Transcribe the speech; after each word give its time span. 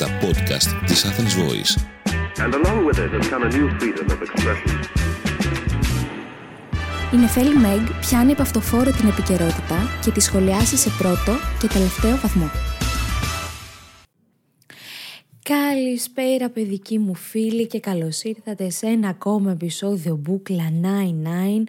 τα 0.00 0.18
podcast 0.22 0.86
της 0.86 1.04
Athens 1.04 1.34
Voice. 1.42 1.72
And 2.44 2.54
along 2.54 2.78
with 2.86 2.98
it 3.04 3.10
has 3.16 3.28
come 3.32 3.42
a 3.42 3.50
new 3.56 3.68
freedom 3.78 4.06
of 4.14 4.20
expression. 4.26 4.72
Η 7.12 7.16
Νεφέλη 7.16 7.56
Μέγ 7.56 7.80
πιάνει 8.00 8.32
από 8.32 8.42
αυτοφόρο 8.42 8.90
την 8.90 9.08
επικαιρότητα 9.08 9.76
και 10.04 10.10
τη 10.10 10.20
σχολιάσει 10.20 10.76
σε 10.76 10.90
πρώτο 10.98 11.32
και 11.60 11.66
τελευταίο 11.66 12.16
βαθμό. 12.16 12.50
Καλησπέρα 15.42 16.50
παιδικοί 16.50 16.98
μου 16.98 17.14
φίλοι 17.14 17.66
και 17.66 17.80
καλώς 17.80 18.22
ήρθατε 18.22 18.70
σε 18.70 18.86
ένα 18.86 19.08
ακόμα 19.08 19.50
επεισόδιο 19.50 20.16
Μπούκλα 20.16 20.72
99 21.62 21.64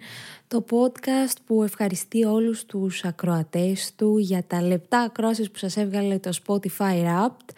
το 0.48 0.64
podcast 0.70 1.36
που 1.46 1.62
ευχαριστεί 1.62 2.24
όλους 2.24 2.64
τους 2.64 3.04
ακροατές 3.04 3.92
του 3.96 4.18
για 4.18 4.44
τα 4.46 4.62
λεπτά 4.62 4.98
ακρόσεις 4.98 5.50
που 5.50 5.58
σας 5.58 5.76
έβγαλε 5.76 6.18
το 6.18 6.30
Spotify 6.44 7.04
Wrapped 7.04 7.54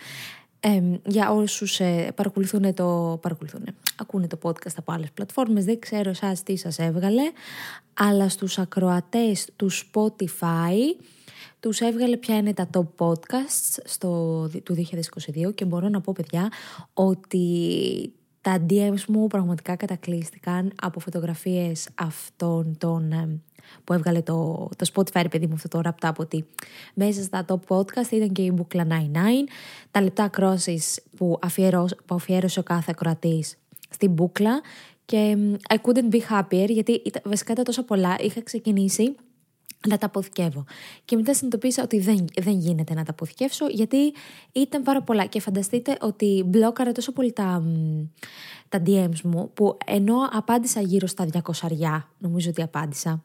για 1.04 1.32
όσους 1.32 1.80
ε, 1.80 2.12
παρακολουθούν 2.14 2.74
το, 2.74 3.18
παρακολουθούν, 3.22 3.64
ακούνε 3.96 4.26
το 4.26 4.38
podcast 4.42 4.74
από 4.76 4.92
άλλες 4.92 5.10
πλατφόρμες, 5.10 5.64
δεν 5.64 5.78
ξέρω 5.78 6.12
σας 6.12 6.42
τι 6.42 6.56
σας 6.56 6.78
έβγαλε, 6.78 7.22
αλλά 7.94 8.28
στους 8.28 8.58
ακροατές 8.58 9.48
του 9.56 9.70
Spotify 9.72 10.74
τους 11.60 11.80
έβγαλε 11.80 12.16
ποια 12.16 12.36
είναι 12.36 12.54
τα 12.54 12.68
top 12.72 13.06
podcasts 13.06 13.78
στο, 13.84 14.48
του 14.62 14.74
2022 15.46 15.54
και 15.54 15.64
μπορώ 15.64 15.88
να 15.88 16.00
πω 16.00 16.12
παιδιά 16.16 16.48
ότι 16.94 18.12
τα 18.40 18.66
DMs 18.70 19.04
μου 19.08 19.26
πραγματικά 19.26 19.76
κατακλείστηκαν 19.76 20.72
από 20.82 21.00
φωτογραφίες 21.00 21.88
αυτών 21.94 22.76
των 22.78 23.12
που 23.84 23.92
έβγαλε 23.92 24.22
το, 24.22 24.68
το 24.76 24.90
Spotify, 24.94 25.24
παιδί 25.30 25.46
μου, 25.46 25.54
αυτό 25.54 25.68
το 25.68 25.80
wrapped 25.84 26.08
up, 26.08 26.14
ότι 26.16 26.46
μέσα 26.94 27.22
στα 27.22 27.44
top 27.48 27.76
podcast 27.76 28.10
ήταν 28.10 28.32
και 28.32 28.42
η 28.42 28.50
μπουκλα 28.54 28.86
99, 28.90 28.92
τα 29.90 30.02
λεπτά 30.02 30.28
κρόσεις 30.28 31.02
που, 31.16 31.38
που 32.06 32.14
αφιέρωσε 32.14 32.60
ο 32.60 32.62
κάθε 32.62 32.90
ακροατής 32.90 33.56
στην 33.90 34.10
μπουκλα. 34.10 34.60
Και 35.06 35.36
I 35.68 35.74
couldn't 35.74 36.14
be 36.14 36.20
happier 36.30 36.68
γιατί 36.68 37.02
βασικά 37.24 37.52
ήταν 37.52 37.64
τόσο 37.64 37.82
πολλά, 37.82 38.16
είχα 38.20 38.42
ξεκινήσει 38.42 39.14
να 39.88 39.98
τα 39.98 40.06
αποθηκεύω. 40.06 40.64
Και 41.04 41.16
μετά 41.16 41.34
συνειδητοποίησα 41.34 41.82
ότι 41.82 42.00
δεν, 42.00 42.24
δεν 42.40 42.58
γίνεται 42.58 42.94
να 42.94 43.04
τα 43.04 43.10
αποθηκεύσω 43.10 43.66
γιατί 43.68 44.12
ήταν 44.52 44.82
πάρα 44.82 45.02
πολλά. 45.02 45.26
Και 45.26 45.40
φανταστείτε 45.40 45.96
ότι 46.00 46.44
μπλόκαρα 46.46 46.92
τόσο 46.92 47.12
πολύ 47.12 47.32
τα, 47.32 47.62
τα 48.68 48.82
DMs 48.86 49.20
μου 49.22 49.50
που 49.54 49.78
ενώ 49.86 50.16
απάντησα 50.32 50.80
γύρω 50.80 51.06
στα 51.06 51.26
200 51.42 52.00
νομίζω 52.18 52.50
ότι 52.50 52.62
απάντησα, 52.62 53.24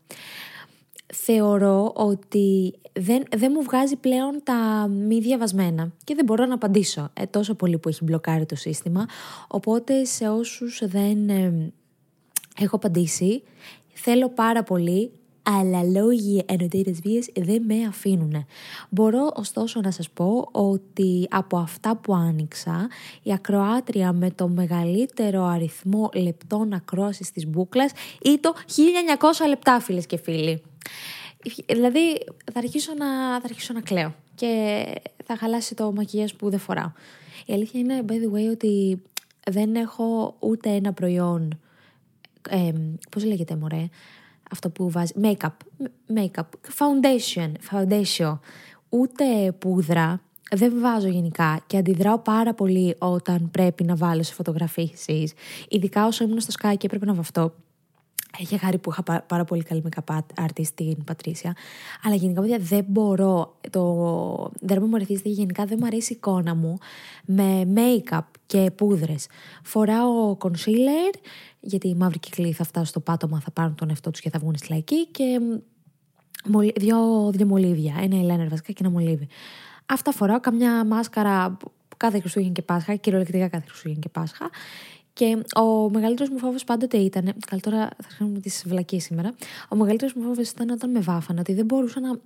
θεωρώ 1.13 1.91
ότι 1.95 2.73
δεν, 2.93 3.23
δεν 3.37 3.51
μου 3.55 3.63
βγάζει 3.63 3.95
πλέον 3.95 4.41
τα 4.43 4.87
μη 4.87 5.19
διαβασμένα 5.19 5.91
και 6.03 6.15
δεν 6.15 6.25
μπορώ 6.25 6.45
να 6.45 6.53
απαντήσω 6.53 7.09
ε, 7.13 7.25
τόσο 7.25 7.55
πολύ 7.55 7.77
που 7.77 7.89
έχει 7.89 8.03
μπλοκάρει 8.03 8.45
το 8.45 8.55
σύστημα. 8.55 9.05
Οπότε 9.47 10.05
σε 10.05 10.29
όσους 10.29 10.81
δεν 10.85 11.29
ε, 11.29 11.71
έχω 12.59 12.75
απαντήσει, 12.75 13.43
θέλω 13.93 14.29
πάρα 14.29 14.63
πολύ 14.63 15.11
αλλά 15.57 15.83
λόγοι 15.83 16.43
ενωτήρες 16.45 16.99
βίες 17.01 17.29
δεν 17.35 17.63
με 17.65 17.85
αφήνουν. 17.87 18.45
Μπορώ 18.89 19.31
ωστόσο 19.35 19.81
να 19.81 19.91
σας 19.91 20.09
πω 20.09 20.47
ότι 20.51 21.27
από 21.29 21.57
αυτά 21.57 21.95
που 21.95 22.15
άνοιξα, 22.15 22.87
η 23.23 23.33
ακροάτρια 23.33 24.13
με 24.13 24.31
το 24.31 24.47
μεγαλύτερο 24.47 25.43
αριθμό 25.43 26.09
λεπτών 26.13 26.73
ακρόασης 26.73 27.31
της 27.31 27.47
μπούκλας 27.47 27.91
ή 28.21 28.39
το 28.39 28.53
1900 29.19 29.47
λεπτά 29.47 29.79
φίλες 29.79 30.05
και 30.05 30.17
φίλοι. 30.17 30.61
Δηλαδή 31.65 32.25
θα 32.53 32.59
αρχίσω 32.59 32.93
να, 32.97 33.39
θα 33.39 33.41
αρχίσω 33.43 33.73
να 33.73 33.81
κλαίω 33.81 34.15
και 34.35 34.83
θα 35.25 35.37
χαλάσει 35.37 35.75
το 35.75 35.91
μακιγιάζ 35.91 36.31
που 36.31 36.49
δεν 36.49 36.59
φοράω. 36.59 36.91
Η 37.45 37.53
αλήθεια 37.53 37.79
είναι, 37.79 38.03
by 38.07 38.11
the 38.11 38.35
way, 38.35 38.51
ότι 38.51 39.01
δεν 39.49 39.75
έχω 39.75 40.35
ούτε 40.39 40.69
ένα 40.69 40.93
προϊόν, 40.93 41.59
ε, 42.49 42.71
πώς 43.09 43.23
λέγεται 43.23 43.55
μωρέ, 43.55 43.89
αυτό 44.51 44.69
που 44.69 44.89
βάζει, 44.89 45.13
make-up, 45.23 45.85
make-up, 46.15 46.45
foundation, 46.77 47.51
foundation, 47.71 48.39
ούτε 48.89 49.51
πούδρα, 49.59 50.21
δεν 50.51 50.79
βάζω 50.79 51.07
γενικά 51.07 51.63
και 51.67 51.77
αντιδράω 51.77 52.17
πάρα 52.17 52.53
πολύ 52.53 52.95
όταν 52.97 53.51
πρέπει 53.51 53.83
να 53.83 53.95
βάλω 53.95 54.23
σε 54.23 54.33
φωτογραφίσεις, 54.33 55.33
ειδικά 55.69 56.05
όσο 56.05 56.23
ήμουν 56.23 56.39
στο 56.39 56.53
Sky 56.61 56.73
και 56.77 56.85
έπρεπε 56.85 57.05
να 57.05 57.13
βαφτώ. 57.13 57.53
Έχει 58.37 58.57
χάρη 58.57 58.77
που 58.77 58.91
είχα 58.91 59.03
πάρα 59.03 59.43
πολύ 59.43 59.63
καλή 59.63 59.83
make-up 59.89 60.17
artist 60.17 60.67
την 60.75 61.03
Πατρίσια. 61.03 61.55
Αλλά 62.03 62.15
γενικά, 62.15 62.41
παιδιά, 62.41 62.57
δεν 62.59 62.85
μπορώ. 62.87 63.57
Το... 63.69 64.51
Δεν 64.59 64.83
μου 64.87 64.95
αρέσει 64.95 65.21
γενικά 65.29 65.65
δεν 65.65 65.77
μου 65.81 65.85
αρέσει 65.85 66.13
η 66.13 66.15
εικόνα 66.15 66.55
μου 66.55 66.77
με 67.25 67.67
make-up 67.75 68.25
και 68.45 68.71
πούδρες. 68.75 69.27
Φοράω 69.63 70.37
concealer, 70.41 71.15
γιατί 71.59 71.87
οι 71.87 71.95
μαύροι 71.95 72.19
κυκλοί 72.19 72.51
θα 72.51 72.63
φτάσουν 72.63 72.87
στο 72.87 72.99
πάτωμα, 72.99 73.39
θα 73.39 73.51
πάρουν 73.51 73.75
τον 73.75 73.89
εαυτό 73.89 74.11
τους 74.11 74.21
και 74.21 74.29
θα 74.29 74.39
βγουν 74.39 74.55
στη 74.57 74.67
λαϊκή. 74.69 75.07
Και 75.07 75.39
δύο, 76.75 77.29
δύο 77.31 77.45
μολύβια. 77.45 77.95
Ένα 78.01 78.17
ελένερ 78.17 78.47
βασικά 78.47 78.71
και 78.71 78.83
ένα 78.83 78.91
μολύβι. 78.91 79.27
Αυτά 79.85 80.11
φοράω. 80.11 80.39
Καμιά 80.39 80.85
μάσκαρα 80.85 81.57
κάθε 81.97 82.19
Χριστούγεννα 82.19 82.53
και 82.53 82.61
Πάσχα, 82.61 82.95
κυριολεκτικά 82.95 83.47
κάθε 83.47 83.65
Χριστούγεννα 83.67 84.01
και 84.01 84.09
Πάσχα. 84.09 84.49
Και 85.19 85.37
ο 85.55 85.89
μεγαλύτερος 85.89 86.29
μου 86.29 86.37
φόβος 86.37 86.63
πάντοτε 86.63 86.97
ήταν. 86.97 87.33
Καλά, 87.47 87.61
τώρα 87.61 87.89
θα 88.03 88.09
κάνουμε 88.17 88.39
τις 88.39 88.63
βλακείες 88.67 89.03
σήμερα. 89.03 89.33
Ο 89.69 89.75
μεγαλύτερος 89.75 90.13
μου 90.13 90.23
φόβος 90.23 90.49
ήταν 90.49 90.69
όταν 90.69 90.91
με 90.91 90.99
βάφανε, 90.99 91.39
ότι 91.39 91.53
δεν 91.53 91.65
μπορούσα 91.65 91.99
να. 91.99 92.19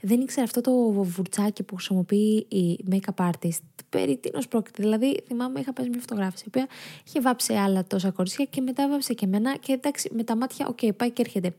Δεν 0.00 0.20
ήξερα 0.20 0.44
αυτό 0.44 0.60
το 0.60 0.72
βουρτσάκι 0.90 1.62
που 1.62 1.74
χρησιμοποιεί 1.74 2.46
η 2.48 2.78
make-up 2.90 3.28
artist. 3.30 3.60
Περί 3.88 4.16
τίνος 4.16 4.48
πρόκειται. 4.48 4.82
Δηλαδή, 4.82 5.20
θυμάμαι, 5.26 5.60
είχε 5.60 5.72
παίξει 5.72 5.90
μια 5.90 6.00
φωτογράφηση, 6.00 6.44
η 6.46 6.48
οποία 6.48 6.68
είχε 7.06 7.20
βάψει 7.20 7.52
άλλα 7.54 7.84
τόσα 7.84 8.10
κορίτσια 8.10 8.44
και 8.44 8.60
μετά 8.60 8.88
έβαψε 8.88 9.14
και 9.14 9.24
εμένα. 9.24 9.56
Και 9.56 9.72
εντάξει, 9.72 10.10
με 10.14 10.22
τα 10.22 10.36
μάτια, 10.36 10.66
OK, 10.68 10.78
okay, 10.82 10.90
πάει 10.96 11.10
και 11.10 11.22
έρχεται. 11.22 11.54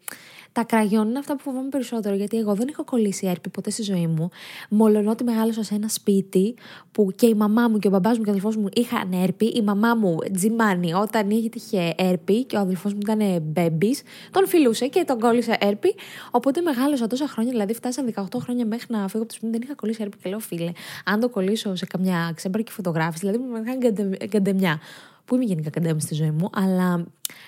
Τα 0.53 0.63
κραγιόν 0.63 1.09
είναι 1.09 1.19
αυτά 1.19 1.35
που 1.35 1.41
φοβάμαι 1.41 1.69
περισσότερο, 1.69 2.15
γιατί 2.15 2.37
εγώ 2.37 2.53
δεν 2.53 2.67
έχω 2.67 2.83
κολλήσει 2.83 3.27
έρπη 3.27 3.49
ποτέ 3.49 3.69
στη 3.69 3.83
ζωή 3.83 4.07
μου. 4.07 4.29
Μόλον 4.69 5.07
ότι 5.07 5.23
μεγάλωσα 5.23 5.63
σε 5.63 5.75
ένα 5.75 5.87
σπίτι 5.87 6.55
που 6.91 7.11
και 7.15 7.25
η 7.25 7.33
μαμά 7.33 7.67
μου 7.67 7.79
και 7.79 7.87
ο 7.87 7.91
μπαμπάς 7.91 8.17
μου 8.17 8.23
και 8.23 8.29
ο 8.29 8.31
αδελφός 8.31 8.57
μου 8.57 8.69
είχαν 8.73 9.11
έρπη. 9.13 9.45
Η 9.45 9.61
μαμά 9.61 9.95
μου, 9.95 10.17
τζιμάνι, 10.33 10.93
όταν 10.93 11.29
είχε 11.29 11.93
έρπη 11.97 12.43
και 12.45 12.55
ο 12.55 12.59
αδελφός 12.59 12.93
μου 12.93 12.99
ήταν 13.01 13.41
μπέμπι, 13.41 13.95
τον 14.31 14.47
φιλούσε 14.47 14.87
και 14.87 15.03
τον 15.07 15.19
κόλλησε 15.19 15.57
έρπη. 15.59 15.95
Οπότε 16.31 16.61
μεγάλωσα 16.61 17.07
τόσα 17.07 17.27
χρόνια, 17.27 17.51
δηλαδή 17.51 17.73
φτάσαν 17.73 18.13
18 18.15 18.30
χρόνια 18.39 18.65
μέχρι 18.65 18.87
να 18.89 19.07
φύγω 19.07 19.23
από 19.23 19.31
το 19.31 19.33
σπίτι, 19.33 19.51
δεν 19.51 19.61
είχα 19.63 19.75
κολλήσει 19.75 20.01
έρπη 20.01 20.17
και 20.17 20.29
λέω 20.29 20.39
φίλε, 20.39 20.71
αν 21.05 21.19
το 21.19 21.29
κολλήσω 21.29 21.75
σε 21.75 21.85
καμιά 21.85 22.31
ξέμπαρκη 22.35 22.71
φωτογράφηση, 22.71 23.25
δηλαδή 23.25 23.43
μου 23.43 23.55
έκανε 23.55 24.17
καντεμιά 24.27 24.79
που 25.25 25.35
είμαι 25.35 25.45
γενικά 25.45 25.69
καντέμι 25.69 26.01
στη 26.01 26.13
ζωή 26.13 26.31
μου, 26.31 26.49
αλλά 26.53 27.05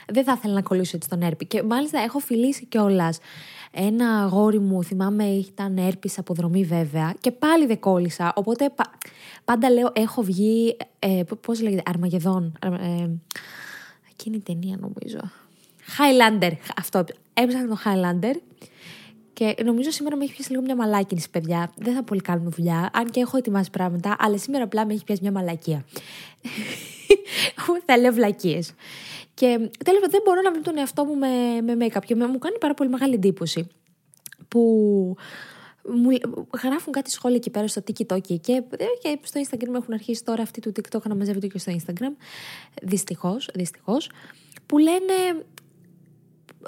δεν 0.08 0.24
θα 0.24 0.34
ήθελα 0.38 0.54
να 0.54 0.62
κολλήσω 0.62 0.96
έτσι 0.96 1.10
τον 1.10 1.22
έρπη. 1.22 1.46
Και 1.46 1.64
μάλιστα 1.64 2.00
έχω 2.00 2.20
φιλήσει 2.20 2.66
κιόλας. 2.66 3.20
Ένα 3.72 4.24
αγόρι 4.24 4.60
μου, 4.60 4.84
θυμάμαι, 4.84 5.24
ήταν 5.24 5.78
έρπης 5.78 6.18
από 6.18 6.34
δρομή 6.34 6.64
βέβαια, 6.64 7.14
και 7.20 7.32
πάλι 7.32 7.66
δεν 7.66 7.80
κόλλησα. 7.80 8.34
Οπότε 8.36 8.72
πάντα 9.46 9.70
λέω, 9.70 9.92
έχω 9.94 10.22
βγει. 10.22 10.78
Ε, 11.00 11.22
Πώς 11.42 11.62
λέγεται, 11.62 11.82
Αρμαγεδόν. 11.86 12.58
Ε, 12.62 13.10
εκείνη 14.12 14.36
η 14.36 14.40
ταινία 14.40 14.78
νομίζω. 14.80 15.20
Highlander. 15.98 16.52
Αυτό. 16.78 17.04
Έψαχνα 17.34 17.68
το 17.68 17.78
Highlander. 17.86 18.36
Και 19.34 19.56
νομίζω 19.64 19.92
σήμερα 19.92 20.16
με 20.16 20.24
έχει 20.24 20.34
πιάσει 20.34 20.52
λίγο 20.52 20.64
μια 20.64 20.76
μαλάκινη, 20.76 21.22
παιδιά. 21.32 21.72
Δεν 21.76 21.94
θα 21.94 22.04
πολύ 22.04 22.22
κάνουμε 22.22 22.50
δουλειά, 22.50 22.90
αν 22.94 23.10
και 23.10 23.20
έχω 23.20 23.38
ετοιμάσει 23.38 23.70
πράγματα, 23.70 24.16
αλλά 24.20 24.38
σήμερα 24.38 24.64
απλά 24.64 24.86
με 24.86 24.94
έχει 24.94 25.04
πιάσει 25.04 25.22
μια 25.22 25.32
μαλακία. 25.32 25.86
θα 27.86 27.98
λέω 27.98 28.14
βλακίες. 28.14 28.74
Και 29.34 29.70
τέλος 29.86 30.02
δεν 30.10 30.22
μπορώ 30.26 30.42
να 30.42 30.52
βρω 30.52 30.62
τον 30.62 30.78
εαυτό 30.78 31.06
μου 31.06 31.16
με, 31.16 31.62
με 31.62 31.86
make-up 31.86 32.02
και 32.06 32.16
μου 32.16 32.38
κάνει 32.38 32.58
πάρα 32.60 32.74
πολύ 32.74 32.90
μεγάλη 32.90 33.14
εντύπωση 33.14 33.68
που 34.48 35.16
μου 35.84 36.10
γράφουν 36.64 36.94
κάτι 36.94 37.12
σχόλια 37.12 37.38
εκεί 37.38 37.50
πέρα 37.50 37.68
στο 37.68 37.82
TikTok 37.88 38.22
και, 38.22 38.38
και 39.02 39.20
στο 39.22 39.42
Instagram 39.44 39.74
έχουν 39.76 39.94
αρχίσει 39.94 40.24
τώρα 40.24 40.42
αυτοί 40.42 40.62
του 40.62 40.72
TikTok 40.76 41.02
να 41.02 41.16
μαζεύονται 41.16 41.48
και 41.48 41.60
στο 41.60 41.76
Instagram. 41.76 42.16
Δυστυχώς, 42.82 43.50
δυστυχώς. 43.54 44.10
Που 44.66 44.78
λένε 44.78 45.46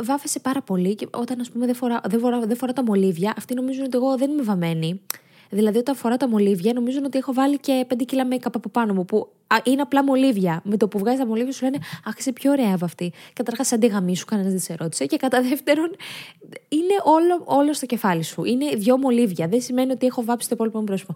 βάφεσαι 0.04 0.40
πάρα 0.40 0.62
πολύ 0.62 0.96
και 0.96 1.08
όταν 1.12 1.40
ας 1.40 1.50
πούμε 1.50 1.66
δεν 1.66 1.76
φορά, 1.76 2.02
δεν 2.08 2.20
φορά, 2.20 2.40
δεν 2.40 2.58
φορά 2.58 2.74
τα 2.74 2.84
μολύβια, 2.84 3.34
αυτοί 3.38 3.54
νομίζουν 3.54 3.84
ότι 3.84 3.98
εγώ 3.98 4.18
δεν 4.18 4.32
είμαι 4.32 4.42
βαμμένη. 4.42 5.02
Δηλαδή, 5.50 5.78
όταν 5.78 5.96
φορά 5.96 6.18
τα 6.18 6.30
μολύβια, 6.30 6.74
νομίζω 6.74 7.00
ότι 7.06 7.18
έχω 7.18 7.34
βάλει 7.34 7.58
και 7.58 7.86
5 7.90 8.06
κιλά 8.06 8.28
make-up 8.32 8.52
από 8.54 8.70
πάνω 8.70 8.94
μου, 8.94 9.06
που 9.06 9.30
είναι 9.64 9.82
απλά 9.82 10.04
μολύβια. 10.04 10.62
Με 10.64 10.78
το 10.78 10.88
που 10.88 11.00
βγάζει 11.00 11.18
τα 11.18 11.26
μολύβια, 11.26 11.52
σου 11.52 11.64
λένε 11.64 11.78
Αχ, 12.06 12.18
είσαι 12.18 12.32
πιο 12.32 12.52
ωραία 12.52 12.74
από 12.76 12.86
αυτή. 12.86 13.14
Καταρχάς, 13.34 13.68
σαν 13.68 13.80
τη 13.80 13.88
γαμί 13.88 14.16
σου, 14.16 14.26
κανένας 14.26 14.52
δεν 14.52 14.62
σε 14.62 14.76
ρώτησε. 14.80 15.06
Και 15.06 15.18
κατά 15.18 15.42
δεύτερον, 15.42 15.96
είναι 16.70 16.94
όλο, 17.04 17.42
όλο 17.46 17.74
στο 17.74 17.86
κεφάλι 17.86 18.24
σου. 18.24 18.44
Είναι 18.44 18.66
δυο 18.76 18.98
μολύβια. 18.98 19.48
Δεν 19.48 19.62
σημαίνει 19.62 19.92
ότι 19.92 20.06
έχω 20.06 20.24
βάψει 20.24 20.48
το 20.48 20.56
υπόλοιπο 20.56 20.80
μου 20.80 20.84
πρόσωπο. 20.84 21.14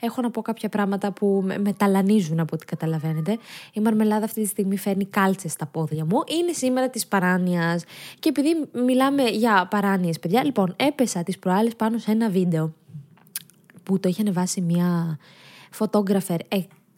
Έχω 0.00 0.22
να 0.22 0.30
πω 0.30 0.42
κάποια 0.42 0.68
πράγματα 0.68 1.12
που 1.12 1.42
με, 1.44 1.58
με 1.58 1.72
ταλανίζουν 1.72 2.40
από 2.40 2.50
ό,τι 2.54 2.64
καταλαβαίνετε. 2.64 3.38
Η 3.72 3.80
μαρμελάδα 3.80 4.24
αυτή 4.24 4.40
τη 4.40 4.46
στιγμή 4.46 4.76
φέρνει 4.76 5.04
κάλτσες 5.04 5.52
στα 5.52 5.66
πόδια 5.66 6.04
μου. 6.04 6.18
Είναι 6.40 6.52
σήμερα 6.52 6.88
της 6.88 7.06
παράνοιας. 7.06 7.84
Και 8.18 8.28
επειδή 8.28 8.56
μιλάμε 8.86 9.22
για 9.22 9.66
παράνοιες, 9.70 10.18
παιδιά, 10.18 10.44
λοιπόν, 10.44 10.74
έπεσα 10.76 11.22
τις 11.22 11.38
προάλλες 11.38 11.76
πάνω 11.76 11.98
σε 11.98 12.10
ένα 12.10 12.28
βίντεο 12.28 12.72
που 13.82 14.00
το 14.00 14.08
είχε 14.08 14.20
ανεβάσει 14.20 14.60
μια 14.60 15.18
φωτόγραφερ 15.70 16.40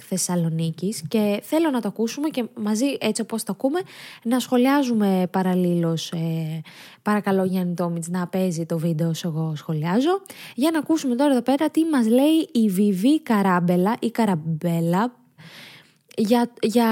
Θεσσαλονίκης 0.03 1.03
και 1.09 1.41
θέλω 1.43 1.71
να 1.71 1.81
το 1.81 1.89
ακούσουμε 1.89 2.29
και 2.29 2.45
μαζί 2.55 2.87
έτσι 3.01 3.23
όπως 3.23 3.43
το 3.43 3.53
ακούμε 3.53 3.81
να 4.23 4.39
σχολιάζουμε 4.39 5.27
παραλλήλως 5.31 6.13
ε, 6.13 6.61
παρακαλώ 7.03 7.45
Γιάννη 7.45 7.75
Τόμιτς 7.75 8.09
να 8.09 8.27
παίζει 8.27 8.67
το 8.67 8.79
βίντεο 8.79 9.09
όσο 9.09 9.29
εγώ 9.29 9.53
σχολιάζω. 9.57 10.21
Για 10.55 10.71
να 10.71 10.79
ακούσουμε 10.79 11.15
τώρα 11.15 11.31
εδώ 11.31 11.43
πέρα 11.43 11.71
τι 11.71 11.85
μας 11.85 12.07
λέει 12.07 12.49
η 12.53 12.69
Βιβί 12.69 13.21
Καράμπελα 13.21 13.97
ή 14.01 14.11
Καραμπέλα 14.11 15.15
για, 16.17 16.53
για 16.63 16.89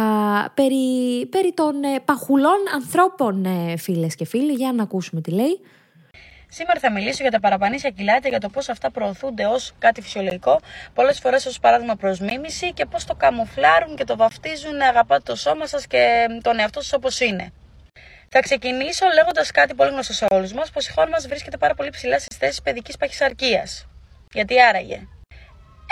περί, 0.54 1.26
περί 1.26 1.52
των 1.54 1.82
ε, 1.82 2.00
παχουλών 2.04 2.58
ανθρώπων 2.74 3.44
ε, 3.44 3.76
φίλες 3.76 4.14
και 4.14 4.24
φίλοι. 4.24 4.52
Για 4.52 4.72
να 4.72 4.82
ακούσουμε 4.82 5.20
τι 5.20 5.30
λέει 5.30 5.60
Σήμερα 6.54 6.80
θα 6.80 6.90
μιλήσω 6.92 7.22
για 7.22 7.30
τα 7.30 7.40
παραπανήσια 7.40 7.90
κιλά 7.90 8.20
και 8.20 8.28
για 8.28 8.40
το 8.40 8.48
πώς 8.48 8.68
αυτά 8.68 8.90
προωθούνται 8.90 9.46
ως 9.46 9.72
κάτι 9.78 10.00
φυσιολογικό, 10.02 10.60
πολλές 10.94 11.18
φορές 11.18 11.46
ως 11.46 11.58
παράδειγμα 11.60 11.94
προς 11.96 12.18
μίμηση 12.18 12.72
και 12.72 12.84
πώς 12.84 13.04
το 13.04 13.14
καμουφλάρουν 13.14 13.96
και 13.96 14.04
το 14.04 14.16
βαφτίζουν 14.16 14.80
αγαπάτε 14.80 15.22
το 15.24 15.36
σώμα 15.36 15.66
σας 15.66 15.86
και 15.86 16.26
τον 16.42 16.58
εαυτό 16.58 16.80
σας 16.80 16.92
όπως 16.92 17.20
είναι. 17.20 17.52
Θα 18.28 18.40
ξεκινήσω 18.40 19.06
λέγοντας 19.14 19.50
κάτι 19.50 19.74
πολύ 19.74 19.90
γνωστό 19.90 20.12
σε 20.12 20.26
όλους 20.30 20.52
μας, 20.52 20.70
πως 20.70 20.88
η 20.88 20.92
χώρα 20.92 21.08
μας 21.08 21.26
βρίσκεται 21.26 21.56
πάρα 21.56 21.74
πολύ 21.74 21.90
ψηλά 21.90 22.18
στις 22.18 22.36
θέσεις 22.36 22.62
παιδικής 22.62 22.96
παχυσαρκίας. 22.96 23.86
Γιατί 24.32 24.62
άραγε; 24.62 25.06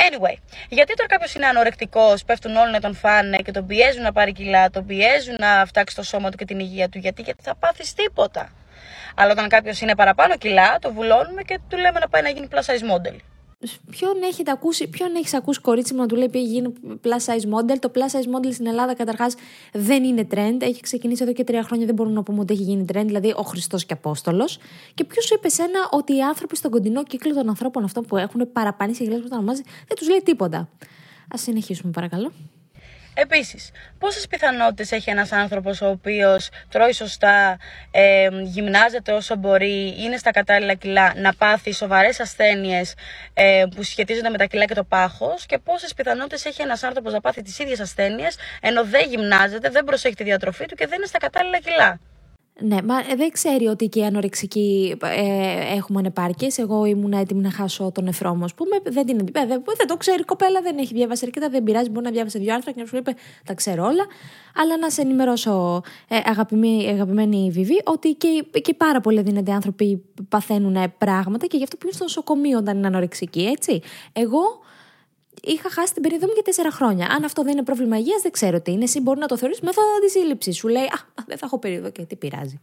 Anyway, 0.09 0.37
γιατί 0.69 0.95
τώρα 0.95 1.09
κάποιος 1.09 1.35
είναι 1.35 1.47
ανορεκτικός, 1.47 2.25
πέφτουν 2.25 2.57
όλοι 2.57 2.73
να 2.73 2.81
τον 2.81 2.95
φάνε 2.95 3.37
και 3.37 3.51
τον 3.51 3.67
πιέζουν 3.67 4.03
να 4.03 4.13
πάρει 4.13 4.33
κιλά, 4.33 4.71
τον 4.71 4.87
πιέζουν 4.87 5.37
να 5.39 5.65
φτάξει 5.67 5.95
το 5.97 6.03
σώμα 6.03 6.31
του 6.31 6.37
και 6.37 6.45
την 6.45 6.59
υγεία 6.59 6.89
του; 6.89 6.99
Γιατί, 6.99 7.23
γιατί 7.23 7.43
θα 7.43 7.55
πάθεις 7.55 7.95
τίποτα. 7.95 8.53
Αλλά 9.17 9.33
όταν 9.33 9.49
κάποιος 9.49 9.81
είναι 9.81 9.95
παραπάνω 9.95 10.37
κιλά, 10.37 10.79
το 10.81 10.93
βουλώνουμε 10.93 11.43
και 11.43 11.59
του 11.69 11.77
λέμε 11.77 11.99
να 11.99 12.09
πάει 12.09 12.23
να 12.23 12.29
γίνει 12.29 12.49
plus 12.51 12.59
size 12.59 12.95
model. 12.95 13.17
Ποιον 13.91 14.23
έχετε 14.23 14.51
ακούσει, 14.51 14.89
ποιον 14.89 15.15
έχεις 15.17 15.35
ακούσει 15.35 15.61
κορίτσι 15.61 15.95
μου 15.95 16.01
να 16.01 16.07
του 16.07 16.17
λέει 16.17 16.29
πήγε 16.29 16.47
γίνει 16.47 16.73
plus 16.83 17.33
size 17.33 17.59
model. 17.59 17.77
Το 17.79 17.91
plus 17.95 18.17
size 18.17 18.37
model 18.37 18.53
στην 18.53 18.67
Ελλάδα 18.67 18.95
καταρχάς 18.95 19.35
δεν 19.73 20.05
είναι 20.05 20.27
trend. 20.31 20.57
Έχει 20.61 20.81
ξεκινήσει 20.81 21.23
εδώ 21.23 21.33
και 21.33 21.45
τρία 21.45 21.63
χρόνια, 21.63 21.87
δεν 21.87 21.95
μπορούμε 21.95 22.15
να 22.15 22.23
πούμε 22.23 22.41
ότι 22.41 22.53
έχει 22.53 22.63
γίνει 22.63 22.85
trend, 22.93 23.05
δηλαδή 23.07 23.33
ο 23.37 23.43
Χριστός 23.43 23.85
και 23.85 23.93
Απόστολος. 23.93 24.59
Και 24.95 25.05
ποιος 25.05 25.25
σου 25.25 25.35
είπε 25.35 25.49
σένα 25.49 25.89
ότι 25.91 26.17
οι 26.17 26.23
άνθρωποι 26.23 26.57
στον 26.57 26.71
κοντινό 26.71 27.05
κύκλο 27.05 27.35
των 27.35 27.49
ανθρώπων 27.49 27.85
αυτών 27.85 28.05
που 28.05 28.17
έχουν 28.17 28.53
παραπάνει 28.53 28.95
σε 28.95 29.05
γελέ 29.05 29.17
που 29.17 29.29
τα 29.29 29.37
ονομάζει 29.37 29.63
δεν 29.87 29.97
τους 29.97 30.09
λέει 30.09 30.23
τίποτα. 30.25 30.59
Α 31.35 31.37
συνεχίσουμε 31.37 31.93
παρακαλώ. 31.93 32.33
Επίσης, 33.15 33.71
πόσες 33.99 34.27
πιθανότητες 34.27 34.93
έχει 34.93 35.11
ένας 35.11 35.33
άνθρωπος 35.33 35.81
ο 35.81 35.89
οποίος 35.89 36.49
τρώει 36.69 36.93
σωστά, 36.93 37.59
ε, 37.91 38.29
γυμνάζεται 38.43 39.13
όσο 39.13 39.37
μπορεί, 39.37 39.95
είναι 39.99 40.17
στα 40.17 40.31
κατάλληλα 40.31 40.75
κιλά, 40.75 41.13
να 41.17 41.35
πάθει 41.35 41.73
σοβαρές 41.73 42.21
ασθένειες 42.21 42.95
ε, 43.35 43.65
που 43.75 43.83
σχετίζονται 43.83 44.29
με 44.29 44.39
τα 44.39 44.45
κιλά 44.45 44.65
και 44.65 44.75
το 44.75 44.85
πάχος 44.85 45.47
και 45.47 45.59
πόσες 45.59 45.95
πιθανότητες 45.95 46.45
έχει 46.45 46.63
ένας 46.63 46.83
άνθρωπος 46.83 47.13
να 47.13 47.21
πάθει 47.21 47.43
τις 47.43 47.59
ίδιες 47.59 47.81
ασθένειες 47.81 48.37
ενώ 48.61 48.85
δεν 48.85 49.09
γυμνάζεται, 49.09 49.69
δεν 49.69 49.85
προσέχει 49.85 50.15
τη 50.15 50.25
διατροφή 50.25 50.67
του 50.67 50.75
και 50.75 50.87
δεν 50.87 50.97
είναι 50.97 51.07
στα 51.07 51.19
κατάλληλα 51.19 51.59
κιλά. 51.59 52.01
Ναι, 52.61 52.83
μα 52.83 52.99
ε, 52.99 53.15
δεν 53.17 53.31
ξέρει 53.31 53.67
ότι 53.67 53.89
και 53.89 54.01
οι 54.01 54.05
ανορεξικοί 54.05 54.97
ε, 55.03 55.77
έχουμε 55.77 55.99
ανεπάρκειες. 55.99 56.59
Εγώ 56.59 56.85
ήμουν 56.85 57.13
έτοιμη 57.13 57.41
να 57.41 57.51
χάσω 57.51 57.91
τον 57.95 58.05
νεφρό 58.05 58.35
μου, 58.35 58.45
ας 58.45 58.55
πούμε. 58.55 58.77
Δεν, 58.85 59.07
την, 59.07 59.19
ε, 59.19 59.47
δεν, 59.47 59.63
δεν 59.77 59.87
το 59.87 59.97
ξέρει 59.97 60.21
η 60.21 60.25
κοπέλα, 60.25 60.61
δεν 60.63 60.79
έχει 60.79 60.95
διαβάσει 60.95 61.25
αρκετά, 61.27 61.49
δεν 61.49 61.63
πειράζει. 61.63 61.91
Μπορεί 61.91 62.05
να 62.05 62.11
διάβασε 62.11 62.39
δύο 62.39 62.55
άρθρα 62.55 62.73
και 62.73 62.81
να 62.81 62.87
σου 62.87 62.97
είπε 62.97 63.15
Τα 63.45 63.55
ξέρω 63.55 63.85
όλα. 63.85 64.07
Αλλά 64.55 64.79
να 64.79 64.91
σε 64.91 65.01
ενημερώσω, 65.01 65.83
ε, 66.09 66.17
αγαπημένη, 66.25 66.89
αγαπημένη 66.89 67.51
Βιβί, 67.53 67.83
ότι 67.85 68.09
και, 68.15 68.61
και 68.61 68.75
πάρα 68.75 69.01
πολλοί 69.01 69.23
δίνονται 69.23 69.53
άνθρωποι 69.53 70.05
παθαίνουν 70.29 70.77
πράγματα 70.99 71.47
και 71.47 71.57
γι' 71.57 71.63
αυτό 71.63 71.77
πηγαίνουν 71.77 71.97
στο 71.97 72.05
νοσοκομείο 72.05 72.59
όταν 72.59 72.77
είναι 72.77 72.87
ανορεξικοί, 72.87 73.43
έτσι. 73.43 73.81
Εγώ 74.13 74.41
είχα 75.43 75.71
χάσει 75.71 75.93
την 75.93 76.03
περίοδο 76.03 76.27
μου 76.27 76.33
για 76.35 76.43
τέσσερα 76.43 76.71
χρόνια. 76.71 77.07
Αν 77.07 77.25
αυτό 77.25 77.43
δεν 77.43 77.53
είναι 77.53 77.63
πρόβλημα 77.63 77.99
υγείας, 77.99 78.23
δεν 78.23 78.31
ξέρω 78.33 78.61
τι 78.61 78.71
είναι. 78.71 78.85
Εσύ 78.85 79.01
μπορεί 79.01 79.21
να 79.21 79.27
το 79.27 79.37
θεωρήσει 79.37 79.61
μέθοδο 79.65 79.89
αντισύλληψης. 79.97 80.57
Σου 80.57 80.69
λέει, 80.69 80.85
Α, 80.85 80.99
δεν 81.27 81.39
θα 81.39 81.47
έχω 81.47 81.59
περίοδο 81.59 81.91
και 81.91 82.03
τι 82.03 82.17
πειράζει. 82.17 82.61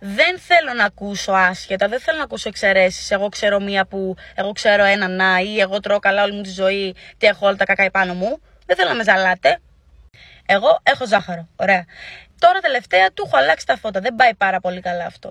Δεν 0.00 0.38
θέλω 0.38 0.72
να 0.76 0.84
ακούσω 0.84 1.32
άσχετα, 1.32 1.88
δεν 1.88 2.00
θέλω 2.00 2.16
να 2.16 2.22
ακούσω 2.22 2.48
εξαιρέσεις. 2.48 3.10
Εγώ 3.10 3.28
ξέρω 3.28 3.60
μία 3.60 3.86
που 3.86 4.14
εγώ 4.34 4.52
ξέρω 4.52 4.84
ένα 4.84 5.08
να 5.08 5.38
ή 5.38 5.60
εγώ 5.60 5.80
τρώω 5.80 5.98
καλά 5.98 6.22
όλη 6.22 6.32
μου 6.32 6.42
τη 6.42 6.50
ζωή 6.50 6.94
και 7.18 7.26
έχω 7.26 7.46
όλα 7.46 7.56
τα 7.56 7.64
κακά 7.64 7.82
επάνω 7.82 8.14
μου. 8.14 8.40
Δεν 8.66 8.76
θέλω 8.76 8.88
να 8.88 8.94
με 8.94 9.02
ζαλάτε. 9.02 9.60
Εγώ 10.46 10.80
έχω 10.82 11.06
ζάχαρο. 11.06 11.48
Ωραία. 11.56 11.84
Τώρα 12.38 12.60
τελευταία 12.60 13.12
του 13.12 13.22
έχω 13.26 13.36
αλλάξει 13.36 13.66
τα 13.66 13.76
φώτα. 13.76 14.00
Δεν 14.00 14.14
πάει 14.14 14.34
πάρα 14.34 14.60
πολύ 14.60 14.80
καλά 14.80 15.04
αυτό. 15.04 15.30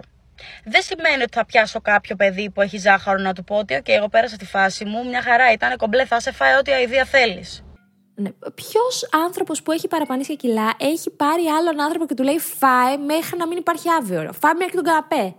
Δεν 0.63 0.81
σημαίνει 0.81 1.21
ότι 1.24 1.31
θα 1.31 1.45
πιάσω 1.45 1.81
κάποιο 1.81 2.15
παιδί 2.15 2.50
που 2.50 2.62
έχει 2.62 2.77
ζάχαρο 2.77 3.18
να 3.21 3.33
του 3.33 3.44
πω 3.44 3.56
ότι, 3.57 3.81
OK, 3.83 3.89
εγώ 3.89 4.09
πέρασα 4.09 4.36
τη 4.36 4.45
φάση 4.45 4.86
μου, 4.86 5.07
μια 5.07 5.21
χαρά 5.21 5.51
ήταν 5.51 5.77
κομπλέ, 5.77 6.06
θα 6.06 6.19
σε 6.19 6.31
φάει 6.31 6.57
ό,τι 6.57 6.71
αηδία 6.71 7.06
θέλεις. 7.06 7.63
Ναι. 8.15 8.30
Ποιος 8.56 9.09
άνθρωπος 9.25 9.62
που 9.62 9.71
έχει 9.71 9.88
παραπανήσει 9.88 10.36
κιλά 10.36 10.74
έχει 10.77 11.09
πάρει 11.09 11.45
άλλον 11.45 11.81
άνθρωπο 11.81 12.06
και 12.06 12.13
του 12.13 12.24
λέει 12.24 12.39
φάε 12.39 12.97
μέχρι 12.97 13.38
να 13.38 13.47
μην 13.47 13.57
υπάρχει 13.57 13.89
αύριο. 13.89 14.33
Φάε 14.33 14.53
μέχρι 14.53 14.74
τον 14.74 14.83
καναπέ. 14.83 15.36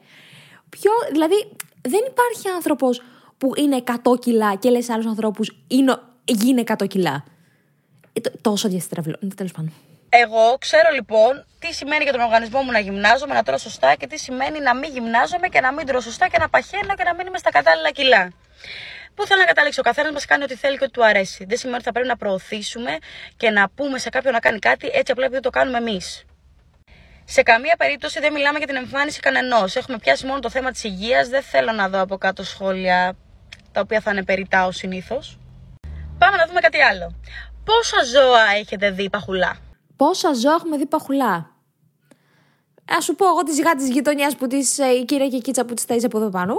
Ποιο, 0.68 0.90
δηλαδή, 1.10 1.34
δεν 1.80 2.00
υπάρχει 2.08 2.48
άνθρωπος 2.54 3.02
που 3.38 3.52
είναι 3.56 3.82
100 4.04 4.18
κιλά 4.18 4.54
και 4.54 4.70
λες 4.70 4.84
σε 4.84 4.92
άλλους 4.92 5.06
ανθρώπους 5.06 5.64
γίνει 6.24 6.62
100 6.66 6.86
κιλά. 6.86 7.24
Ε, 8.12 8.20
τόσο 8.40 8.68
διαστραβλό. 8.68 9.18
Τέλος 9.36 9.52
πάντων. 9.52 9.72
Εγώ 10.12 10.56
ξέρω 10.58 10.90
λοιπόν 10.94 11.46
τι 11.58 11.72
σημαίνει 11.72 12.02
για 12.02 12.12
τον 12.12 12.20
οργανισμό 12.20 12.62
μου 12.62 12.70
να 12.70 12.78
γυμνάζομαι, 12.78 13.34
να 13.34 13.42
τρώω 13.42 13.58
σωστά 13.58 13.94
και 13.94 14.06
τι 14.06 14.18
σημαίνει 14.18 14.60
να 14.60 14.74
μην 14.74 14.90
γυμνάζομαι 14.90 15.48
και 15.48 15.60
να 15.60 15.72
μην 15.72 15.86
τρώω 15.86 16.00
σωστά 16.00 16.28
και 16.28 16.38
να 16.38 16.48
παχαίνω 16.48 16.94
και 16.94 17.04
να 17.04 17.14
μην 17.14 17.26
είμαι 17.26 17.38
στα 17.38 17.50
κατάλληλα 17.50 17.90
κιλά. 17.90 18.32
Πού 19.14 19.26
θέλω 19.26 19.40
να 19.40 19.46
καταλήξω; 19.46 19.80
Ο 19.80 19.84
καθένας 19.84 20.12
μας 20.12 20.24
κάνει 20.24 20.42
ό,τι 20.42 20.56
θέλει 20.56 20.78
και 20.78 20.84
ό,τι 20.84 20.92
του 20.92 21.04
αρέσει. 21.04 21.44
Δεν 21.44 21.56
σημαίνει 21.58 21.76
ότι 21.76 21.84
θα 21.84 21.92
πρέπει 21.92 22.08
να 22.08 22.16
προωθήσουμε 22.16 22.98
και 23.36 23.50
να 23.50 23.68
πούμε 23.68 23.98
σε 23.98 24.08
κάποιον 24.08 24.32
να 24.32 24.40
κάνει 24.40 24.58
κάτι 24.58 24.90
έτσι 24.92 25.12
απλά 25.12 25.24
επειδή 25.24 25.40
το 25.40 25.50
κάνουμε 25.50 25.78
εμείς. 25.78 26.24
Σε 27.24 27.42
καμία 27.42 27.74
περίπτωση 27.78 28.20
δεν 28.20 28.32
μιλάμε 28.32 28.58
για 28.58 28.66
την 28.66 28.76
εμφάνιση 28.76 29.20
κανενός. 29.20 29.76
Έχουμε 29.76 29.98
πιάσει 29.98 30.26
μόνο 30.26 30.38
το 30.38 30.50
θέμα 30.50 30.70
της 30.70 30.84
υγείας. 30.84 31.28
Δεν 31.28 31.42
θέλω 31.42 31.72
να 31.72 31.88
δω 31.88 32.00
από 32.00 32.16
κάτω 32.16 32.44
σχόλια 32.44 33.16
τα 33.72 33.80
οποία 33.80 34.00
θα 34.00 34.10
είναι 34.10 34.24
περιτά 34.24 34.66
ω 34.66 34.70
συνήθως. 34.70 35.38
Πάμε 36.18 36.36
να 36.36 36.46
δούμε 36.46 36.60
κάτι 36.60 36.80
άλλο. 36.80 37.20
Πόσα 37.64 38.04
ζώα 38.04 38.44
έχετε 38.58 38.90
δει 38.90 39.10
παχουλά; 39.10 39.56
Πόσα 40.00 40.32
ζώα 40.34 40.54
έχουμε 40.54 40.76
δει 40.76 40.86
παχουλά. 40.86 41.34
Α 42.96 43.00
σου 43.00 43.14
πω 43.14 43.26
εγώ 43.26 43.42
τη 43.42 43.52
ζυγά 43.52 43.74
της 43.74 43.88
γειτονιάς 43.88 44.36
που 44.36 44.46
της 44.46 44.78
ε, 44.78 44.86
η 44.86 45.04
κυρία 45.04 45.28
Κικίτσα 45.28 45.64
που 45.64 45.74
της 45.74 45.84
ταζει 45.84 46.06
από 46.06 46.18
εδώ 46.18 46.28
πάνω. 46.28 46.54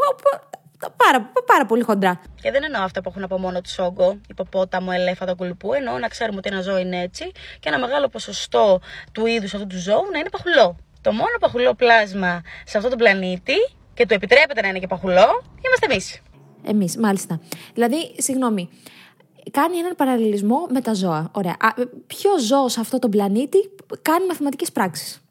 Πάρα, 0.97 1.31
πάρα 1.45 1.65
πολύ 1.65 1.83
χοντρά. 1.83 2.21
Και 2.41 2.51
δεν 2.51 2.63
εννοώ 2.63 2.81
αυτά 2.81 3.01
που 3.01 3.09
έχουν 3.09 3.23
από 3.23 3.38
μόνο 3.38 3.61
τους 3.61 3.79
όγκο, 3.79 4.17
υποπόταμο, 4.29 4.91
ελέφαντα, 4.93 5.33
κουλουπού. 5.33 5.74
Εννοώ 5.74 5.98
να 5.98 6.07
ξέρουμε 6.07 6.38
ότι 6.38 6.50
ένα 6.51 6.62
ζώο 6.62 6.77
είναι 6.77 7.01
έτσι 7.01 7.31
και 7.60 7.69
ένα 7.69 7.79
μεγάλο 7.79 8.07
ποσοστό 8.07 8.79
του 9.12 9.25
είδους 9.25 9.53
αυτού 9.53 9.67
του 9.67 9.77
ζώου 9.77 10.05
να 10.12 10.19
είναι 10.19 10.29
παχουλό. 10.29 10.77
Το 11.01 11.12
μόνο 11.12 11.36
παχουλό 11.39 11.74
πλάσμα 11.74 12.41
σε 12.65 12.77
αυτό 12.77 12.89
τον 12.89 12.98
πλανήτη 12.98 13.55
και 13.93 14.05
του 14.05 14.13
επιτρέπεται 14.13 14.62
να 14.62 14.67
είναι 14.67 14.79
και 14.79 14.88
παχουλό, 14.88 15.43
είμαστε 15.65 15.86
εμείς. 15.89 16.21
Εμείς, 16.67 16.98
μάλιστα. 16.98 17.41
Δηλαδή, 17.74 18.15
συγγνώμη, 18.17 18.69
κάνει 19.51 19.77
έναν 19.77 19.95
παραλληλισμό 19.95 20.67
με 20.69 20.81
τα 20.81 20.93
ζώα. 20.93 21.31
Ωραία. 21.33 21.57
ποιο 22.07 22.39
ζώο 22.39 22.67
σε 22.67 22.79
αυτό 22.79 23.00
τον 23.00 23.10
πλανήτη 23.10 23.69
κάνει 24.01 24.25
μαθηματικές 24.25 24.71
πράξεις; 24.71 25.21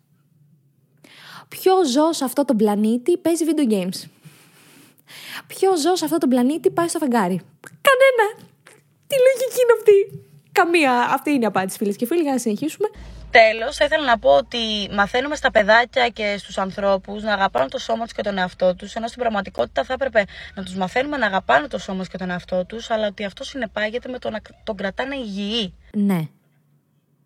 Ποιο 1.48 1.84
ζώο 1.84 2.12
σε 2.12 2.24
αυτό 2.24 2.44
τον 2.44 2.56
πλανήτη 2.56 3.16
παίζει 3.16 3.44
video 3.48 3.72
games; 3.72 4.08
Ποιο 5.46 5.76
ζώο 5.76 5.96
σε 5.96 6.04
αυτό 6.04 6.18
τον 6.18 6.28
πλανήτη 6.28 6.70
πάει 6.70 6.88
στο 6.88 6.98
φεγγάρι; 6.98 7.40
Κανένα. 7.88 8.48
Τι 9.06 9.16
λογική 9.26 9.60
είναι 9.62 9.74
αυτή; 9.78 10.28
Καμία. 10.52 10.92
Αυτή 11.14 11.30
είναι 11.30 11.42
η 11.42 11.46
απάντηση, 11.46 11.78
φίλες 11.78 11.96
και 11.96 12.06
φίλοι, 12.06 12.22
για 12.22 12.32
να 12.32 12.38
συνεχίσουμε. 12.38 12.88
Τέλος, 13.30 13.76
θα 13.76 13.84
ήθελα 13.84 14.04
να 14.04 14.18
πω 14.18 14.30
ότι 14.30 14.58
μαθαίνουμε 14.92 15.36
στα 15.36 15.50
παιδάκια 15.50 16.08
και 16.08 16.36
στους 16.38 16.58
ανθρώπους 16.58 17.22
να 17.22 17.32
αγαπάνε 17.32 17.68
το 17.68 17.78
σώμα 17.78 18.02
τους 18.04 18.12
και 18.12 18.22
τον 18.22 18.38
εαυτό 18.38 18.74
τους, 18.74 18.94
ενώ 18.94 19.06
στην 19.06 19.20
πραγματικότητα 19.20 19.84
θα 19.84 19.92
έπρεπε 19.92 20.24
να 20.54 20.62
τους 20.62 20.74
μαθαίνουμε 20.74 21.16
να 21.16 21.26
αγαπάνε 21.26 21.68
το 21.68 21.78
σώμα 21.78 22.02
του 22.02 22.08
και 22.10 22.18
τον 22.18 22.30
εαυτό 22.30 22.64
τους, 22.64 22.90
αλλά 22.90 23.06
ότι 23.06 23.24
αυτό 23.24 23.44
συνεπάγεται 23.44 24.08
με 24.08 24.18
το 24.18 24.30
να 24.30 24.40
τον 24.64 24.76
κρατάνε 24.76 25.16
υγιή. 25.16 25.74
Ναι. 25.94 26.28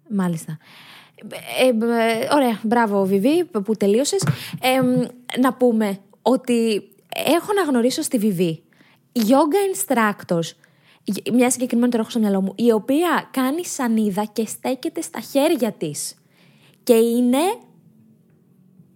Μάλιστα. 0.09 0.59
Ε, 1.61 1.67
ε, 1.67 2.29
ωραία, 2.35 2.61
μπράβο 2.63 3.05
Βιβί 3.05 3.45
που 3.45 3.77
τελείωσες. 3.77 4.27
Ε, 4.61 4.81
να 5.41 5.55
πούμε 5.55 5.99
ότι 6.23 6.89
έχω 7.27 7.53
να 7.53 7.63
γνωρίσω 7.63 8.03
στη 8.03 8.19
Βιβί 8.19 8.63
yoga 9.15 9.93
instructors 9.95 10.51
μια 11.33 11.51
συγκεκριμένη 11.51 11.91
τώρα 11.91 12.03
έχω 12.03 12.11
στο 12.11 12.21
μυαλό 12.21 12.41
μου, 12.41 12.53
η 12.57 12.73
οποία 12.73 13.29
κάνει 13.31 13.65
σανίδα 13.65 14.25
και 14.33 14.47
στέκεται 14.47 15.01
στα 15.01 15.21
χέρια 15.21 15.73
τη. 15.73 15.91
Και 16.83 16.95
είναι 16.95 17.39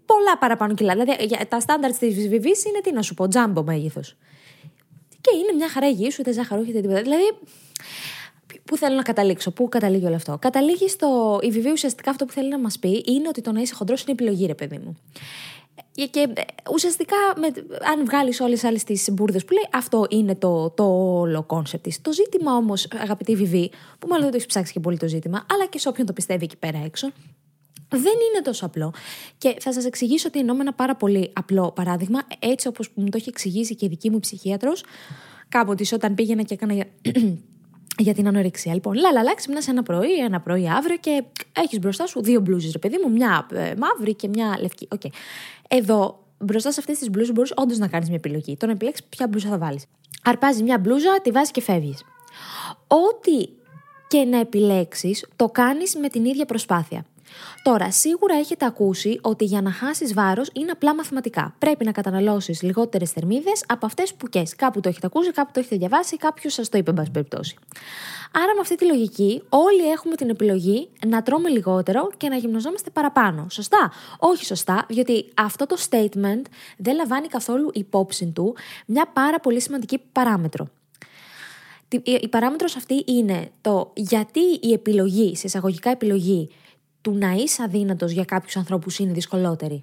πολλά 0.07 0.39
παραπάνω 0.39 0.75
κιλά. 0.75 0.93
Δηλαδή 0.93 1.47
τα 1.49 1.61
στάνταρ 1.61 1.97
της 1.97 2.09
Βιβής 2.09 2.53
είναι 2.69 2.81
τι 2.83 2.93
να 2.93 3.03
σου 3.03 3.15
πω, 3.15 3.29
τζάμπο 3.29 3.63
μέγεθο. 3.63 4.01
Και 5.21 5.37
είναι 5.37 5.53
μια 5.57 5.69
χαρά 5.69 5.89
υγιής, 5.89 6.13
ούτε 6.19 6.33
ζάχαρο, 6.33 6.61
ούτε 6.69 6.81
τίποτα. 6.81 7.03
Δηλαδή, 7.03 7.25
πού 8.65 8.77
θέλω 8.77 8.97
να 8.97 9.03
καταλήξω, 9.03 9.51
πού 9.51 9.69
καταλήγει 9.69 10.07
όλο 10.07 10.15
αυτό. 10.15 10.39
Καταλήγει 10.41 10.89
στο. 10.89 11.39
Η 11.43 11.51
Βιβή 11.51 11.71
ουσιαστικά 11.71 12.11
αυτό 12.11 12.25
που 12.25 12.33
θέλει 12.33 12.49
να 12.49 12.59
μας 12.59 12.69
πει 12.81 13.05
είναι 13.07 13.29
ότι 13.29 13.41
το 13.41 13.53
να 13.53 13.61
είσαι 13.61 13.75
χοντρός 13.75 13.95
είναι 14.01 14.13
επιλογή, 14.13 14.47
ρε 14.47 14.55
παιδί 14.55 14.79
μου. 14.79 14.99
Και 16.11 16.29
ε, 16.35 16.43
ουσιαστικά, 16.73 17.17
με, 17.37 17.47
αν 17.93 18.05
βγάλεις 18.05 18.41
όλες 18.41 18.65
άλλες 18.65 18.85
τις 18.85 19.09
μπούρδες 19.13 19.45
που 19.45 19.53
λέει, 19.53 19.69
αυτό 19.73 20.07
είναι 20.09 20.35
το, 20.35 20.71
το 20.71 20.85
όλο 21.21 21.43
concept 21.43 21.83
της. 21.83 22.01
Το 22.01 22.13
ζήτημα 22.13 22.57
όμως, 22.57 22.89
αγαπητή 23.03 23.37
Βιβί, 23.37 23.71
που 23.99 24.07
μάλλον 24.09 24.23
δεν 24.23 24.31
το 24.31 24.37
έχεις 24.37 24.49
ψάξει 24.49 24.73
και 24.73 24.81
πολύ 24.81 24.97
το 24.97 25.09
ζήτημα, 25.09 25.47
αλλά 25.53 25.67
και 25.67 25.79
σε 25.79 25.89
όποιον 25.89 26.07
το 26.07 26.13
πιστεύει 26.13 26.45
εκεί 26.45 26.57
πέρα 26.57 26.79
έξω, 26.85 27.13
δεν 27.89 28.01
είναι 28.03 28.43
τόσο 28.43 28.67
απλό. 28.67 28.95
Και 29.39 29.57
θα 29.61 29.73
σας 29.73 29.85
εξηγήσω 29.85 30.29
ότι 30.29 30.39
εννοώ 30.39 30.55
με 30.55 30.61
ένα 30.61 30.73
πάρα 30.73 30.97
πολύ 30.97 31.31
απλό 31.33 31.73
παράδειγμα, 31.73 32.21
έτσι 32.39 32.69
όπως 32.69 32.91
μου 32.95 33.05
το 33.05 33.17
έχει 33.17 33.29
εξηγήσει 33.29 33.75
και 33.75 33.85
η 33.85 33.89
δική 33.89 34.11
μου 34.11 34.21
ψυχίατρος, 34.21 34.85
κάποτε 35.49 35.85
όταν 35.93 36.15
πήγαινα 36.15 36.43
και 36.43 36.55
έκανα 36.55 36.87
για 37.99 38.15
την 38.17 38.27
ανορεξία. 38.27 38.75
Λοιπόν, 38.75 38.95
λαλαλά, 38.95 39.35
ξυπνάς 39.35 39.69
ένα 39.69 39.83
πρωί, 39.83 40.19
ένα 40.19 40.41
πρωί 40.41 40.69
αύριο 40.69 40.97
και 40.97 41.25
έχεις 41.53 41.79
μπροστά 41.79 42.07
σου 42.07 42.23
δύο 42.23 42.41
μπλούζες, 42.41 42.73
ρε 42.73 42.79
παιδί 42.79 42.97
μου, 43.05 43.13
μια 43.13 43.47
ε, 43.53 43.73
μαύρη 43.79 44.15
και 44.15 44.29
μια 44.29 44.59
λευκή. 44.61 44.89
Okay. 44.95 45.11
Εδώ, 45.69 46.25
μπροστά 46.39 46.73
σε 46.73 46.81
αυτές 46.81 46.99
τις 46.99 47.11
μπλούζες, 47.11 47.33
μπορείς 47.33 47.53
όντως 47.57 47.79
να 47.79 47.89
κάνεις 47.89 48.09
μια 48.09 48.17
επιλογή. 48.17 48.57
Το 48.57 48.67
να 48.67 48.73
επιλέξει 48.73 49.03
ποια 49.09 49.29
μπλούζα 49.29 49.49
θα 49.49 49.59
βάλεις. 49.59 49.85
Αρπάζεις 50.25 50.63
μια 50.63 50.79
μπλούζα, 50.79 51.21
τη 51.23 51.31
βάζεις 51.31 51.51
και 51.51 51.61
φεύγεις. 51.61 52.03
Ό,τι 52.87 53.49
και 54.09 54.25
να 54.25 54.39
επιλέξεις, 54.39 55.27
το 55.37 55.49
κάνεις 55.49 55.97
με 55.97 56.09
την 56.09 56.25
ίδια 56.25 56.45
προσπάθεια. 56.45 57.05
Τώρα, 57.63 57.91
σίγουρα 57.91 58.35
έχετε 58.35 58.65
ακούσει 58.65 59.19
ότι 59.23 59.45
για 59.45 59.63
να 59.63 59.73
χάσεις 59.73 60.15
βάρος 60.15 60.51
είναι 60.53 60.71
απλά 60.71 60.95
μαθηματικά. 60.95 61.55
Πρέπει 61.59 61.85
να 61.85 61.93
καταναλώσεις 61.93 62.63
λιγότερες 62.63 63.11
θερμίδες 63.11 63.65
από 63.67 63.87
αυτές 63.87 64.15
που 64.15 64.29
κες. 64.29 64.57
Κάπου 64.57 64.81
το 64.81 64.89
έχετε 64.89 65.07
ακούσει, 65.07 65.33
κάπου 65.33 65.51
το 65.53 65.61
έχετε 65.61 65.77
διαβάσει, 65.77 66.17
κάποιος 66.17 66.53
σας 66.53 66.69
το 66.69 66.79
είπε, 66.79 66.91
εν 66.91 66.97
πάση 66.97 67.11
περιπτώσει. 67.11 67.57
Άρα, 68.33 68.55
με 68.55 68.61
αυτή 68.61 68.75
τη 68.75 68.85
λογική, 68.85 69.43
όλοι 69.49 69.91
έχουμε 69.91 70.15
την 70.15 70.29
επιλογή 70.29 70.89
να 71.07 71.23
τρώμε 71.23 71.49
λιγότερο 71.49 72.11
και 72.17 72.29
να 72.29 72.37
γυμναζόμαστε 72.37 72.91
παραπάνω. 72.91 73.47
Σωστά; 73.51 73.93
Όχι 74.19 74.45
σωστά, 74.45 74.87
διότι 74.89 75.27
αυτό 75.35 75.67
το 75.67 75.77
statement 75.89 76.43
δεν 76.77 76.95
λαμβάνει 76.95 77.29
καθόλου 77.29 77.71
υπόψη 77.75 78.27
του 78.27 78.57
μια 78.87 79.11
πάρα 79.13 79.41
πολύ 79.41 79.61
σημαντική 79.61 79.99
παράμετρο. 80.13 80.69
Η 82.05 82.29
παράμετρος 82.29 82.77
αυτή 82.77 83.05
είναι 83.07 83.51
το 83.61 83.91
γιατί 83.95 84.41
η 84.61 84.73
επιλογή, 84.73 85.37
σε 85.37 85.47
εισαγωγικά 85.47 85.91
επιλογή, 85.91 86.49
του 87.09 87.19
να 87.19 87.31
είσαι 87.33 87.63
αδύνατος 87.63 88.13
για 88.13 88.25
κάποιους 88.25 88.57
ανθρώπους 88.57 88.99
είναι 88.99 89.13
δυσκολότερη. 89.13 89.83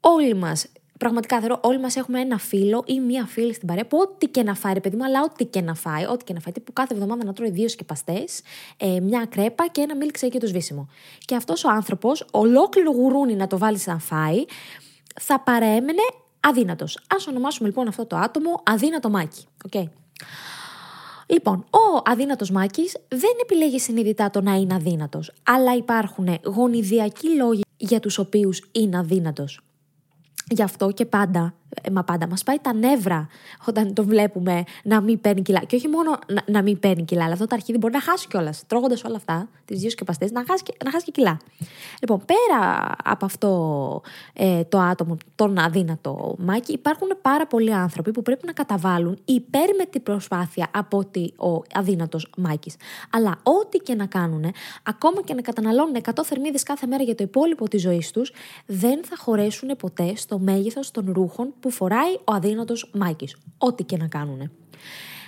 Όλοι 0.00 0.34
μας, 0.34 0.66
πραγματικά 0.98 1.40
θεωρώ, 1.40 1.60
όλοι 1.62 1.80
μας 1.80 1.96
έχουμε 1.96 2.20
ένα 2.20 2.38
φίλο 2.38 2.82
ή 2.86 3.00
μία 3.00 3.26
φίλη 3.26 3.54
στην 3.54 3.68
παρέα 3.68 3.86
που 3.86 3.98
ό,τι 4.00 4.26
και 4.26 4.42
να 4.42 4.54
φάει, 4.54 4.72
ρε 4.72 4.80
παιδί 4.80 4.96
μου, 4.96 5.04
αλλά 5.04 5.22
ό,τι 5.22 5.44
και 5.44 5.60
να 5.60 5.74
φάει, 5.74 6.04
ό,τι 6.04 6.24
και 6.24 6.32
να 6.32 6.40
φάει, 6.40 6.52
που 6.60 6.72
κάθε 6.72 6.94
εβδομάδα 6.94 7.24
να 7.24 7.32
τρώει 7.32 7.50
δύο 7.50 7.68
σκεπαστές, 7.68 8.40
ε, 8.76 9.00
μια 9.00 9.26
κρέπα 9.30 9.68
και 9.68 9.80
ένα 9.80 9.96
μίλξε 9.96 10.28
και 10.28 10.38
το 10.38 10.46
σβήσιμο. 10.46 10.88
Και 11.18 11.34
αυτός 11.34 11.64
ο 11.64 11.70
άνθρωπος, 11.70 12.24
ολόκληρο 12.30 12.90
γουρούνι 12.90 13.34
να 13.34 13.46
το 13.46 13.58
βάλεις 13.58 13.86
να 13.86 13.98
φάει, 13.98 14.44
θα 15.20 15.40
παρέμενε 15.40 16.02
αδύνατος. 16.40 16.98
Ας 17.14 17.26
ονομάσουμε 17.26 17.68
λοιπόν 17.68 17.88
αυτό 17.88 18.06
το 18.06 18.16
άτομο 18.16 18.62
αδύνατο 18.64 19.10
μάκι. 19.10 19.46
Okay. 19.70 19.84
Λοιπόν, 21.30 21.64
ο 21.70 22.02
αδύνατος 22.04 22.50
Μάκης 22.50 22.96
δεν 23.08 23.30
επιλέγει 23.42 23.78
συνειδητά 23.78 24.30
το 24.30 24.40
να 24.40 24.54
είναι 24.54 24.74
αδύνατος, 24.74 25.32
αλλά 25.42 25.76
υπάρχουν 25.76 26.38
γονιδιακοί 26.44 27.28
λόγοι 27.28 27.62
για 27.76 28.00
τους 28.00 28.18
οποίους 28.18 28.68
είναι 28.72 28.98
αδύνατος. 28.98 29.60
Γι' 30.50 30.62
αυτό 30.62 30.90
και 30.90 31.06
πάντα 31.06 31.54
ε, 31.82 31.90
μα 31.90 32.04
πάντα 32.04 32.28
μας 32.28 32.42
πάει 32.42 32.58
τα 32.58 32.74
νεύρα 32.74 33.28
όταν 33.66 33.94
το 33.94 34.04
βλέπουμε 34.04 34.64
να 34.82 35.00
μην 35.00 35.20
παίρνει 35.20 35.42
κιλά. 35.42 35.60
Και 35.60 35.76
όχι 35.76 35.88
μόνο 35.88 36.18
να, 36.26 36.42
να 36.46 36.62
μην 36.62 36.78
παίρνει 36.78 37.04
κιλά, 37.04 37.24
αλλά 37.24 37.32
αυτό 37.32 37.46
το 37.46 37.54
αρχίδι 37.54 37.78
μπορεί 37.78 37.92
να 37.92 38.00
χάσει 38.00 38.26
κιόλας. 38.26 38.62
Τρώγοντας 38.66 39.04
όλα 39.04 39.16
αυτά, 39.16 39.48
τις 39.64 39.80
δύο 39.80 39.90
σκεπαστές, 39.90 40.30
να, 40.30 40.44
χάσει, 40.48 40.62
να 40.84 40.90
χάσει 40.90 41.04
και 41.04 41.10
κιλά. 41.10 41.36
Λοιπόν, 42.00 42.24
πέρα 42.24 42.92
από 43.04 43.24
αυτό 43.24 44.02
ε, 44.32 44.64
το 44.64 44.78
άτομο, 44.78 45.16
τον 45.34 45.58
αδύνατο 45.58 46.34
μάκι, 46.38 46.72
υπάρχουν 46.72 47.08
πάρα 47.22 47.46
πολλοί 47.46 47.74
άνθρωποι 47.74 48.10
που 48.10 48.22
πρέπει 48.22 48.46
να 48.46 48.52
καταβάλουν 48.52 49.18
υπέρ 49.24 49.74
με 49.78 49.84
την 49.84 50.02
προσπάθεια 50.02 50.68
από 50.70 50.98
ότι 50.98 51.34
ο 51.36 51.62
αδύνατος 51.74 52.30
μάκι. 52.36 52.72
Αλλά 53.10 53.38
ό,τι 53.42 53.78
και 53.78 53.94
να 53.94 54.06
κάνουν, 54.06 54.44
ακόμα 54.82 55.22
και 55.22 55.34
να 55.34 55.42
καταναλώνουν 55.42 55.96
100 56.02 56.10
θερμίδες 56.24 56.62
κάθε 56.62 56.86
μέρα 56.86 57.02
για 57.02 57.14
το 57.14 57.24
υπόλοιπο 57.24 57.68
της 57.68 57.80
ζωής 57.80 58.10
τους, 58.10 58.32
δεν 58.66 59.04
θα 59.04 59.16
χωρέσουν 59.16 59.76
ποτέ 59.76 60.16
στο 60.16 60.38
μέγεθος 60.38 60.90
των 60.90 61.12
ρούχων 61.12 61.52
που 61.60 61.70
φοράει 61.70 62.14
ο 62.24 62.32
αδύνατος 62.32 62.90
Μάικη. 62.94 63.28
Ό,τι 63.58 63.84
και 63.84 63.96
να 63.96 64.06
κάνουν. 64.06 64.40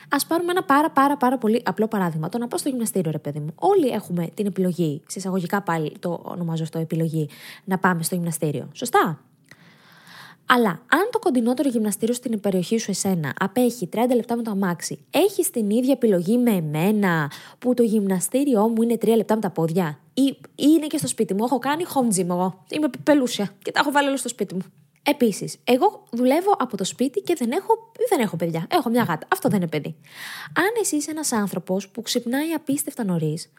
Α 0.08 0.26
πάρουμε 0.26 0.50
ένα 0.50 0.62
πάρα 0.62 0.90
πάρα 0.90 1.16
πάρα 1.16 1.38
πολύ 1.38 1.62
απλό 1.64 1.88
παράδειγμα. 1.88 2.28
Το 2.28 2.38
να 2.38 2.48
πάω 2.48 2.58
στο 2.58 2.68
γυμναστήριο, 2.68 3.10
ρε 3.10 3.18
παιδί 3.18 3.38
μου. 3.40 3.52
Όλοι 3.54 3.88
έχουμε 3.88 4.28
την 4.34 4.46
επιλογή, 4.46 5.02
σε 5.06 5.18
εισαγωγικά 5.18 5.62
πάλι 5.62 5.96
το 5.98 6.20
ονομάζω 6.24 6.62
αυτό 6.62 6.78
επιλογή, 6.78 7.28
να 7.64 7.78
πάμε 7.78 8.02
στο 8.02 8.14
γυμναστήριο. 8.14 8.68
Σωστά. 8.72 9.20
Αλλά 10.46 10.68
αν 10.70 11.08
το 11.10 11.18
κοντινότερο 11.18 11.68
γυμναστήριο 11.68 12.14
στην 12.14 12.40
περιοχή 12.40 12.78
σου 12.78 12.90
εσένα 12.90 13.32
απέχει 13.38 13.88
30 13.92 13.96
λεπτά 14.14 14.36
με 14.36 14.42
το 14.42 14.50
αμάξι, 14.50 14.98
έχεις 15.10 15.50
την 15.50 15.70
ίδια 15.70 15.92
επιλογή 15.92 16.38
με 16.38 16.50
εμένα 16.50 17.30
που 17.58 17.74
το 17.74 17.82
γυμναστήριό 17.82 18.68
μου 18.68 18.82
είναι 18.82 18.98
3 19.04 19.16
λεπτά 19.16 19.34
με 19.34 19.40
τα 19.40 19.50
πόδια; 19.50 19.98
Ή, 20.14 20.36
είναι 20.54 20.86
και 20.86 20.98
στο 20.98 21.06
σπίτι 21.06 21.34
μου. 21.34 21.44
Έχω 21.44 21.58
κάνει 21.58 21.84
home 21.94 22.18
gym 22.18 22.28
εγώ. 22.28 22.64
Είμαι 22.70 22.90
πελούσια 23.02 23.50
και 23.62 23.72
τα 23.72 23.80
έχω 23.80 23.90
βάλει 23.90 24.08
όλο 24.08 24.16
στο 24.16 24.28
σπίτι 24.28 24.54
μου. 24.54 24.60
Επίσης, 25.02 25.56
εγώ 25.64 26.02
δουλεύω 26.10 26.52
από 26.58 26.76
το 26.76 26.84
σπίτι 26.84 27.20
και 27.20 27.34
δεν 27.38 27.50
έχω, 27.50 27.92
δεν 28.08 28.20
έχω 28.20 28.36
παιδιά. 28.36 28.66
Έχω 28.70 28.90
μια 28.90 29.02
γάτα. 29.02 29.26
Αυτό 29.32 29.48
δεν 29.48 29.58
είναι 29.58 29.68
παιδί. 29.68 29.94
Αν 30.56 30.64
εσύ 30.80 30.96
είσαι 30.96 31.10
ένας 31.10 31.32
άνθρωπος 31.32 31.88
που 31.88 32.02
ξυπνάει 32.02 32.52
απίστευτα 32.52 33.04
νωρίς, 33.04 33.52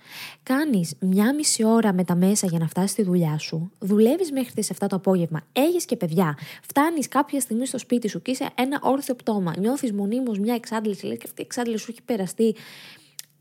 κάνεις 0.43 0.95
μια 0.99 1.35
μισή 1.35 1.63
ώρα 1.63 1.93
με 1.93 2.03
τα 2.03 2.15
μέσα 2.15 2.47
για 2.47 2.59
να 2.59 2.67
φτάσεις 2.67 2.91
στη 2.91 3.03
δουλειά 3.03 3.37
σου, 3.37 3.71
δουλεύεις 3.79 4.31
μέχρι 4.31 4.51
τις 4.51 4.71
7 4.79 4.87
το 4.89 4.95
απόγευμα, 4.95 5.41
έχεις 5.53 5.85
και 5.85 5.95
παιδιά, 5.95 6.37
φτάνεις 6.61 7.07
κάποια 7.07 7.39
στιγμή 7.39 7.65
στο 7.65 7.77
σπίτι 7.77 8.07
σου 8.07 8.21
και 8.21 8.31
είσαι 8.31 8.49
ένα 8.55 8.79
όρθιο 8.81 9.15
πτώμα, 9.15 9.53
νιώθεις 9.57 9.91
μονίμως 9.91 10.39
μια 10.39 10.53
εξάντληση, 10.53 11.05
λέει 11.05 11.17
και 11.17 11.25
αυτή 11.25 11.41
η 11.41 11.45
εξάντληση 11.45 11.83
σου 11.83 11.91
έχει 11.91 12.01
περαστεί 12.01 12.55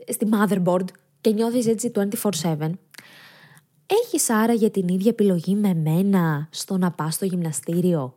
στη 0.08 0.28
motherboard 0.32 0.84
και 1.20 1.30
νιώθεις 1.30 1.66
έτσι 1.66 1.92
24-7. 1.94 2.70
Έχεις 3.92 4.30
άραγε 4.30 4.70
την 4.70 4.88
ίδια 4.88 5.10
επιλογή 5.10 5.54
με 5.54 5.74
μένα 5.74 6.48
στο 6.50 6.76
να 6.76 6.90
πας 6.90 7.14
στο 7.14 7.24
γυμναστήριο; 7.24 8.14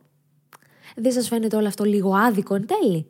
Δεν 0.96 1.12
σας 1.12 1.28
φαίνεται 1.28 1.56
όλο 1.56 1.66
αυτό 1.66 1.84
λίγο 1.84 2.14
άδικο 2.14 2.54
εν 2.54 2.66
τέλει; 2.66 3.06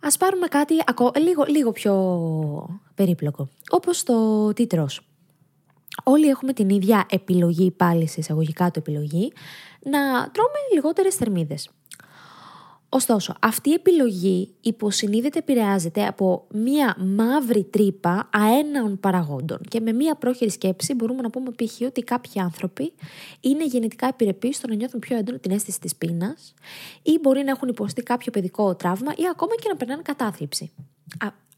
Ας 0.00 0.16
πάρουμε 0.16 0.46
κάτι 0.46 0.74
λίγο, 1.18 1.44
λίγο 1.48 1.72
πιο 1.72 1.94
περίπλοκο. 2.94 3.48
Όπως 3.70 4.02
το 4.02 4.52
τι 4.52 4.66
τρως. 4.66 5.06
Όλοι 6.02 6.28
έχουμε 6.28 6.52
την 6.52 6.68
ίδια 6.68 7.06
επιλογή, 7.10 7.70
πάλι 7.70 8.08
σε 8.08 8.20
εισαγωγικά 8.20 8.70
το 8.70 8.78
επιλογή, 8.78 9.32
να 9.80 10.30
τρώμε 10.30 10.58
λιγότερες 10.74 11.14
θερμίδες. 11.14 11.70
Ωστόσο, 12.94 13.34
αυτή 13.40 13.70
η 13.70 13.72
επιλογή 13.72 14.54
υποσυνείδητα 14.60 15.38
επηρεάζεται 15.38 16.06
από 16.06 16.46
μία 16.50 16.96
μαύρη 16.98 17.64
τρύπα 17.64 18.28
αέναων 18.32 19.00
παραγόντων. 19.00 19.58
Και 19.68 19.80
με 19.80 19.92
μία 19.92 20.14
πρόχειρη 20.14 20.50
σκέψη 20.50 20.94
μπορούμε 20.94 21.22
να 21.22 21.30
πούμε 21.30 21.50
π.χ. 21.50 21.80
ότι 21.86 22.00
κάποιοι 22.00 22.40
άνθρωποι 22.40 22.92
είναι 23.40 23.64
γενετικά 23.66 24.06
επιρρεπείς 24.06 24.56
στο 24.56 24.68
να 24.68 24.74
νιώθουν 24.74 25.00
πιο 25.00 25.16
έντονο 25.16 25.38
την 25.38 25.50
αίσθηση 25.50 25.80
της 25.80 25.96
πείνας 25.96 26.54
ή 27.02 27.18
μπορεί 27.22 27.42
να 27.42 27.50
έχουν 27.50 27.68
υποστεί 27.68 28.02
κάποιο 28.02 28.32
παιδικό 28.32 28.74
τραύμα 28.74 29.12
ή 29.16 29.22
ακόμα 29.30 29.54
και 29.54 29.68
να 29.68 29.76
περνάνε 29.76 30.02
κατάθλιψη. 30.02 30.70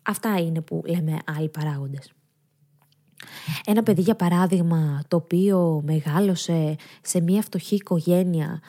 αυτά 0.02 0.38
είναι 0.38 0.60
που 0.60 0.82
λέμε 0.86 1.18
άλλοι 1.36 1.48
παράγοντες. 1.48 2.12
Ένα 3.64 3.82
παιδί, 3.82 4.00
για 4.00 4.16
παράδειγμα, 4.16 5.02
το 5.08 5.16
οποίο 5.16 5.82
μεγάλωσε 5.84 6.76
σε 7.02 7.20
μια 7.20 7.42
φτωχή 7.42 7.74
οικογένεια 7.74 8.60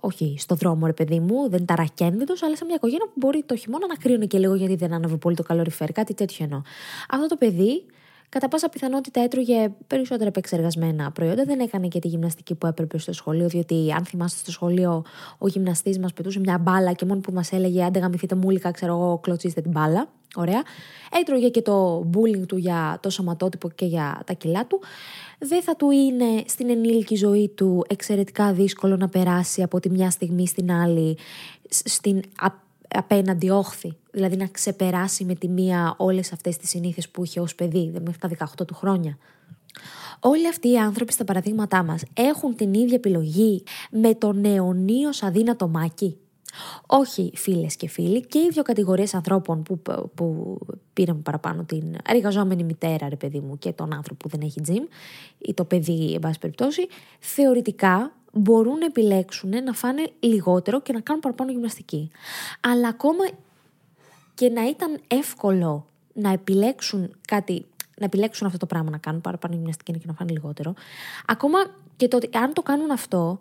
όχι 0.00 0.36
στο 0.38 0.54
δρόμο, 0.54 0.86
ρε 0.86 0.92
παιδί 0.92 1.20
μου, 1.20 1.48
δεν 1.48 1.62
ήταν 1.62 1.66
ταρακένδυτο, 1.66 2.34
αλλά 2.40 2.56
σε 2.56 2.64
μια 2.64 2.74
οικογένεια 2.74 3.04
που 3.04 3.12
μπορεί 3.14 3.42
το 3.46 3.56
χειμώνα 3.56 3.86
να 3.86 3.94
κρύωνε 3.94 4.26
και 4.26 4.38
λίγο 4.38 4.54
γιατί 4.54 4.74
δεν 4.74 4.92
άναβε 4.92 5.16
πολύ 5.16 5.36
το 5.36 5.42
καλοριφέρ, 5.42 5.92
κάτι 5.92 6.14
τέτοιο 6.14 6.44
εννοώ. 6.44 6.62
Αυτό 7.08 7.26
το 7.26 7.36
παιδί 7.36 7.84
κατά 8.32 8.48
πάσα 8.48 8.68
πιθανότητα 8.68 9.20
έτρωγε 9.20 9.72
περισσότερα 9.86 10.28
επεξεργασμένα 10.28 11.10
προϊόντα. 11.10 11.44
Δεν 11.44 11.60
έκανε 11.60 11.88
και 11.88 11.98
τη 11.98 12.08
γυμναστική 12.08 12.54
που 12.54 12.66
έπρεπε 12.66 12.98
στο 12.98 13.12
σχολείο, 13.12 13.48
διότι 13.48 13.92
αν 13.96 14.04
θυμάστε 14.04 14.38
στο 14.38 14.50
σχολείο, 14.50 15.04
ο 15.38 15.48
γυμναστής 15.48 15.98
μας 15.98 16.12
πετούσε 16.12 16.38
μια 16.40 16.58
μπάλα 16.58 16.92
και 16.92 17.04
μόνο 17.04 17.20
που 17.20 17.32
μας 17.32 17.52
έλεγε 17.52 17.84
άντε 17.84 17.98
γαμηθείτε 17.98 18.34
μούλικα, 18.34 18.70
ξέρω 18.70 18.92
εγώ, 18.92 19.18
κλωτσίστε 19.18 19.60
την 19.60 19.70
μπάλα. 19.70 20.08
Ωραία. 20.34 20.62
Έτρωγε 21.20 21.48
και 21.48 21.62
το 21.62 22.06
bullying 22.14 22.46
του 22.46 22.56
για 22.56 22.98
το 23.02 23.10
σωματότυπο 23.10 23.68
και 23.68 23.84
για 23.84 24.22
τα 24.26 24.32
κιλά 24.32 24.66
του. 24.66 24.80
Δεν 25.44 25.62
θα 25.62 25.76
του 25.76 25.90
είναι 25.90 26.44
στην 26.46 26.70
ενήλικη 26.70 27.16
ζωή 27.16 27.48
του 27.48 27.84
εξαιρετικά 27.88 28.52
δύσκολο 28.52 28.96
να 28.96 29.08
περάσει 29.08 29.62
από 29.62 29.80
τη 29.80 29.90
μια 29.90 30.10
στιγμή 30.10 30.46
στην 30.46 30.72
άλλη 30.72 31.16
στην 31.68 32.20
απέναντι 32.88 33.50
όχθη. 33.50 33.96
Δηλαδή 34.10 34.36
να 34.36 34.46
ξεπεράσει 34.46 35.24
με 35.24 35.34
τη 35.34 35.48
μία 35.48 35.94
όλες 35.96 36.32
αυτές 36.32 36.56
τις 36.56 36.68
συνήθειες 36.68 37.08
που 37.08 37.24
είχε 37.24 37.40
ως 37.40 37.54
παιδί, 37.54 37.92
μέχρι 38.04 38.18
τα 38.18 38.28
18 38.60 38.66
του 38.66 38.74
χρόνια. 38.74 39.18
Όλοι 40.20 40.48
αυτοί 40.48 40.70
οι 40.70 40.78
άνθρωποι 40.78 41.12
στα 41.12 41.24
παραδείγματά 41.24 41.82
μας 41.82 42.02
έχουν 42.14 42.56
την 42.56 42.74
ίδια 42.74 42.94
επιλογή 42.94 43.62
με 43.90 44.14
το 44.14 44.32
νεονίος 44.32 45.22
αδύνατο 45.22 45.68
μάκι. 45.68 46.16
Όχι 46.86 47.32
φίλες 47.34 47.76
και 47.76 47.88
φίλοι, 47.88 48.26
και 48.26 48.38
οι 48.38 48.48
δύο 48.50 48.62
κατηγορίες 48.62 49.14
ανθρώπων 49.14 49.62
που, 49.62 49.82
που 50.14 50.58
πήραν 50.92 51.22
παραπάνω 51.22 51.64
την 51.64 51.96
εργαζόμενη 52.06 52.64
μητέρα, 52.64 53.08
ρε 53.08 53.16
παιδί 53.16 53.40
μου, 53.40 53.58
και 53.58 53.72
τον 53.72 53.94
άνθρωπο 53.94 54.28
που 54.28 54.36
δεν 54.36 54.46
έχει 54.46 54.60
gym, 54.68 54.88
ή 55.38 55.54
το 55.54 55.64
παιδί, 55.64 56.12
εν 56.14 56.20
πάση 56.20 56.38
περιπτώσει, 56.38 56.86
θεωρητικά 57.20 58.12
μπορούν 58.32 58.78
να 58.78 58.86
επιλέξουν 58.86 59.50
να 59.64 59.72
φάνε 59.72 60.10
λιγότερο 60.20 60.80
και 60.80 60.92
να 60.92 61.00
κάνουν 61.00 61.22
παραπάνω 61.22 61.50
γυμναστική. 61.50 62.10
Αλλά 62.60 62.88
ακόμα 62.88 63.24
και 64.34 64.48
να 64.48 64.68
ήταν 64.68 65.00
εύκολο 65.06 65.86
να 66.12 66.32
επιλέξουν 66.32 67.14
κάτι, 67.26 67.66
να 67.98 68.04
επιλέξουν 68.04 68.46
αυτό 68.46 68.58
το 68.58 68.66
πράγμα, 68.66 68.90
να 68.90 68.98
κάνουν 68.98 69.20
παραπάνω 69.20 69.54
γυμναστική 69.54 69.92
και 69.92 70.06
να 70.06 70.12
φάνε 70.12 70.32
λιγότερο, 70.32 70.74
ακόμα 71.26 71.58
και 71.96 72.08
το 72.08 72.16
ότι 72.16 72.36
αν 72.36 72.52
το 72.52 72.62
κάνουν 72.62 72.90
αυτό, 72.90 73.40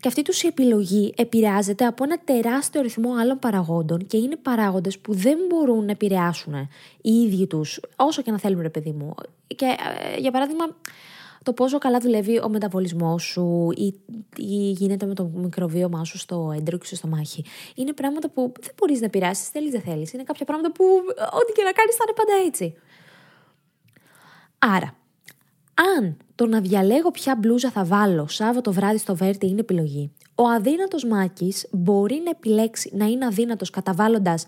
και 0.00 0.08
αυτή 0.08 0.22
τους 0.22 0.42
η 0.42 0.46
επιλογή 0.46 1.14
επηρεάζεται 1.16 1.84
από 1.84 2.04
ένα 2.04 2.18
τεράστιο 2.24 2.80
αριθμό 2.80 3.14
άλλων 3.20 3.38
παραγόντων 3.38 4.06
και 4.06 4.16
είναι 4.16 4.36
παράγοντες 4.36 4.98
που 4.98 5.14
δεν 5.14 5.38
μπορούν 5.48 5.84
να 5.84 5.90
επηρεάσουν 5.90 6.54
οι 7.02 7.12
ίδιοι 7.12 7.46
τους, 7.46 7.80
όσο 7.96 8.22
και 8.22 8.30
να 8.30 8.38
θέλουν 8.38 8.60
ρε 8.60 8.70
παιδί 8.70 8.90
μου. 8.90 9.14
Και 9.46 9.64
ε, 10.14 10.18
για 10.18 10.30
παράδειγμα, 10.30 10.64
το 11.42 11.52
πόσο 11.52 11.78
καλά 11.78 11.98
δουλεύει 11.98 12.40
ο 12.40 12.48
μεταβολισμός 12.48 13.22
σου 13.22 13.68
ή 13.76 13.94
τι 14.34 14.42
γίνεται 14.70 15.06
με 15.06 15.14
το 15.14 15.30
μικροβίωμά 15.34 16.04
σου 16.04 16.18
στο 16.18 16.52
έντρο 16.56 16.78
και 16.78 16.86
στο 16.86 16.96
στομάχι. 16.96 17.44
Είναι 17.74 17.92
πράγματα 17.92 18.30
που 18.30 18.52
δεν 18.60 18.72
μπορείς 18.76 19.00
να 19.00 19.06
επηρεάσεις, 19.06 19.48
θέλεις 19.48 19.70
δεν 19.70 19.80
θέλεις. 19.80 20.12
Είναι 20.12 20.22
κάποια 20.22 20.44
πράγματα 20.44 20.72
που 20.72 20.84
ό,τι 21.32 21.52
και 21.52 21.62
να 21.62 21.72
κάνεις 21.72 21.94
θα 21.94 22.04
είναι 22.06 22.16
πάντα 22.16 22.46
έτσι. 22.46 22.74
Άρα, 24.58 24.97
αν 25.96 26.16
το 26.34 26.46
να 26.46 26.60
διαλέγω 26.60 27.10
ποια 27.10 27.36
μπλούζα 27.38 27.70
θα 27.70 27.84
βάλω 27.84 28.28
Σάββατο 28.28 28.72
βράδυ 28.72 28.98
στο 28.98 29.16
Βέρτι 29.16 29.46
είναι 29.46 29.60
επιλογή, 29.60 30.10
ο 30.34 30.48
αδύνατος 30.48 31.04
Μάκης 31.04 31.66
μπορεί 31.70 32.20
να 32.24 32.30
επιλέξει 32.30 32.90
να 32.94 33.04
είναι 33.04 33.26
αδύνατος 33.26 33.70
καταβάλλοντας 33.70 34.46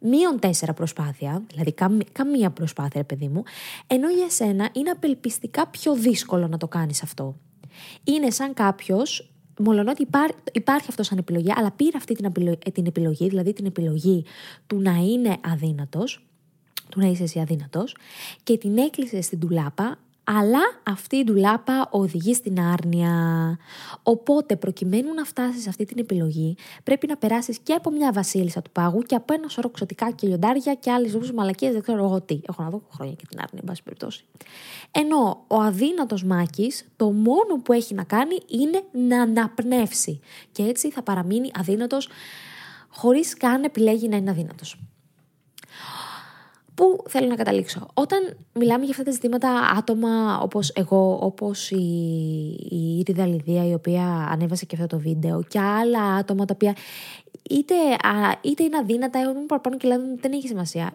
μείον 0.00 0.38
τέσσερα 0.38 0.72
προσπάθεια, 0.72 1.42
δηλαδή 1.50 1.74
καμία 2.12 2.50
προσπάθεια, 2.50 3.00
ρε 3.00 3.04
παιδί 3.04 3.28
μου, 3.28 3.42
ενώ 3.86 4.10
για 4.10 4.30
σένα 4.30 4.68
είναι 4.72 4.90
απελπιστικά 4.90 5.66
πιο 5.66 5.94
δύσκολο 5.94 6.48
να 6.48 6.56
το 6.56 6.68
κάνεις 6.68 7.02
αυτό. 7.02 7.36
Είναι 8.04 8.30
σαν 8.30 8.54
κάποιος, 8.54 9.32
μολονότι 9.58 10.06
υπάρχει 10.52 10.86
αυτό 10.88 11.02
σαν 11.02 11.18
επιλογή, 11.18 11.52
αλλά 11.54 11.70
πήρε 11.70 11.96
αυτή 11.96 12.14
την, 12.14 12.32
την 12.72 12.86
επιλογή, 12.86 13.28
δηλαδή 13.28 13.52
την 13.52 13.66
επιλογή 13.66 14.24
του 14.66 14.80
να 14.80 14.92
είναι 14.92 15.36
αδύνατος, 15.40 16.24
του 16.88 17.00
να 17.00 17.06
είσαι 17.06 17.22
εσύ 17.22 17.40
αδύνατος, 17.40 17.96
και 18.42 18.58
την 18.58 18.78
έκλεισε 18.78 19.20
στην 19.20 19.38
τουλάπα 19.38 19.98
αλλά 20.24 20.60
αυτή 20.82 21.16
η 21.16 21.24
ντουλάπα 21.24 21.88
οδηγεί 21.90 22.34
στην 22.34 22.60
άρνοια. 22.60 23.56
Οπότε, 24.02 24.56
προκειμένου 24.56 25.14
να 25.14 25.24
φτάσεις 25.24 25.62
σε 25.62 25.68
αυτή 25.68 25.84
την 25.84 25.98
επιλογή, 25.98 26.56
πρέπει 26.84 27.06
να 27.06 27.16
περάσεις 27.16 27.58
και 27.58 27.72
από 27.72 27.90
μια 27.90 28.12
βασίλισσα 28.12 28.62
του 28.62 28.70
πάγου 28.70 29.00
και 29.02 29.14
από 29.14 29.34
ένα 29.34 29.48
σωρό 29.48 29.70
ξωτικά 29.70 30.10
και 30.10 30.26
λιοντάρια 30.26 30.74
και 30.74 30.90
άλλες 30.90 31.10
ζώου 31.10 31.34
μαλακίες, 31.34 31.72
δεν 31.72 31.82
ξέρω 31.82 32.04
εγώ 32.04 32.20
τι. 32.20 32.40
Έχω 32.48 32.62
να 32.62 32.70
δω 32.70 32.82
χρόνια 32.92 33.14
και 33.14 33.24
την 33.28 33.38
άρνοια, 33.38 33.58
εν 33.60 33.64
πάση 33.64 33.82
περιπτώσει. 33.82 34.24
Ενώ 34.90 35.44
ο 35.46 35.56
αδύνατος 35.56 36.24
μάκης, 36.24 36.84
το 36.96 37.10
μόνο 37.10 37.62
που 37.62 37.72
έχει 37.72 37.94
να 37.94 38.04
κάνει 38.04 38.36
είναι 38.46 38.82
να 39.08 39.22
αναπνεύσει. 39.22 40.20
Και 40.52 40.62
έτσι 40.62 40.90
θα 40.90 41.02
παραμείνει 41.02 41.50
αδύνατος, 41.58 42.08
χωρίς 42.88 43.36
καν 43.36 43.64
επιλέγει 43.64 44.08
να 44.08 44.16
είναι 44.16 44.30
αδύνατος. 44.30 44.78
Πού 46.82 47.02
θέλω 47.08 47.26
να 47.26 47.34
καταλήξω. 47.34 47.86
Όταν 47.94 48.36
μιλάμε 48.52 48.82
για 48.84 48.90
αυτά 48.90 49.02
τα 49.04 49.10
ζητήματα 49.10 49.50
άτομα 49.76 50.40
όπως 50.40 50.70
εγώ, 50.70 51.18
όπως 51.22 51.70
η, 51.70 51.76
η 52.70 52.98
Ήριδα 52.98 53.26
Λιδία 53.26 53.66
η 53.66 53.74
οποία 53.74 54.28
ανέβασε 54.30 54.64
και 54.64 54.74
αυτό 54.74 54.86
το 54.86 54.98
βίντεο 54.98 55.42
και 55.42 55.58
άλλα 55.58 56.02
άτομα 56.02 56.44
τα 56.44 56.54
οποία 56.54 56.76
είτε, 57.50 57.74
είτε 58.40 58.62
είναι 58.62 58.76
αδύνατα 58.76 59.18
ή 59.18 59.22
είναι 59.26 59.46
παραπάνω 59.46 59.76
και 59.76 59.88
λένε 59.88 60.02
δεν 60.20 60.32
έχει 60.32 60.46
σημασία. 60.48 60.92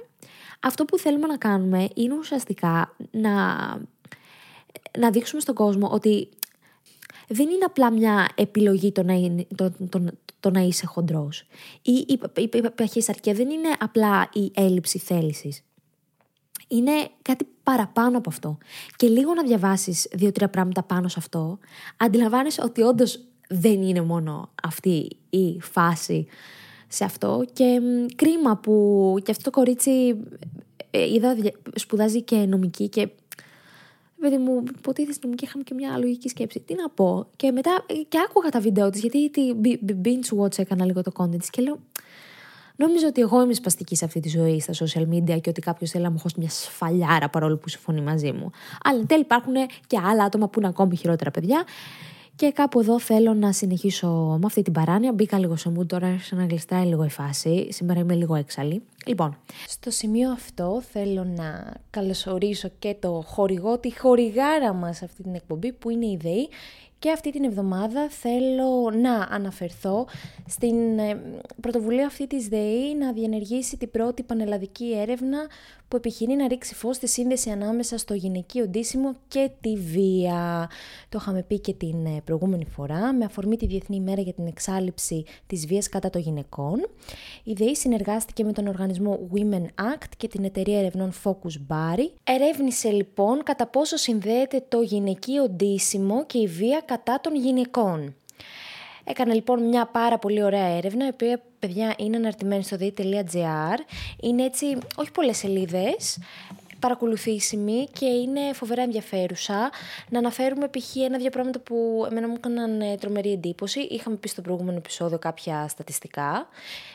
Αυτό 0.60 0.86
που 0.86 0.98
θέλουμε 0.98 1.28
να 1.28 1.38
κάνουμε 1.38 1.88
είναι 1.96 2.14
ουσιαστικά 2.18 2.96
να, 3.12 3.56
να 5.00 5.10
δείξουμε 5.12 5.42
στον 5.42 5.56
κόσμο 5.56 5.90
ότι 5.92 6.30
δεν 7.28 7.50
είναι 7.50 7.66
απλά 7.66 7.92
μια 7.92 8.30
επιλογή 8.36 8.92
το 8.92 9.04
να, 9.04 9.14
είναι, 9.14 9.48
το, 9.56 9.72
το, 9.90 10.04
το 10.40 10.50
να 10.50 10.60
είσαι 10.60 10.86
χοντρός. 10.86 11.48
Ή 11.82 11.92
η, 11.92 12.20
η, 12.36 12.50
η, 12.94 13.32
δεν 13.34 13.50
είναι 13.50 13.70
απλά 13.80 14.30
η 14.34 14.52
έλλειψη 14.54 15.00
θέλησης 15.00 15.62
είναι 16.68 16.92
κάτι 17.22 17.48
παραπάνω 17.64 18.18
από 18.18 18.30
αυτό. 18.30 18.58
Και 18.96 19.08
λίγο 19.08 19.34
να 19.34 19.44
διαβάσεις 19.44 20.08
δύο-τρία 20.12 20.50
πράγματα 20.50 20.84
πάνω 20.84 21.08
σε 21.08 21.16
αυτό, 21.20 21.60
αντιλαμβάνεσαι 21.98 22.62
ότι 22.64 22.82
όντως 22.82 23.24
δεν 23.50 23.82
είναι 23.82 24.02
μόνο 24.02 24.50
αυτή 24.64 25.18
η 25.30 25.60
φάση 25.62 26.28
σε 26.88 27.04
αυτό. 27.04 27.46
Και 27.54 27.80
κρίμα 28.16 28.58
που 28.58 29.16
και 29.24 29.32
αυτό 29.32 29.44
το 29.44 29.50
κορίτσι 29.50 30.18
ε, 30.92 31.14
είδα, 31.14 31.36
σπουδάζει 31.76 32.22
και 32.22 32.36
νομική 32.36 32.90
και 32.90 33.10
παιδί 34.20 34.38
μου, 34.38 34.64
υποτίθεται 34.78 35.18
νομική, 35.22 35.44
είχαμε 35.44 35.64
και 35.64 35.74
μια 35.74 35.98
λογική 35.98 36.30
σκέψη. 36.30 36.60
Τι 36.60 36.76
να 36.76 36.90
πω. 36.90 37.28
Και 37.36 37.52
μετά 37.52 37.86
ε, 37.86 37.94
και 37.94 38.18
άκουγα 38.30 38.50
τα 38.50 38.60
βίντεο 38.60 38.90
της, 38.90 39.02
γιατί 39.02 39.30
τη 39.30 39.96
binge 40.04 40.44
watch 40.44 40.60
έκανα 40.60 40.86
λίγο 40.86 41.02
το 41.02 41.12
content 41.16 41.40
της 41.40 41.50
και 41.50 41.62
λέω, 41.62 41.80
Νόμιζα 42.80 43.08
ότι 43.08 43.22
εγώ 43.22 43.44
είμαι 43.44 43.54
σπαστική 43.54 43.96
σε 43.96 44.06
αυτή 44.06 44.20
τη 44.20 44.30
ζωή 44.30 44.60
στα 44.60 44.74
social 44.74 45.14
media 45.14 45.42
και 45.42 45.50
ότι 45.50 45.62
κάποιος 45.62 45.90
θέλει 45.90 46.04
να 46.04 46.12
μου 46.12 46.20
χώσει 46.20 46.36
μια 46.38 46.50
σφαλιάρα 46.50 47.30
παρόλο 47.30 47.58
που 47.58 47.70
συμφωνεί 47.70 48.02
μαζί 48.02 48.32
μου. 48.32 48.50
Αλλά 48.84 49.00
εν 49.00 49.08
τέλει 49.08 49.22
υπάρχουν 49.22 49.54
και 49.88 49.98
άλλα 50.04 50.24
άτομα 50.24 50.50
που 50.50 50.60
είναι 50.60 50.68
ακόμη 50.68 50.96
χειρότερα 50.96 51.32
παιδιά. 51.32 51.66
Και 52.36 52.52
κάπου 52.52 52.80
εδώ 52.80 53.00
θέλω 53.00 53.34
να 53.34 53.52
συνεχίσω 53.52 54.08
με 54.40 54.46
αυτή 54.46 54.62
την 54.62 54.74
παράνοια. 54.74 55.14
Μπήκα 55.14 55.40
λίγο 55.40 55.56
σε 55.56 55.70
μου, 55.70 55.86
τώρα 55.86 56.08
άρχισα 56.08 56.36
να 56.36 56.46
γλιστράει 56.46 56.86
λίγο 56.86 57.04
η 57.04 57.10
φάση. 57.10 57.68
Σήμερα 57.72 58.00
είμαι 58.00 58.14
λίγο 58.14 58.36
έξαλλη. 58.36 58.82
Λοιπόν, 59.06 59.38
στο 59.68 59.92
σημείο 59.92 60.32
αυτό 60.32 60.82
θέλω 60.92 61.24
να 61.24 61.74
καλωσορίσω 61.90 62.70
και 62.80 62.96
το 63.00 63.24
χορηγό, 63.26 63.78
τη 63.78 63.98
χορηγάρα 64.00 64.74
μας 64.74 65.02
αυτή 65.02 65.24
την 65.24 65.36
εκπομπή 65.36 65.72
που 65.72 65.90
είναι 65.90 66.06
η 66.06 66.18
ΔΕΗ 66.22 66.50
και 67.00 67.12
αυτή 67.12 67.32
την 67.32 67.44
εβδομάδα 67.44 68.10
θέλω 68.10 68.92
να 69.02 69.14
αναφερθώ 69.30 70.08
στην 70.48 71.00
ε, 71.00 71.22
πρωτοβουλία 71.62 72.06
αυτή 72.06 72.28
της 72.28 72.48
ΔΕΗ 72.48 72.96
να 72.96 73.14
διενεργήσει 73.14 73.78
την 73.78 73.92
πρώτη 73.92 74.24
πανελλαδική 74.24 74.94
έρευνα 74.98 75.38
που 75.88 75.96
επιχειρεί 75.96 76.34
να 76.34 76.48
ρίξει 76.48 76.76
φως 76.76 76.96
στη 76.96 77.08
σύνδεση 77.08 77.50
ανάμεσα 77.50 77.98
στο 77.98 78.14
γυναικείο 78.14 78.68
ντύσιμο 78.68 79.16
και 79.28 79.50
τη 79.62 79.76
βία. 79.76 80.70
Το 81.10 81.18
είχαμε 81.22 81.44
πει 81.44 81.60
και 81.60 81.74
την 81.74 82.06
ε, 82.06 82.22
προηγούμενη 82.24 82.66
φορά 82.66 83.14
με 83.14 83.26
αφορμή 83.26 83.58
τη 83.58 83.66
Διεθνή 83.66 83.96
ημέρα 83.96 84.22
για 84.22 84.34
την 84.34 84.48
εξάλληψη 84.48 85.26
της 85.48 85.68
βίας 85.68 85.90
κατά 85.90 86.10
των 86.10 86.22
γυναικών. 86.22 86.88
Η 87.44 87.54
ΔΕΗ 87.54 87.76
συνεργάστηκε 87.76 88.44
με 88.44 88.52
τον 88.52 88.68
οργανισμό 88.68 89.30
Women 89.34 89.64
Act 89.64 90.10
και 90.18 90.28
την 90.28 90.44
εταιρεία 90.44 90.80
ερευνών 90.80 91.14
Focus 91.24 91.74
Bari. 91.74 92.10
Ερεύνησε 92.24 92.90
λοιπόν 92.90 93.44
κατά 93.44 93.68
πόσο 93.68 93.98
συνδέεται 93.98 94.66
το 94.68 94.82
γυναικείο 94.82 95.50
ντύσιμο 95.50 96.26
και 96.26 96.38
η 96.38 96.48
βία 96.48 96.82
κατά 96.88 97.20
των 97.22 97.36
γυναικών. 97.36 98.16
Έκανα 99.04 99.34
λοιπόν 99.34 99.64
μια 99.64 99.86
πάρα 99.86 100.18
πολύ 100.18 100.44
ωραία 100.44 100.66
έρευνα, 100.66 101.06
η 101.06 101.10
οποία 101.10 101.42
παιδιά 101.60 101.94
είναι 101.98 102.18
αναρτημένη 102.18 102.64
στο 102.64 102.78
di.gr. 102.80 103.78
Είναι 104.22 104.44
έτσι, 104.44 104.78
όχι 104.96 105.12
πολλές 105.12 105.38
σελίδες, 105.38 106.20
παρακολουθήσιμη 106.80 107.88
και 107.94 108.06
είναι 108.06 108.54
φοβερά 108.54 108.82
ενδιαφέρουσα. 108.82 109.70
Να 110.10 110.20
αναφέρουμε 110.20 110.68
π.χ. 110.68 110.96
ένα-δύο 110.96 111.30
πράγματα 111.30 111.60
που 111.60 112.08
εμένα 112.12 112.28
μου 112.28 112.34
έκαναν 112.38 112.82
ε, 112.82 112.96
τρομερή 112.96 113.32
εντύπωση. 113.32 113.80
Είχαμε 113.80 114.16
πει 114.16 114.28
στο 114.28 114.42
προηγούμενο 114.42 114.78
επεισόδιο 114.78 115.20
κάποια 115.20 115.68
στατιστικά. 115.68 116.48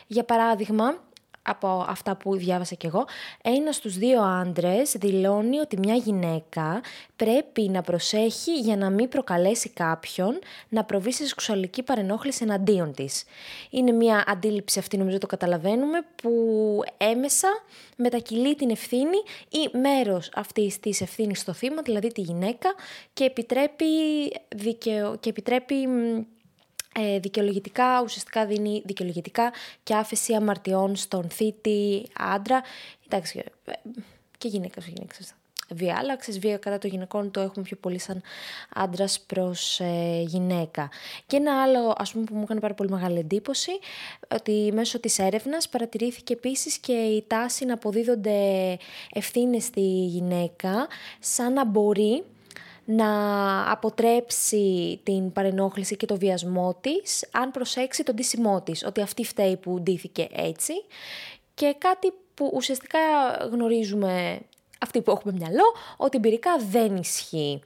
Για 0.07 0.23
παράδειγμα, 0.23 1.03
από 1.43 1.85
αυτά 1.89 2.15
που 2.15 2.35
διάβασα 2.35 2.75
κι 2.75 2.85
εγώ, 2.85 3.05
ένας 3.43 3.75
στους 3.75 3.97
δύο 3.97 4.21
άντρες 4.21 4.95
δηλώνει 4.97 5.59
ότι 5.59 5.77
μια 5.79 5.95
γυναίκα 5.95 6.81
πρέπει 7.15 7.61
να 7.61 7.81
προσέχει 7.81 8.59
για 8.59 8.77
να 8.77 8.89
μην 8.89 9.09
προκαλέσει 9.09 9.69
κάποιον 9.69 10.39
να 10.69 10.83
προβεί 10.83 11.11
σε 11.13 11.25
σεξουαλική 11.25 11.83
παρενόχληση 11.83 12.43
εναντίον 12.43 12.93
της. 12.93 13.23
Είναι 13.69 13.91
μια 13.91 14.23
αντίληψη 14.27 14.79
αυτή, 14.79 14.97
νομίζω 14.97 15.17
το 15.17 15.27
καταλαβαίνουμε, 15.27 16.05
που 16.21 16.31
έμεσα 16.97 17.47
μετακυλεί 17.97 18.55
την 18.55 18.69
ευθύνη 18.69 19.17
ή 19.49 19.77
μέρος 19.77 20.31
αυτής 20.35 20.79
της 20.79 21.01
ευθύνης 21.01 21.39
στο 21.39 21.53
θύμα, 21.53 21.81
δηλαδή 21.81 22.07
τη 22.07 22.21
γυναίκα, 22.21 22.73
και 23.13 23.23
επιτρέπει, 23.23 23.85
δικαιο... 24.55 25.17
και 25.19 25.29
επιτρέπει 25.29 25.75
ε, 26.99 27.19
δικαιολογητικά, 27.19 28.01
ουσιαστικά 28.03 28.45
δίνει 28.45 28.81
δικαιολογητικά 28.85 29.53
και 29.83 29.95
άφεση 29.95 30.33
αμαρτιών 30.33 30.95
στον 30.95 31.29
θήτη 31.29 32.05
άντρα. 32.13 32.61
Εντάξει, 33.05 33.43
ε, 33.65 33.71
και 34.37 34.47
γυναίκα, 34.47 34.81
γυναίκα. 34.81 35.15
Βία, 35.69 35.95
αλλά 35.99 36.17
βία 36.39 36.57
κατά 36.57 36.77
των 36.77 36.89
γυναικών 36.89 37.31
το 37.31 37.39
έχουμε 37.39 37.65
πιο 37.65 37.77
πολύ 37.77 37.99
σαν 37.99 38.21
άντρας 38.73 39.19
προς 39.19 39.79
ε, 39.79 40.21
γυναίκα. 40.25 40.89
Και 41.27 41.37
ένα 41.37 41.61
άλλο, 41.61 41.93
ας 41.97 42.11
πούμε, 42.11 42.23
που 42.23 42.35
μου 42.35 42.41
έκανε 42.43 42.59
πάρα 42.59 42.73
πολύ 42.73 42.89
μεγάλη 42.89 43.19
εντύπωση, 43.19 43.71
ότι 44.27 44.71
μέσω 44.73 44.99
της 44.99 45.19
έρευνας 45.19 45.69
παρατηρήθηκε 45.69 46.33
επίσης 46.33 46.77
και 46.77 46.93
η 46.93 47.23
τάση 47.27 47.65
να 47.65 47.73
αποδίδονται 47.73 48.77
ευθύνες 49.13 49.63
στη 49.63 50.05
γυναίκα, 50.05 50.87
σαν 51.19 51.53
να 51.53 51.65
μπορεί 51.65 52.23
να 52.85 53.71
αποτρέψει 53.71 54.99
την 55.03 55.31
παρενόχληση 55.31 55.95
και 55.95 56.05
το 56.05 56.17
βιασμό 56.17 56.77
της, 56.81 57.27
αν 57.31 57.51
προσέξει 57.51 58.03
τον 58.03 58.15
ντύσιμό 58.15 58.61
της, 58.61 58.85
ότι 58.85 59.01
αυτή 59.01 59.23
φταίει 59.23 59.57
που 59.57 59.81
ντύθηκε 59.81 60.27
έτσι. 60.35 60.73
Και 61.53 61.75
κάτι 61.77 62.13
που 62.33 62.51
ουσιαστικά 62.53 62.99
γνωρίζουμε 63.51 64.39
αυτοί 64.79 65.01
που 65.01 65.11
έχουμε 65.11 65.33
μυαλό, 65.33 65.63
ότι 65.97 66.17
εμπειρικά 66.17 66.51
δεν 66.69 66.95
ισχύει. 66.95 67.61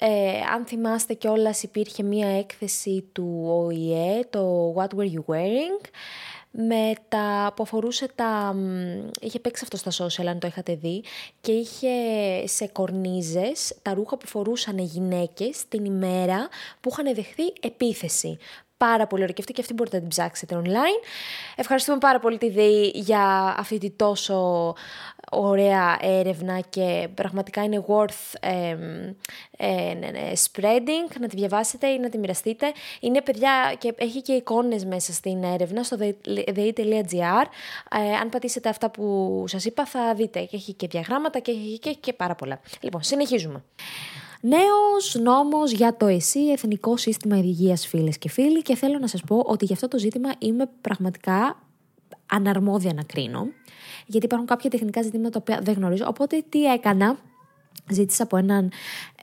Ε, 0.00 0.40
αν 0.54 0.64
θυμάστε 0.64 1.14
κιόλας 1.14 1.62
υπήρχε 1.62 2.02
μία 2.02 2.38
έκθεση 2.38 3.04
του 3.12 3.42
ΟΗΕ, 3.46 4.24
το 4.30 4.74
What 4.76 4.88
Were 4.96 5.12
You 5.12 5.34
Wearing, 5.34 5.80
με 6.52 6.92
τα, 7.08 7.52
που 7.56 7.62
αφορούσε 7.62 8.08
τα... 8.14 8.56
είχε 9.20 9.38
παίξει 9.38 9.64
αυτό 9.64 9.90
στα 9.90 10.04
social 10.04 10.26
αν 10.26 10.38
το 10.38 10.46
είχατε 10.46 10.74
δει 10.74 11.04
και 11.40 11.52
είχε 11.52 11.88
σε 12.46 12.66
κορνίζες 12.66 13.74
τα 13.82 13.94
ρούχα 13.94 14.16
που 14.16 14.26
φορούσαν 14.26 14.78
γυναίκες 14.78 15.68
την 15.68 15.84
ημέρα 15.84 16.48
που 16.80 16.90
είχαν 16.92 17.14
δεχθεί 17.14 17.52
επίθεση 17.60 18.38
πάρα 18.88 19.06
πολύ 19.06 19.22
ωραία 19.22 19.34
και 19.34 19.40
αυτή 19.40 19.52
και 19.52 19.60
αυτή 19.60 19.74
μπορείτε 19.74 19.96
να 19.96 20.02
την 20.02 20.10
ψάξετε 20.10 20.62
online. 20.64 21.06
Ευχαριστούμε 21.56 21.98
πάρα 21.98 22.18
πολύ 22.18 22.38
τη 22.38 22.50
ΔΕΗ 22.50 22.92
για 22.94 23.54
αυτή 23.58 23.78
τη 23.78 23.90
τόσο 23.90 24.74
ωραία 25.30 25.98
έρευνα 26.00 26.60
και 26.60 27.08
πραγματικά 27.14 27.62
είναι 27.62 27.84
worth 27.88 28.38
ε, 28.40 28.76
ε, 29.56 30.32
spreading, 30.44 31.16
να 31.20 31.28
τη 31.28 31.36
διαβάσετε 31.36 31.86
ή 31.86 31.98
να 31.98 32.08
τη 32.08 32.18
μοιραστείτε. 32.18 32.72
Είναι 33.00 33.20
παιδιά 33.20 33.74
και 33.78 33.94
έχει 33.96 34.22
και 34.22 34.32
εικόνες 34.32 34.84
μέσα 34.84 35.12
στην 35.12 35.44
έρευνα 35.44 35.82
στο 35.82 35.96
dei.gr. 36.00 37.44
Ε, 37.90 38.14
αν 38.20 38.28
πατήσετε 38.28 38.68
αυτά 38.68 38.90
που 38.90 39.44
σας 39.48 39.64
είπα 39.64 39.86
θα 39.86 40.14
δείτε 40.14 40.40
και 40.40 40.56
έχει 40.56 40.72
και 40.72 40.86
διαγράμματα 40.86 41.38
και 41.38 41.50
έχει 41.50 41.78
και, 41.78 41.92
και 41.92 42.12
πάρα 42.12 42.34
πολλά. 42.34 42.60
Λοιπόν, 42.80 43.02
συνεχίζουμε. 43.02 43.62
Νέος 44.44 45.14
νόμος 45.22 45.72
για 45.72 45.96
το 45.96 46.06
ΕΣΥ, 46.06 46.50
Εθνικό 46.50 46.96
Σύστημα 46.96 47.36
Υγείας, 47.36 47.86
φίλες 47.86 48.18
και 48.18 48.28
φίλοι, 48.28 48.62
και 48.62 48.76
θέλω 48.76 48.98
να 48.98 49.06
σας 49.06 49.20
πω 49.20 49.42
ότι 49.46 49.64
για 49.64 49.74
αυτό 49.74 49.88
το 49.88 49.98
ζήτημα 49.98 50.30
είμαι 50.38 50.70
πραγματικά 50.80 51.62
αναρμόδια 52.26 52.92
να 52.94 53.02
κρίνω, 53.02 53.46
γιατί 54.06 54.26
υπάρχουν 54.26 54.48
κάποια 54.48 54.70
τεχνικά 54.70 55.02
ζητήματα 55.02 55.30
τα 55.30 55.38
οποία 55.38 55.60
δεν 55.62 55.74
γνωρίζω. 55.74 56.04
Οπότε 56.08 56.44
τι 56.48 56.64
έκανα, 56.64 57.18
Ζήτησα 57.90 58.22
από 58.22 58.36
έναν 58.36 58.70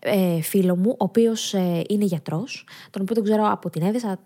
ε, 0.01 0.41
φίλο 0.41 0.75
μου, 0.75 0.89
ο 0.89 1.03
οποίος 1.03 1.53
ε, 1.53 1.83
είναι 1.87 2.05
γιατρός, 2.05 2.65
τον 2.89 3.01
οποίο 3.01 3.15
τον 3.15 3.23
ξέρω 3.23 3.47
από 3.51 3.69
την 3.69 3.81
Έδεσα, 3.81 4.19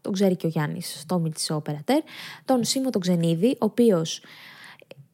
τον 0.00 0.12
ξέρει 0.12 0.36
και 0.36 0.46
ο 0.46 0.48
Γιάννης, 0.48 1.00
στο 1.00 1.22
ο 1.54 1.60
Περατέρ, 1.60 2.02
τον 2.44 2.64
Σίμω 2.64 2.90
τον 2.90 3.00
Ξενίδη, 3.00 3.50
ο 3.50 3.56
οποίος 3.58 4.20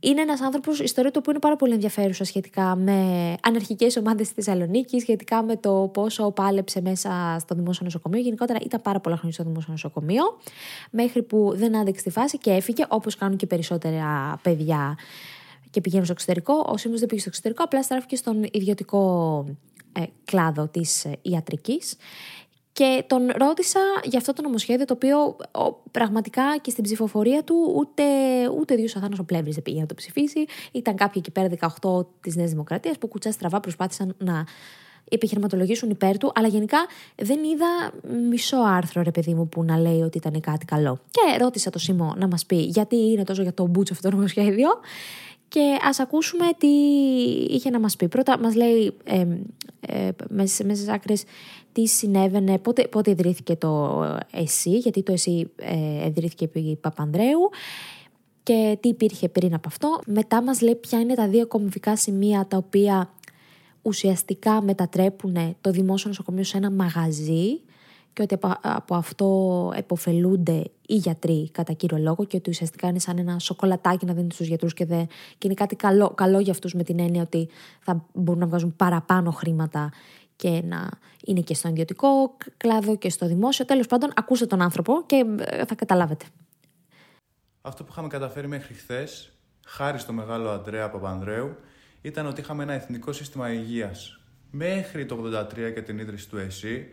είναι 0.01 0.21
ένας 0.21 0.41
άνθρωπος, 0.41 0.81
η 0.81 0.85
ιστορία 0.85 1.11
του 1.11 1.21
που 1.21 1.31
είναι 1.31 1.39
πάρα 1.39 1.57
πολύ 1.57 1.73
ενδιαφέρουσα 1.73 2.25
σχετικά 2.25 2.77
με 2.77 3.35
αναρχικές 3.43 3.97
ομάδες 3.97 4.27
στη 4.27 4.35
Θεσσαλονίκη, 4.35 5.01
σχετικά 5.01 5.43
με 5.43 5.57
το 5.57 5.91
πόσο 5.93 6.31
πάλεψε 6.31 6.81
μέσα 6.81 7.37
στο 7.41 7.55
δημόσιο 7.55 7.85
νοσοκομείο. 7.85 8.21
Γενικότερα 8.21 8.59
ήταν 8.65 8.83
πάρα 8.83 9.01
πολλά 9.01 9.17
χρόνια 9.17 9.35
στο 9.35 9.45
δημόσιο 9.45 9.73
νοσοκομείο, 9.73 10.23
μέχρι 10.91 11.23
που 11.23 11.53
δεν 11.55 11.77
άντεξε 11.77 12.05
τη 12.05 12.11
φάση 12.11 12.39
και 12.39 12.51
έφυγε, 12.51 12.85
όπως 12.89 13.17
κάνουν 13.17 13.37
και 13.37 13.47
περισσότερα 13.47 14.39
παιδιά 14.43 14.99
και 15.71 15.81
πηγαίνουν 15.81 16.05
στο 16.05 16.15
εξωτερικό. 16.15 16.65
Ο 16.73 16.77
Σίμω 16.77 16.99
δεν 16.99 17.09
πήγε 17.09 17.21
στο 17.21 17.29
εξωτερικό, 17.29 17.63
απλά 17.63 17.83
στράφηκε 17.83 18.17
στον 18.17 18.45
ιδιωτικό 18.53 19.45
ε, 19.93 20.03
κλάδο 20.25 20.69
της 20.69 21.05
ε, 21.05 21.19
ιατρικής 21.23 21.97
και 22.79 23.05
τον 23.07 23.31
ρώτησα 23.37 23.81
για 24.05 24.19
αυτό 24.19 24.33
το 24.33 24.43
νομοσχέδιο, 24.43 24.85
το 24.85 24.95
οποίο 24.95 25.37
πραγματικά 25.91 26.59
και 26.61 26.71
στην 26.71 26.85
ψηφοφορία 26.85 27.43
του 27.45 27.73
ούτε, 27.77 28.03
ούτε 28.59 28.75
δύο 28.75 28.87
Αθάνας 28.97 29.19
ο 29.19 29.25
Πλεύρης 29.25 29.55
δεν 29.55 29.63
πήγε 29.63 29.81
να 29.81 29.87
το 29.87 29.95
ψηφίσει. 29.95 30.45
Ήταν 30.73 30.97
κάποιοι 30.97 31.23
εκεί 31.27 31.31
πέρα 31.31 31.71
18 31.83 32.07
της 32.21 32.37
Νέας 32.37 32.51
Δημοκρατίας 32.51 32.99
που 32.99 33.07
κουτσά 33.07 33.33
στραβά 33.33 33.61
προσπάθησαν 33.61 34.15
να 34.19 34.45
επιχειρηματολογήσουν 35.11 35.91
υπέρ 35.91 36.19
του, 36.19 36.33
αλλά 36.35 36.49
γενικά 36.49 36.79
δεν 37.17 37.39
είδα 37.45 37.93
μισό 38.29 38.57
άρθρο, 38.57 39.03
ρε 39.03 39.11
παιδί 39.11 39.35
μου, 39.35 39.49
που 39.49 39.63
να 39.63 39.79
λέει 39.79 40.01
ότι 40.01 40.19
ήταν 40.19 40.41
κάτι 40.41 40.65
καλό. 40.65 40.99
Και 41.11 41.39
ρώτησα 41.39 41.71
το 41.71 41.79
Σίμω 41.79 42.15
να 42.17 42.27
μας 42.27 42.47
πει 42.47 42.57
γιατί 42.57 42.97
είναι 42.97 43.25
τόσο 43.25 43.43
για 43.43 43.55
το 43.55 43.67
μπούτσο 43.67 43.93
αυτό 43.93 44.09
το 44.09 44.15
νομοσχέδιο. 44.15 44.69
Και 45.49 45.79
ας 45.83 46.01
ακούσουμε 46.01 46.47
τι 46.59 46.67
είχε 47.55 47.71
να 47.71 47.81
μας 47.81 47.97
πει. 47.97 48.09
Πρώτα 48.09 48.39
μας 48.39 48.55
λέει 48.55 48.97
ε, 49.05 49.27
ε, 49.81 50.11
μέσα, 50.29 50.65
μέσα 50.65 50.93
άκρες 50.93 51.25
τι 51.73 51.87
συνέβαινε, 51.87 52.59
πότε, 52.59 52.87
πότε 52.87 53.11
ιδρύθηκε 53.11 53.57
το 53.57 54.03
ΕΣΥ, 54.31 54.71
γιατί 54.71 55.03
το 55.03 55.13
ΕΣΥ 55.13 55.51
ε, 55.57 56.07
ιδρύθηκε 56.07 56.45
επί 56.45 56.79
Παπανδρέου 56.81 57.51
και 58.43 58.79
τι 58.81 58.89
υπήρχε 58.89 59.29
πριν 59.29 59.55
από 59.55 59.69
αυτό. 59.69 60.01
Μετά 60.07 60.43
μας 60.43 60.61
λέει 60.61 60.75
ποια 60.75 61.01
είναι 61.01 61.15
τα 61.15 61.29
δύο 61.29 61.47
κομβικά 61.47 61.97
σημεία 61.97 62.47
τα 62.49 62.57
οποία 62.57 63.13
ουσιαστικά 63.83 64.63
μετατρέπουν 64.63 65.57
το 65.61 65.71
δημόσιο 65.71 66.09
νοσοκομείο 66.09 66.45
σε 66.45 66.57
ένα 66.57 66.71
μαγαζί 66.71 67.61
και 68.19 68.35
ότι 68.35 68.47
από, 68.61 68.95
αυτό 68.95 69.73
εποφελούνται 69.77 70.65
οι 70.87 70.95
γιατροί 70.95 71.51
κατά 71.51 71.73
κύριο 71.73 71.99
λόγο 71.99 72.25
και 72.25 72.37
ότι 72.37 72.51
ουσιαστικά 72.51 72.89
είναι 72.89 72.99
σαν 72.99 73.19
ένα 73.19 73.39
σοκολατάκι 73.39 74.07
να 74.07 74.13
δίνει 74.13 74.33
στους 74.33 74.47
γιατρούς 74.47 74.75
και, 74.75 74.85
και 74.85 75.07
είναι 75.43 75.55
κάτι 75.55 75.77
καλό, 75.77 76.11
καλό 76.11 76.39
για 76.39 76.53
αυτούς 76.53 76.75
με 76.75 76.83
την 76.83 76.99
έννοια 76.99 77.23
ότι 77.23 77.49
θα 77.81 78.07
μπορούν 78.13 78.41
να 78.41 78.47
βγάζουν 78.47 78.77
παραπάνω 78.77 79.31
χρήματα 79.31 79.93
και 80.37 80.63
να 80.65 80.89
είναι 81.25 81.41
και 81.41 81.55
στο 81.55 81.69
ιδιωτικό 81.69 82.37
κλάδο 82.57 82.97
και 82.97 83.11
στο 83.11 83.27
δημόσιο. 83.27 83.65
Τέλος 83.65 83.87
πάντων, 83.87 84.11
ακούστε 84.15 84.47
τον 84.47 84.63
άνθρωπο 84.63 85.03
και 85.07 85.25
ε, 85.39 85.65
θα 85.65 85.75
καταλάβετε. 85.75 86.25
Αυτό 87.61 87.85
που 87.85 87.89
είχαμε 87.93 88.09
καταφέρει 88.09 88.47
μέχρι 88.47 88.75
χθες, 88.75 89.33
χάρη 89.67 89.99
στο 89.99 90.13
μεγάλο 90.13 90.51
Αντρέα 90.51 90.91
Παπανδρέου, 90.91 91.57
ήταν 92.01 92.27
ότι 92.27 92.41
είχαμε 92.41 92.63
ένα 92.63 92.73
εθνικό 92.73 93.13
σύστημα 93.13 93.53
υγείας. 93.53 94.21
Μέχρι 94.51 95.07
το 95.07 95.17
83 95.17 95.73
και 95.75 95.83
την 95.83 95.99
ίδρυση 95.99 96.29
του 96.29 96.39
ΕΣΥ, 96.39 96.87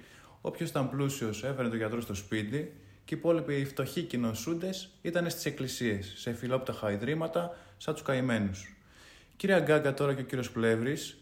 όποιος 0.45 0.69
ήταν 0.69 0.89
πλούσιος 0.89 1.43
έφερε 1.43 1.67
τον 1.67 1.77
γιατρό 1.77 2.01
στο 2.01 2.13
σπίτι 2.13 2.73
και 3.05 3.15
οι 3.15 3.17
υπόλοιποι 3.17 3.53
οι 3.55 3.65
φτωχοί 3.65 4.01
κοινοσούντες 4.01 4.89
ήταν 5.01 5.29
στις 5.29 5.45
εκκλησίες, 5.45 6.13
σε 6.15 6.34
φιλόπτωχα 6.34 6.91
ιδρύματα, 6.91 7.58
σαν 7.77 7.93
τους 7.93 8.03
καημένους. 8.03 8.75
Κύριε 9.36 9.55
Αγκάγκα 9.55 9.93
τώρα 9.93 10.13
και 10.13 10.21
ο 10.21 10.23
κύριος 10.23 10.51
Πλεύρης 10.51 11.17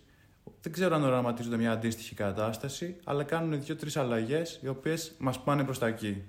δεν 0.61 0.71
ξέρω 0.71 0.95
αν 0.95 1.03
οραματίζονται 1.03 1.57
μια 1.57 1.71
αντίστοιχη 1.71 2.15
κατάσταση, 2.15 2.95
αλλά 3.03 3.23
κάνουν 3.23 3.63
δύο-τρει 3.63 3.91
αλλαγές 3.95 4.59
οι 4.63 4.67
οποίες 4.67 5.11
μας 5.17 5.39
πάνε 5.39 5.63
προς 5.63 5.79
τα 5.79 5.87
εκεί. 5.87 6.23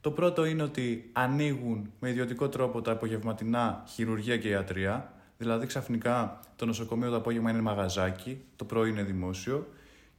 Το 0.00 0.10
πρώτο 0.10 0.44
είναι 0.44 0.62
ότι 0.62 1.10
ανοίγουν 1.12 1.92
με 2.00 2.08
ιδιωτικό 2.08 2.48
τρόπο 2.48 2.80
τα 2.80 2.92
απογευματινά 2.92 3.84
χειρουργία 3.88 4.36
και 4.36 4.48
ιατρία. 4.48 5.12
Δηλαδή, 5.38 5.66
ξαφνικά 5.66 6.40
το 6.56 6.66
νοσοκομείο 6.66 7.10
το 7.10 7.16
απόγευμα 7.16 7.50
είναι 7.50 7.60
μαγαζάκι, 7.60 8.40
το 8.56 8.64
πρωί 8.64 8.90
είναι 8.90 9.02
δημόσιο. 9.02 9.66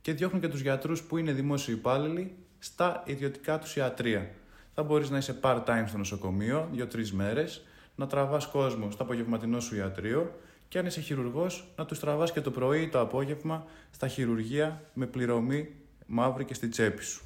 Και 0.02 0.14
διώχνουν 0.14 0.42
και 0.42 0.48
τους 0.48 0.62
γιατρούς 0.62 1.04
που 1.04 1.18
είναι 1.18 1.32
δημόσιοι 1.32 1.76
υπάλληλοι 1.78 2.36
στα 2.60 3.04
ιδιωτικά 3.06 3.60
τους 3.60 3.76
ιατρία. 3.76 4.30
Θα 4.74 4.84
μπορείς 4.84 5.10
να 5.10 5.18
είσαι 5.18 5.40
part-time 5.42 5.84
στο 5.88 5.98
νοσοκομείο, 5.98 6.68
δύο-τρεις 6.72 7.14
μέρες, 7.14 7.66
να 7.96 8.08
τραβάς 8.08 8.48
κόσμο 8.48 8.92
στο 8.92 9.04
απογευματινό 9.04 9.60
σου 9.60 9.76
ιατρείο 9.76 10.40
και 10.68 10.78
αν 10.78 10.86
είσαι 10.86 11.02
χειρουργός, 11.02 11.68
να 11.76 11.86
τους 11.86 12.00
τραβάς 12.00 12.32
και 12.32 12.42
το 12.42 12.52
πρωί 12.52 12.82
ή 12.82 12.88
το 12.88 13.00
απόγευμα 13.00 13.66
στα 13.92 14.08
χειρουργεία 14.08 14.82
με 14.94 15.06
πληρωμή 15.06 15.70
μαύρη 16.06 16.46
και 16.46 16.54
στη 16.54 16.68
τσέπη 16.68 17.04
σου. 17.04 17.26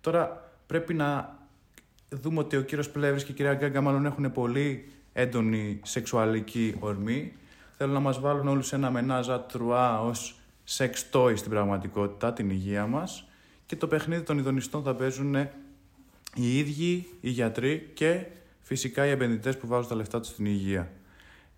Τώρα 0.00 0.52
πρέπει 0.66 0.94
να 0.94 1.38
δούμε 2.08 2.38
ότι 2.38 2.56
ο 2.56 2.62
κύριος 2.62 2.90
Πλεύρης 2.90 3.24
και 3.24 3.32
η 3.32 3.34
κυρία 3.34 3.54
Γκάγκα 3.54 3.80
μάλλον 3.80 4.06
έχουν 4.06 4.32
πολύ 4.32 4.92
έντονη 5.12 5.80
σεξουαλική 5.84 6.76
ορμή. 6.78 7.32
Θέλουν 7.76 7.92
να 7.92 8.00
μας 8.00 8.20
βάλουν 8.20 8.48
όλους 8.48 8.72
ένα 8.72 8.90
μενάζα 8.90 9.40
τρουά 9.40 10.00
ως 10.00 10.38
σεξ 10.64 11.06
toy 11.12 11.32
στην 11.36 11.50
πραγματικότητα, 11.50 12.32
την 12.32 12.50
υγεία 12.50 12.86
μας. 12.86 13.28
Και 13.66 13.76
το 13.76 13.86
παιχνίδι 13.86 14.22
των 14.22 14.38
ειδονιστών 14.38 14.82
θα 14.82 14.94
παίζουν 14.94 15.34
οι 16.34 16.58
ίδιοι, 16.58 17.06
οι 17.20 17.30
γιατροί 17.30 17.90
και 17.94 18.26
φυσικά 18.60 19.06
οι 19.06 19.10
επενδυτές 19.10 19.56
που 19.58 19.66
βάζουν 19.66 19.88
τα 19.88 19.94
λεφτά 19.94 20.20
τους 20.20 20.28
στην 20.28 20.46
υγεία. 20.46 20.92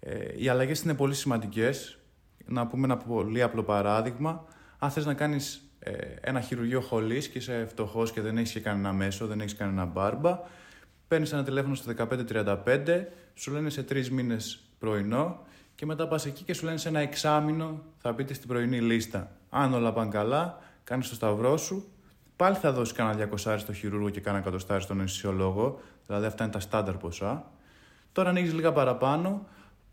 Ε, 0.00 0.42
οι 0.42 0.48
αλλαγές 0.48 0.80
είναι 0.80 0.94
πολύ 0.94 1.14
σημαντικές. 1.14 1.98
Να 2.46 2.66
πούμε 2.66 2.84
ένα 2.84 2.96
πολύ 2.96 3.42
απλό 3.42 3.62
παράδειγμα. 3.62 4.44
Αν 4.78 4.90
θες 4.90 5.06
να 5.06 5.14
κάνεις 5.14 5.66
ε, 5.78 5.92
ένα 6.20 6.40
χειρουργείο 6.40 6.80
χολής 6.80 7.28
και 7.28 7.38
είσαι 7.38 7.66
φτωχός 7.68 8.12
και 8.12 8.20
δεν 8.20 8.38
έχεις 8.38 8.62
κανένα 8.62 8.92
μέσο, 8.92 9.26
δεν 9.26 9.40
έχεις 9.40 9.54
κανένα 9.56 9.84
μπάρμπα, 9.84 10.40
παίρνεις 11.08 11.32
ένα 11.32 11.44
τηλέφωνο 11.44 11.74
στο 11.74 11.92
1535, 11.96 13.04
σου 13.34 13.52
λένε 13.52 13.70
σε 13.70 13.82
τρεις 13.82 14.10
μήνες 14.10 14.60
πρωινό 14.78 15.46
και 15.76 15.86
μετά 15.86 16.08
πας 16.08 16.26
εκεί 16.26 16.44
και 16.44 16.54
σου 16.54 16.64
λένε 16.64 16.76
σε 16.76 16.88
ένα 16.88 17.00
εξάμεινο 17.00 17.82
θα 17.98 18.12
μπείτε 18.12 18.34
στην 18.34 18.48
πρωινή 18.48 18.80
λίστα. 18.80 19.30
Αν 19.50 19.74
όλα 19.74 19.92
πάνε 19.92 20.10
καλά, 20.10 20.58
κάνεις 20.84 21.08
το 21.08 21.14
σταυρό 21.14 21.56
σου, 21.56 21.88
πάλι 22.36 22.56
θα 22.56 22.72
δώσεις 22.72 22.94
κανένα 22.94 23.16
διακοσάρι 23.16 23.60
στο 23.60 23.72
χειρούργο 23.72 24.10
και 24.10 24.20
κανένα 24.20 24.42
εκατοστάρι 24.42 24.82
στον 24.82 25.00
αισθησιολόγο, 25.00 25.80
δηλαδή 26.06 26.26
αυτά 26.26 26.44
είναι 26.44 26.52
τα 26.52 26.60
στάνταρ 26.60 26.96
ποσά. 26.96 27.50
Τώρα 28.12 28.28
ανοίγεις 28.28 28.54
λίγα 28.54 28.72
παραπάνω, 28.72 29.46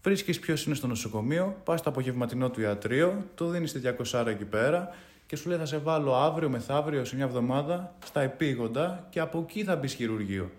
Βρίσκεις 0.03 0.39
ποιος 0.39 0.65
είναι 0.65 0.75
στο 0.75 0.87
νοσοκομείο, 0.87 1.55
πας 1.63 1.79
στο 1.79 1.89
απογευματινό 1.89 2.49
του 2.49 2.61
ιατρείο, 2.61 3.25
του 3.35 3.47
δίνεις 3.47 3.71
τη 3.71 3.79
200 4.11 4.25
εκεί 4.27 4.45
πέρα 4.45 4.89
και 5.25 5.35
σου 5.35 5.49
λέει 5.49 5.57
θα 5.57 5.65
σε 5.65 5.77
βάλω 5.77 6.15
αύριο 6.15 6.49
μεθαύριο 6.49 7.05
σε 7.05 7.15
μια 7.15 7.25
εβδομάδα 7.25 7.95
στα 8.05 8.21
επίγοντα 8.21 9.07
και 9.09 9.19
από 9.19 9.39
εκεί 9.39 9.63
θα 9.63 9.75
μπεις 9.75 9.93
χειρουργείο. 9.93 10.51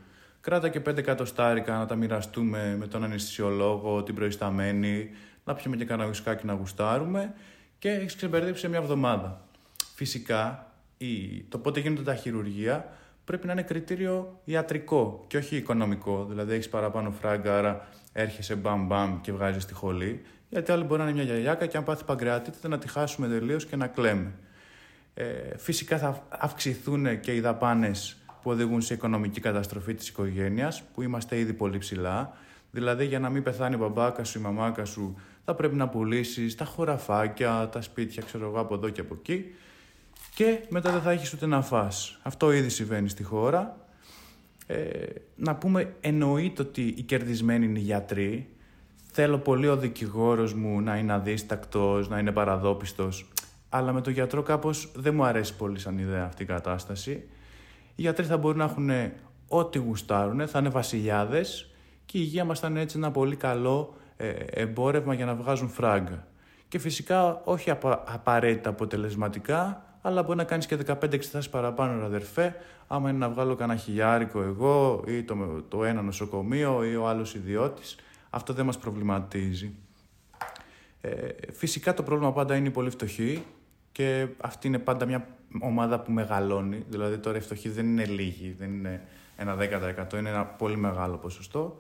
Κράτα 0.45 0.69
και 0.69 0.81
5 0.89 0.97
εκατοστάρικα 0.97 1.79
να 1.79 1.87
τα 1.87 1.95
μοιραστούμε 1.95 2.77
με 2.79 2.87
τον 2.87 3.05
αναισθησιολόγο, 3.05 4.03
την 4.03 4.15
προϊσταμένη, 4.15 5.11
να 5.45 5.55
πιούμε 5.55 5.77
και 5.77 5.85
κανένα 5.85 6.09
ουσκάκι 6.09 6.47
να 6.47 6.53
γουστάρουμε 6.53 7.35
και 7.79 7.91
έχεις 7.91 8.17
ξεμπερδέψει 8.17 8.61
σε 8.61 8.69
μια 8.69 8.79
εβδομάδα. 8.79 9.41
Φυσικά, 9.95 10.73
η, 10.97 11.43
το 11.49 11.59
πότε 11.59 11.81
γίνονται 11.81 12.03
τα 12.03 12.15
χειρουργία 12.15 12.89
πρέπει 13.25 13.47
να 13.47 13.53
είναι 13.53 13.63
κριτήριο 13.63 14.41
ιατρικό 14.45 15.25
και 15.27 15.37
όχι 15.37 15.57
οικονομικό. 15.57 16.27
Δηλαδή, 16.29 16.55
έχεις 16.55 16.69
παραπάνω 16.69 17.11
φράγκα, 17.11 17.59
άρα 17.59 17.89
έρχεσαι 18.13 18.55
μπαμ 18.55 18.87
μπαμ 18.87 19.21
και 19.21 19.33
βγάζεις 19.33 19.65
τη 19.65 19.75
χολή. 19.75 20.23
Γιατί 20.49 20.73
άλλο 20.73 20.85
μπορεί 20.85 21.03
να 21.03 21.09
είναι 21.09 21.23
μια 21.23 21.33
γιαγιάκα 21.33 21.67
και 21.67 21.77
αν 21.77 21.85
πάθει 21.85 22.05
παγκρεατίτητα 22.05 22.69
να 22.69 22.79
τη 22.79 22.89
χάσουμε 22.89 23.29
τελείως 23.29 23.67
και 23.67 23.77
να 23.77 23.87
κλαίμε. 23.87 24.33
Ε, 25.15 25.25
φυσικά 25.57 25.99
θα 25.99 26.27
αυξηθούν 26.29 27.21
και 27.21 27.35
οι 27.35 27.41
δαπάνες 27.41 28.17
που 28.45 28.51
οδηγούν 28.51 28.81
σε 28.81 28.95
οικονομική 28.95 29.41
καταστροφή 29.41 29.95
της 29.95 30.09
οικογένειας, 30.09 30.83
που 30.95 31.03
είμαστε 31.03 31.39
ήδη 31.39 31.53
πολύ 31.53 31.79
ψηλά. 31.79 32.37
Δηλαδή, 32.71 33.07
για 33.07 33.19
να 33.19 33.29
μην 33.31 33.43
πεθάνει 33.43 33.75
η 33.75 33.79
μπαμπάκα 33.81 34.25
σου, 34.25 34.39
η 34.39 34.43
μαμάκα 34.43 34.85
σου, 34.85 35.17
θα 35.45 35.55
πρέπει 35.55 35.75
να 35.75 35.89
πουλήσεις 35.89 36.55
τα 36.55 36.65
χωραφάκια, 36.65 37.69
τα 37.73 37.81
σπίτια, 37.81 38.23
ξέρω 38.23 38.47
εγώ, 38.47 38.61
από 38.61 38.75
εδώ 38.75 38.89
και 38.89 39.01
από 39.01 39.17
εκεί. 39.21 39.55
Και 40.35 40.59
μετά 40.69 40.91
δεν 40.91 41.01
θα 41.01 41.11
έχεις 41.11 41.33
ούτε 41.33 41.47
να 41.47 41.63
φας. 41.63 42.19
Αυτό 42.23 42.53
ήδη 42.53 42.69
συμβαίνει 42.69 43.09
στη 43.09 43.23
χώρα. 43.23 43.77
Ε, 44.67 45.07
να 45.37 45.55
πούμε, 45.55 45.95
εννοείται 46.01 46.63
ότι 46.63 46.83
οι 46.83 47.03
κερδισμένοι 47.03 47.65
είναι 47.65 47.79
οι 47.79 47.83
γιατροί. 47.83 48.49
Θέλω 49.13 49.39
πολύ 49.39 49.69
ο 49.69 49.77
δικηγόρος 49.77 50.55
μου 50.55 50.81
να 50.81 50.97
είναι 50.97 51.13
αδίστακτος, 51.13 52.09
να 52.09 52.19
είναι 52.19 52.33
παραδόπιστος. 52.33 53.29
Αλλά 53.69 53.93
με 53.93 54.01
τον 54.01 54.13
γιατρό 54.13 54.43
κάπως 54.43 54.93
δεν 54.95 55.15
μου 55.15 55.25
αρέσει 55.25 55.57
πολύ 55.57 55.79
σαν 55.79 55.99
ιδέα 55.99 56.25
αυτή 56.25 56.43
η 56.43 56.47
κατάσταση. 56.47 57.25
Οι 57.95 58.03
γιατροί 58.03 58.25
θα 58.25 58.37
μπορούν 58.37 58.59
να 58.59 58.65
έχουν 58.65 58.91
ό,τι 59.49 59.79
γουστάρουν, 59.79 60.49
θα 60.49 60.59
είναι 60.59 60.69
βασιλιάδες 60.69 61.71
και 62.05 62.19
η 62.19 62.21
υγεία 62.25 62.45
μας 62.45 62.61
θα 62.61 62.69
είναι 62.69 62.81
έτσι 62.81 62.97
ένα 62.97 63.11
πολύ 63.11 63.37
καλό 63.37 63.95
ε, 64.17 64.29
εμπόρευμα 64.51 65.15
για 65.15 65.25
να 65.25 65.35
βγάζουν 65.35 65.69
φράγκα. 65.69 66.27
Και 66.69 66.79
φυσικά 66.79 67.41
όχι 67.45 67.71
απαραίτητα 68.05 68.71
αποτελεσματικά, 68.71 69.85
αλλά 70.03 70.23
μπορεί 70.23 70.37
να 70.37 70.45
κάνεις 70.45 70.67
και 70.67 70.79
15 70.87 71.13
εξετάσει 71.13 71.51
παραπάνω, 71.51 71.99
ρε 71.99 72.05
αδερφέ. 72.05 72.57
Άμα 72.87 73.09
είναι 73.09 73.19
να 73.19 73.29
βγάλω 73.29 73.55
κανένα 73.55 73.79
χιλιάρικο 73.79 74.43
εγώ, 74.43 75.05
ή 75.07 75.23
το, 75.23 75.63
το 75.69 75.85
ένα 75.85 76.03
νοσοκομείο, 76.03 76.85
ή 76.85 76.97
ο 76.97 77.09
άλλος 77.09 77.35
ιδιώτης. 77.35 77.97
Αυτό 78.31 78.53
δεν 78.53 78.65
μας 78.65 78.79
προβληματίζει. 78.79 79.75
Ε, 81.01 81.29
φυσικά 81.53 81.95
το 81.95 82.03
πρόβλημα 82.03 82.33
πάντα 82.33 82.57
είναι 82.57 82.69
οι 82.69 82.71
πολύ 82.71 82.91
φτωχοί 82.91 83.45
και 83.95 84.27
αυτή 84.41 84.67
είναι 84.67 84.79
πάντα 84.79 85.07
μια 85.07 85.27
ομάδα 85.61 86.01
που 86.01 86.13
μεγαλώνει. 86.13 86.85
Δηλαδή 86.89 87.19
τώρα 87.19 87.37
οι 87.37 87.41
φτωχοί 87.41 87.69
δεν 87.69 87.87
είναι 87.87 88.05
λίγοι, 88.05 88.55
δεν 88.59 88.73
είναι 88.73 89.03
ένα 89.37 89.57
10%, 90.11 90.19
είναι 90.19 90.29
ένα 90.29 90.45
πολύ 90.45 90.77
μεγάλο 90.77 91.17
ποσοστό. 91.17 91.77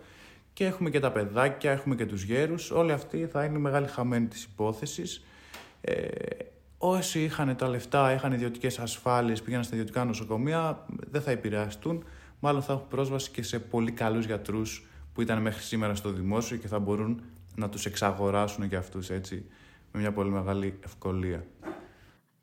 Και 0.52 0.66
έχουμε 0.66 0.90
και 0.90 1.00
τα 1.00 1.12
παιδάκια, 1.12 1.70
έχουμε 1.70 1.94
και 1.94 2.06
τους 2.06 2.22
γέρους. 2.22 2.70
Όλοι 2.70 2.92
αυτοί 2.92 3.26
θα 3.26 3.44
είναι 3.44 3.58
μεγάλη 3.58 3.86
χαμένη 3.86 4.26
της 4.26 4.44
υπόθεσης. 4.44 5.24
Ε, 5.80 6.08
όσοι 6.78 7.22
είχαν 7.22 7.56
τα 7.56 7.68
λεφτά, 7.68 8.12
είχαν 8.12 8.32
ιδιωτικές 8.32 8.78
ασφάλειες, 8.78 9.42
πήγαιναν 9.42 9.64
στα 9.64 9.74
ιδιωτικά 9.74 10.04
νοσοκομεία, 10.04 10.86
δεν 11.10 11.22
θα 11.22 11.30
επηρεαστούν. 11.30 12.04
Μάλλον 12.40 12.62
θα 12.62 12.72
έχουν 12.72 12.88
πρόσβαση 12.88 13.30
και 13.30 13.42
σε 13.42 13.58
πολύ 13.58 13.92
καλούς 13.92 14.26
γιατρούς 14.26 14.86
που 15.14 15.22
ήταν 15.22 15.42
μέχρι 15.42 15.62
σήμερα 15.62 15.94
στο 15.94 16.10
δημόσιο 16.10 16.56
και 16.56 16.68
θα 16.68 16.78
μπορούν 16.78 17.22
να 17.54 17.68
τους 17.68 17.86
εξαγοράσουν 17.86 18.68
και 18.68 18.76
αυτούς 18.76 19.10
έτσι 19.10 19.44
με 19.92 20.00
μια 20.00 20.12
πολύ 20.12 20.30
μεγάλη 20.30 20.78
ευκολία. 20.84 21.44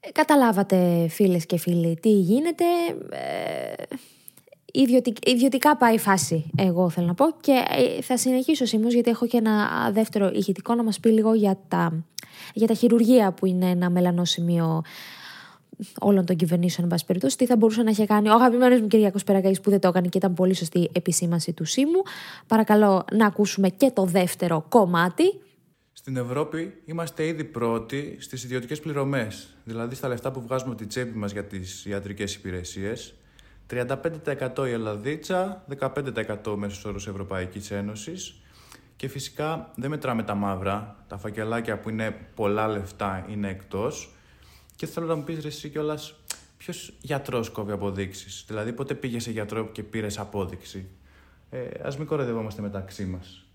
Ε, 0.03 0.11
καταλάβατε 0.11 1.07
φίλες 1.09 1.45
και 1.45 1.57
φίλοι 1.57 1.97
τι 2.01 2.09
γίνεται. 2.09 2.63
Ε, 3.09 3.83
ιδιωτικά 5.25 5.77
πάει 5.77 5.93
η 5.93 5.99
φάση, 5.99 6.51
εγώ 6.57 6.89
θέλω 6.89 7.07
να 7.07 7.13
πω. 7.13 7.25
Και 7.41 7.63
ε, 7.97 8.01
θα 8.01 8.17
συνεχίσω 8.17 8.65
σήμερα 8.65 8.93
γιατί 8.93 9.09
έχω 9.09 9.27
και 9.27 9.37
ένα 9.37 9.91
δεύτερο 9.91 10.31
ηχητικό 10.33 10.75
να 10.75 10.83
μας 10.83 10.99
πει 10.99 11.09
λίγο 11.09 11.33
για 11.33 11.57
τα, 11.67 12.03
για 12.53 12.67
τα 12.67 12.73
χειρουργία 12.73 13.31
που 13.31 13.45
είναι 13.45 13.69
ένα 13.69 13.89
μελανό 13.89 14.25
σημείο 14.25 14.83
όλων 15.99 16.25
των 16.25 16.35
κυβερνήσεων, 16.35 16.83
εν 16.83 16.91
πάση 16.91 17.05
περιπτώσει, 17.05 17.37
τι 17.37 17.45
θα 17.45 17.55
μπορούσε 17.55 17.83
να 17.83 17.89
είχε 17.89 18.05
κάνει 18.05 18.29
ο 18.29 18.33
αγαπημένος 18.33 18.81
μου 18.81 18.87
Κυριακός 18.87 19.23
Περακάκη 19.23 19.61
που 19.61 19.69
δεν 19.69 19.79
το 19.79 19.87
έκανε 19.87 20.07
και 20.07 20.17
ήταν 20.17 20.33
πολύ 20.33 20.53
σωστή 20.53 20.89
επισήμαση 20.93 21.53
του 21.53 21.65
ΣΥΜΟΥ. 21.65 22.01
Παρακαλώ 22.47 23.05
να 23.11 23.25
ακούσουμε 23.25 23.69
και 23.69 23.91
το 23.91 24.05
δεύτερο 24.05 24.65
κομμάτι. 24.69 25.23
Στην 26.01 26.17
Ευρώπη 26.17 26.81
είμαστε 26.85 27.25
ήδη 27.25 27.43
πρώτοι 27.43 28.17
στις 28.19 28.43
ιδιωτικές 28.43 28.79
πληρωμές, 28.79 29.55
δηλαδή 29.63 29.95
στα 29.95 30.07
λεφτά 30.07 30.31
που 30.31 30.41
βγάζουμε 30.41 30.71
από 30.71 30.79
τη 30.79 30.87
τσέπη 30.87 31.17
μας 31.17 31.31
για 31.31 31.45
τις 31.45 31.85
ιατρικές 31.85 32.35
υπηρεσίες. 32.35 33.13
35% 33.67 34.67
η 34.67 34.71
Ελλαδίτσα, 34.71 35.65
15% 35.79 36.55
μέσος 36.55 36.85
όρος 36.85 37.07
Ευρωπαϊκής 37.07 37.71
Ένωσης 37.71 38.41
και 38.95 39.07
φυσικά 39.07 39.71
δεν 39.75 39.89
μετράμε 39.89 40.23
τα 40.23 40.35
μαύρα, 40.35 41.03
τα 41.07 41.17
φακελάκια 41.17 41.79
που 41.79 41.89
είναι 41.89 42.17
πολλά 42.35 42.67
λεφτά 42.67 43.25
είναι 43.29 43.49
εκτός 43.49 44.15
και 44.75 44.85
θέλω 44.85 45.05
να 45.05 45.15
μου 45.15 45.23
πεις 45.23 45.39
ρε 45.41 45.47
εσύ 45.47 45.69
κιόλας 45.69 46.15
ποιος 46.57 46.93
γιατρός 47.01 47.49
κόβει 47.49 47.71
αποδείξεις, 47.71 48.43
δηλαδή 48.47 48.73
πότε 48.73 48.93
πήγες 48.93 49.23
σε 49.23 49.31
γιατρό 49.31 49.67
και 49.71 49.83
πήρες 49.83 50.19
απόδειξη; 50.19 50.87
Ε, 51.49 51.67
ας 51.83 51.97
μην 51.97 52.07
κορεδευόμαστε 52.07 52.61
μεταξύ 52.61 53.05
μας. 53.05 53.45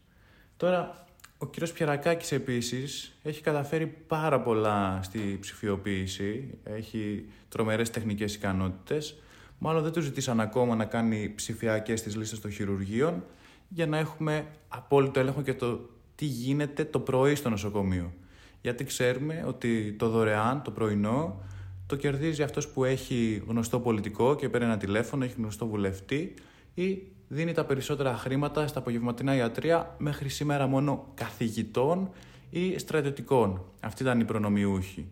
Τώρα, 0.57 1.06
ο 1.39 1.47
κύριος 1.47 1.73
Πιερακάκης 1.73 2.33
επίσης 2.33 3.19
έχει 3.23 3.43
καταφέρει 3.43 3.87
πάρα 3.87 4.41
πολλά 4.41 5.01
στη 5.03 5.39
ψηφιοποίηση, 5.41 6.59
έχει 6.65 7.29
τρομερές 7.49 7.91
τεχνικές 7.91 8.35
ικανότητες, 8.35 9.17
Μάλλον 9.59 9.83
δεν 9.83 9.93
τους 9.93 10.05
ζητήσαν 10.05 10.41
ακόμα 10.41 10.75
να 10.75 10.85
κάνει 10.85 11.33
ψηφιακές 11.35 12.03
τις 12.03 12.17
λίστες 12.17 12.41
των 12.41 12.51
χειρουργείων 12.51 13.25
για 13.69 13.87
να 13.87 13.99
έχουμε 13.99 14.47
απόλυτο 14.69 15.21
έλεγχο 15.21 15.43
και 15.43 15.55
το 15.55 15.89
τι 16.15 16.25
γίνεται 16.25 16.85
το 16.85 17.01
πρωί 17.01 17.35
στο 17.35 17.49
νοσοκομείο. 17.49 18.13
Γιατί 18.61 18.85
ξέρουμε 18.85 19.45
ότι 19.47 19.93
το 19.93 20.09
δωρεάν, 20.09 20.63
το 20.63 20.71
πρωινό, 20.71 21.43
το 21.87 21.97
κερδίζει 21.97 22.43
αυτός 22.43 22.69
που 22.69 22.85
έχει 22.85 23.43
γνωστό 23.47 23.81
πολιτικό 23.81 24.37
και 24.37 24.49
παίρνει 24.49 24.67
ένα 24.67 24.77
τηλέφωνο, 24.77 25.25
έχει 25.25 25.35
γνωστό 25.37 25.67
βουλευτή 25.67 26.35
ή 26.75 27.03
δίνει 27.29 27.53
τα 27.53 27.65
περισσότερα 27.65 28.17
χρήματα 28.17 28.67
στα 28.67 28.79
απογευματινά 28.79 29.35
ιατρία 29.35 29.95
μέχρι 29.99 30.29
σήμερα 30.29 30.67
μόνο 30.67 31.11
καθηγητών 31.15 32.11
ή 32.51 32.79
στρατιωτικών. 32.79 33.65
Αυτή 33.81 34.03
ήταν 34.03 34.21
η 34.21 34.25
προνομιούχοι. 34.25 35.09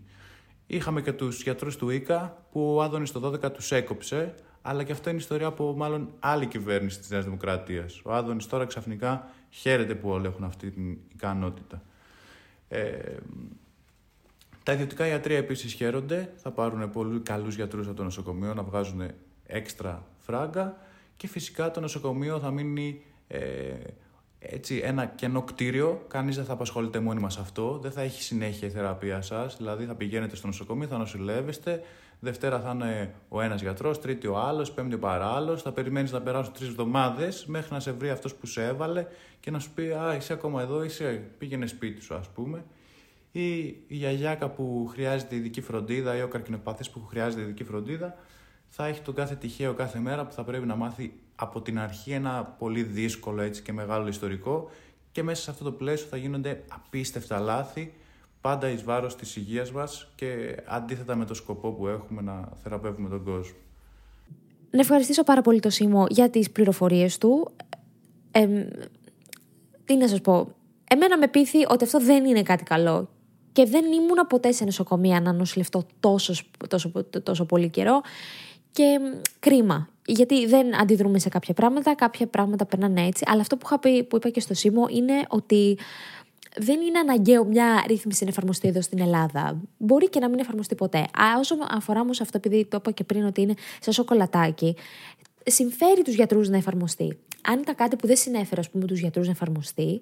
Είχαμε 0.67 1.03
και 1.03 1.13
τους 1.13 1.43
γιατρούς 1.43 1.77
του 1.77 1.91
ΙΚΑ 1.91 2.47
που 2.51 2.75
ο 2.75 2.83
Άδωνης 2.83 3.13
το 3.13 3.33
12 3.33 3.53
τους 3.53 3.73
έκοψε, 3.73 4.35
αλλά 4.63 4.83
και 4.83 4.93
αυτό 4.93 5.11
είναι 5.11 5.19
ιστορία 5.19 5.47
από 5.47 5.75
μάλλον 5.77 6.09
άλλη 6.19 6.47
κυβέρνηση 6.47 6.99
της 6.99 7.11
Νέας 7.11 7.25
Δημοκρατίας. 7.25 8.01
Ο 8.05 8.13
Άδωνης 8.13 8.47
τώρα 8.47 8.67
ξαφνικά 8.67 9.29
χαίρεται 9.51 9.95
που 9.95 10.09
όλοι 10.09 10.27
έχουν 10.27 10.45
αυτή 10.45 10.71
την 10.71 10.99
ικανότητα. 11.13 11.83
Ε, 12.69 13.17
τα 14.63 14.73
ιδιωτικά 14.73 15.07
ιατρία 15.07 15.37
επίσης 15.37 15.73
χαίρονται, 15.73 16.33
θα 16.37 16.51
πάρουν 16.51 16.91
πολύ 16.91 17.21
καλούς 17.21 17.55
γιατρούς 17.55 17.87
από 17.87 17.97
το 17.97 18.03
νοσοκομείο 18.03 18.55
να 18.55 18.63
βγάζουν 18.63 19.11
έξτρα 19.47 20.07
φράγκα 20.19 20.77
και 21.17 21.27
φυσικά 21.27 21.71
το 21.71 21.81
νοσοκομείο 21.81 22.39
θα 22.39 22.51
μείνει 22.51 23.03
ε, 23.29 23.41
έτσι, 24.39 24.81
ένα 24.85 25.07
κενό 25.07 25.43
κτίριο, 25.43 26.05
κανείς 26.09 26.37
δεν 26.37 26.45
θα 26.45 26.53
απασχολείται 26.53 26.99
μόνιμα 26.99 27.31
σε 27.31 27.41
αυτό, 27.41 27.79
δεν 27.83 27.91
θα 27.91 28.01
έχει 28.01 28.23
συνέχεια 28.23 28.69
η 28.69 28.71
θεραπεία 28.71 29.23
σας. 29.23 29.57
Δηλαδή, 29.57 29.85
θα 29.85 29.95
πηγαίνετε 29.95 30.37
στο 30.37 30.47
νοσοκομείο, 30.47 30.89
θα 30.89 30.99
νοσηλεύεστε. 30.99 31.83
Δευτέρα 32.21 32.61
θα 32.61 32.71
είναι 32.71 33.15
ο 33.29 33.41
ένας 33.41 33.63
γιατρός, 33.63 34.01
Τρίτη 34.01 34.27
ο 34.27 34.39
άλλος, 34.39 34.73
Πέμπτη 34.73 34.95
ο 34.95 34.99
παράλληλος. 34.99 35.63
Θα 35.63 35.73
περιμένεις 35.73 36.13
να 36.13 36.21
περάσουν 36.21 36.53
τρεις 36.53 36.69
εβδομάδες 36.69 37.47
μέχρι 37.47 37.73
να 37.73 37.81
σε 37.81 37.93
βρει 37.93 38.11
αυτός 38.11 38.35
που 38.35 38.47
σε 38.47 38.65
έβαλε 38.65 39.07
και 39.41 39.51
να 39.51 39.59
σου 39.59 39.71
πει 39.75 39.93
Α, 39.93 40.15
είσαι 40.15 40.33
ακόμα 40.33 40.63
εδώ, 40.63 40.85
είσαι, 40.85 41.31
πήγαινε 41.39 41.67
σπίτι 41.67 42.01
σου, 42.01 42.15
ας 42.15 42.29
πούμε. 42.29 42.65
Ή 43.33 43.59
η 43.67 43.85
γιαγιάκα 43.89 44.49
που 44.49 44.89
χρειάζεται 44.93 45.35
ειδική 45.35 45.61
φροντίδα 45.61 46.17
ή 46.17 46.23
ο 46.23 46.29
καρκινοπαθής 46.29 46.91
που 46.91 47.07
χρειάζεται 47.07 47.43
ειδική 47.43 47.65
φροντίδα 47.65 48.17
θα 48.77 48.87
έχει 48.87 49.01
τον 49.01 49.15
κάθε 49.15 49.35
τυχαίο 49.35 49.75
κάθε 49.75 49.99
μέρα 49.99 50.27
που 50.27 50.33
θα 50.33 50.45
πρέπει 50.45 50.67
να 50.67 50.77
μάθει 50.77 51.13
από 51.37 51.61
την 51.61 51.79
αρχή 51.79 52.11
ένα 52.11 52.45
πολύ 52.59 52.83
δύσκολο 52.83 53.43
έτσι 53.43 53.63
και 53.63 53.73
μεγάλο 53.73 54.09
ιστορικό 54.09 54.71
και 55.13 55.23
μέσα 55.23 55.43
σε 55.43 55.51
αυτό 55.51 55.65
το 55.65 55.73
πλαίσιο 55.73 56.07
θα 56.07 56.17
γίνονται 56.17 56.63
απίστευτα 56.69 57.39
λάθη 57.39 57.93
πάντα 58.41 58.69
εις 58.69 58.83
βάρος 58.83 59.17
της 59.17 59.37
υγείας 59.37 59.73
μας 59.73 60.09
και 60.15 60.57
αντίθετα 60.67 61.17
με 61.17 61.25
το 61.25 61.35
σκοπό 61.35 61.71
που 61.71 61.87
έχουμε 61.87 62.23
να 62.23 62.49
θεραπεύουμε 62.63 63.09
τον 63.09 63.25
κόσμο. 63.25 63.57
Να 64.71 64.81
ευχαριστήσω 64.81 65.25
πάρα 65.25 65.41
πολύ 65.41 65.61
το 65.61 65.71
Σίμω 65.71 66.07
για 66.09 66.31
τις 66.31 66.51
πληροφορίες 66.51 67.19
του. 67.19 67.51
Ε, 68.31 68.67
τι 69.85 69.97
να 69.97 70.09
σας 70.09 70.21
πω, 70.21 70.55
εμένα 70.85 71.19
με 71.19 71.29
πείθει 71.29 71.65
ότι 71.69 71.85
αυτό 71.85 72.01
δεν 72.01 72.25
είναι 72.25 72.43
κάτι 72.43 72.63
καλό 72.63 73.09
και 73.53 73.65
δεν 73.65 73.85
ήμουν 73.85 74.27
ποτέ 74.29 74.53
σε 74.53 74.65
νοσοκομεία 74.65 75.21
να 75.21 75.33
νοσηλευτώ 75.33 75.87
τόσο, 76.01 76.35
τόσο, 76.69 76.93
τόσο 77.23 77.45
πολύ 77.45 77.69
καιρό 77.69 78.01
και 78.75 79.01
κρίμα. 79.41 79.89
Γιατί 80.07 80.47
δεν 80.47 80.81
αντιδρούμε 80.81 81.19
σε 81.19 81.29
κάποια 81.29 81.55
πράγματα, 81.55 81.95
κάποια 81.95 82.27
πράγματα 82.27 82.67
περνάνε 82.67 83.07
έτσι. 83.07 83.25
Αλλά 83.27 83.41
αυτό 83.41 83.57
που, 83.57 83.67
είχα 83.67 83.79
πει, 83.79 84.05
που 84.05 84.17
είπα 84.17 84.29
και 84.29 84.41
στο 84.41 84.55
Σίμω 84.55 84.87
είναι 84.91 85.23
ότι 85.29 85.79
δεν 86.57 86.81
είναι 86.81 86.99
αναγκαίο 86.99 87.45
μια 87.45 87.85
ρύθμιση 87.87 88.25
να 88.25 88.31
εφαρμοστεί 88.31 88.69
εδώ 88.69 88.81
στην 88.81 89.01
Ελλάδα. 89.01 89.61
Μπορεί 89.79 90.09
και 90.09 90.21
να 90.21 90.29
μην 90.29 90.39
εφαρμοστεί 90.39 90.75
ποτέ. 90.75 90.99
Α, 90.99 91.39
όσο 91.39 91.57
αφορά 91.71 92.01
όμως 92.01 92.21
αυτό, 92.21 92.37
επειδή 92.37 92.65
το 92.65 92.77
είπα 92.77 92.91
και 92.91 93.05
πριν 93.05 93.25
ότι 93.25 93.41
είναι 93.41 93.55
σαν 93.81 93.93
σοκολατάκι, 93.93 94.77
συμφέρει 95.45 96.03
τους 96.03 96.15
γιατρούς 96.15 96.49
να 96.49 96.57
εφαρμοστεί. 96.57 97.19
Αν 97.43 97.59
ήταν 97.59 97.75
κάτι 97.75 97.97
που 97.97 98.07
δεν 98.07 98.17
συνέφερε, 98.17 98.61
ας 98.61 98.71
πούμε, 98.71 98.85
τους 98.85 99.01
γιατρούς 99.01 99.27
να 99.27 99.33
εφαρμοστεί, 99.33 100.01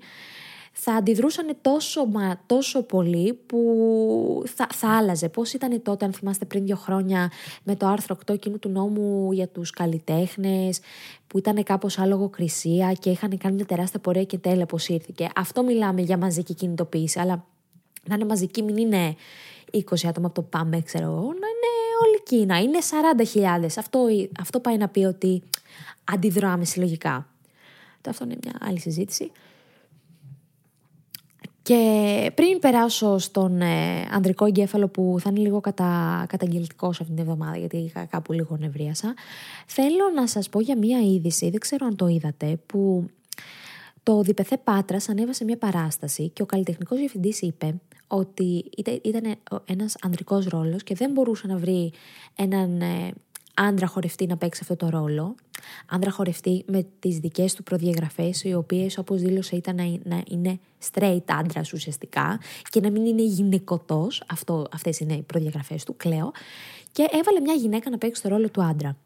θα 0.73 0.93
αντιδρούσαν 0.93 1.57
τόσο, 1.61 2.07
μα, 2.07 2.41
τόσο 2.47 2.83
πολύ 2.83 3.33
που 3.47 4.43
θα, 4.55 4.67
θα 4.75 4.97
άλλαζε. 4.97 5.29
Πώς 5.29 5.53
ήταν 5.53 5.83
τότε, 5.83 6.05
αν 6.05 6.13
θυμάστε 6.13 6.45
πριν 6.45 6.65
δύο 6.65 6.77
χρόνια, 6.77 7.31
με 7.63 7.77
το 7.77 7.87
άρθρο 7.87 8.17
8 8.27 8.35
εκείνου 8.35 8.59
του 8.59 8.69
νόμου 8.69 9.33
για 9.33 9.49
τους 9.49 9.71
καλλιτέχνες, 9.71 10.81
που 11.27 11.39
ήταν 11.39 11.63
κάπως 11.63 11.99
άλογο 11.99 12.29
κρισία 12.29 12.93
και 12.93 13.11
είχαν 13.11 13.39
κάνει 13.39 13.55
μια 13.55 13.65
τεράστια 13.65 14.01
πορεία 14.01 14.25
και 14.25 14.39
τέλεια 14.39 14.67
ήρθε. 14.89 15.31
Αυτό 15.37 15.63
μιλάμε 15.63 16.01
για 16.01 16.17
μαζική 16.17 16.55
κινητοποίηση, 16.55 17.21
αλλά 17.21 17.45
να 18.09 18.15
είναι 18.15 18.25
μαζική, 18.25 18.63
μην 18.63 18.77
είναι 18.77 19.17
20 19.73 19.81
άτομα 20.07 20.27
από 20.27 20.35
το 20.35 20.43
ΠΑΜΕ, 20.43 20.81
ξέρω 20.81 21.05
εγώ, 21.05 21.21
να 21.21 21.27
είναι 21.27 21.73
όλη 22.07 22.23
Κίνα, 22.23 22.61
είναι 22.61 22.79
40.000. 23.63 23.67
Αυτό, 23.79 24.07
αυτό 24.41 24.61
πάει 24.61 24.77
να 24.77 24.89
πει 24.89 25.05
ότι 25.05 25.43
αντιδράμε 26.05 26.65
συλλογικά. 26.65 27.27
Αυτό 28.09 28.25
είναι 28.25 28.37
μια 28.45 28.53
άλλη 28.61 28.81
συζήτηση. 28.81 29.31
Και 31.63 32.31
πριν 32.35 32.59
περάσω 32.59 33.19
στον 33.19 33.61
ε, 33.61 34.07
ανδρικό 34.11 34.45
εγκέφαλο 34.45 34.89
που 34.89 35.17
θα 35.21 35.31
είναι 35.31 35.41
λίγο 35.41 35.61
κατα, 35.61 36.25
καταγγελτικός 36.29 37.01
αυτήν 37.01 37.17
την 37.17 37.25
εβδομάδα 37.25 37.57
γιατί 37.57 37.93
κάπου 38.11 38.33
λίγο 38.33 38.57
νευρίασα, 38.57 39.15
θέλω 39.67 40.11
να 40.15 40.27
σας 40.27 40.49
πω 40.49 40.61
για 40.61 40.79
μία 40.79 41.01
είδηση, 41.01 41.51
δεν 41.51 41.61
ξέρω 41.61 41.87
αν 41.87 41.97
το 41.97 42.07
είδατε, 42.07 42.59
που 42.67 43.07
το 44.03 44.23
Διπεθέ 44.23 44.57
Πάτρας 44.57 45.09
ανέβασε 45.09 45.45
μια 45.45 45.57
παράσταση 45.57 46.29
και 46.29 46.43
ο 46.43 46.47
καλλιτεχνικός 46.47 46.99
διευθυντής 46.99 47.41
είπε 47.41 47.75
ότι 48.07 48.65
ήταν 49.03 49.35
ένας 49.65 49.97
ανδρικός 50.03 50.47
ρόλος 50.47 50.83
και 50.83 50.95
δεν 50.95 51.11
μπορούσε 51.11 51.47
να 51.47 51.57
βρει 51.57 51.93
έναν 52.37 52.81
ε, 52.81 53.13
άντρα 53.55 53.87
χορευτή 53.87 54.27
να 54.27 54.37
παίξει 54.37 54.61
αυτό 54.63 54.77
το 54.77 54.89
ρόλο. 54.99 55.35
Άντρα 55.89 56.11
χορευτή 56.11 56.65
με 56.67 56.87
τις 56.99 57.19
δικές 57.19 57.55
του 57.55 57.63
προδιαγραφές, 57.63 58.45
οι 58.45 58.55
οποίες 58.55 58.99
όπως 58.99 59.21
δήλωσε 59.21 59.57
ήταν 59.57 60.01
να, 60.05 60.23
είναι 60.29 60.59
straight 60.91 61.25
άντρας 61.27 61.73
ουσιαστικά 61.73 62.41
και 62.71 62.81
να 62.81 62.91
μην 62.91 63.07
είναι 63.07 63.23
γυναικωτός, 63.23 64.23
αυτό, 64.29 64.67
αυτές 64.73 65.01
είναι 65.01 65.15
οι 65.15 65.23
προδιαγραφές 65.23 65.85
του, 65.85 65.97
κλαίω, 65.97 66.33
και 66.93 67.09
έβαλε 67.11 67.41
μια 67.41 67.55
γυναίκα 67.55 67.91
να 67.91 67.99
παίξει 67.99 68.23
το 68.23 68.29
ρόλο 68.29 68.51
του 68.51 68.63
άντρα. 68.63 68.97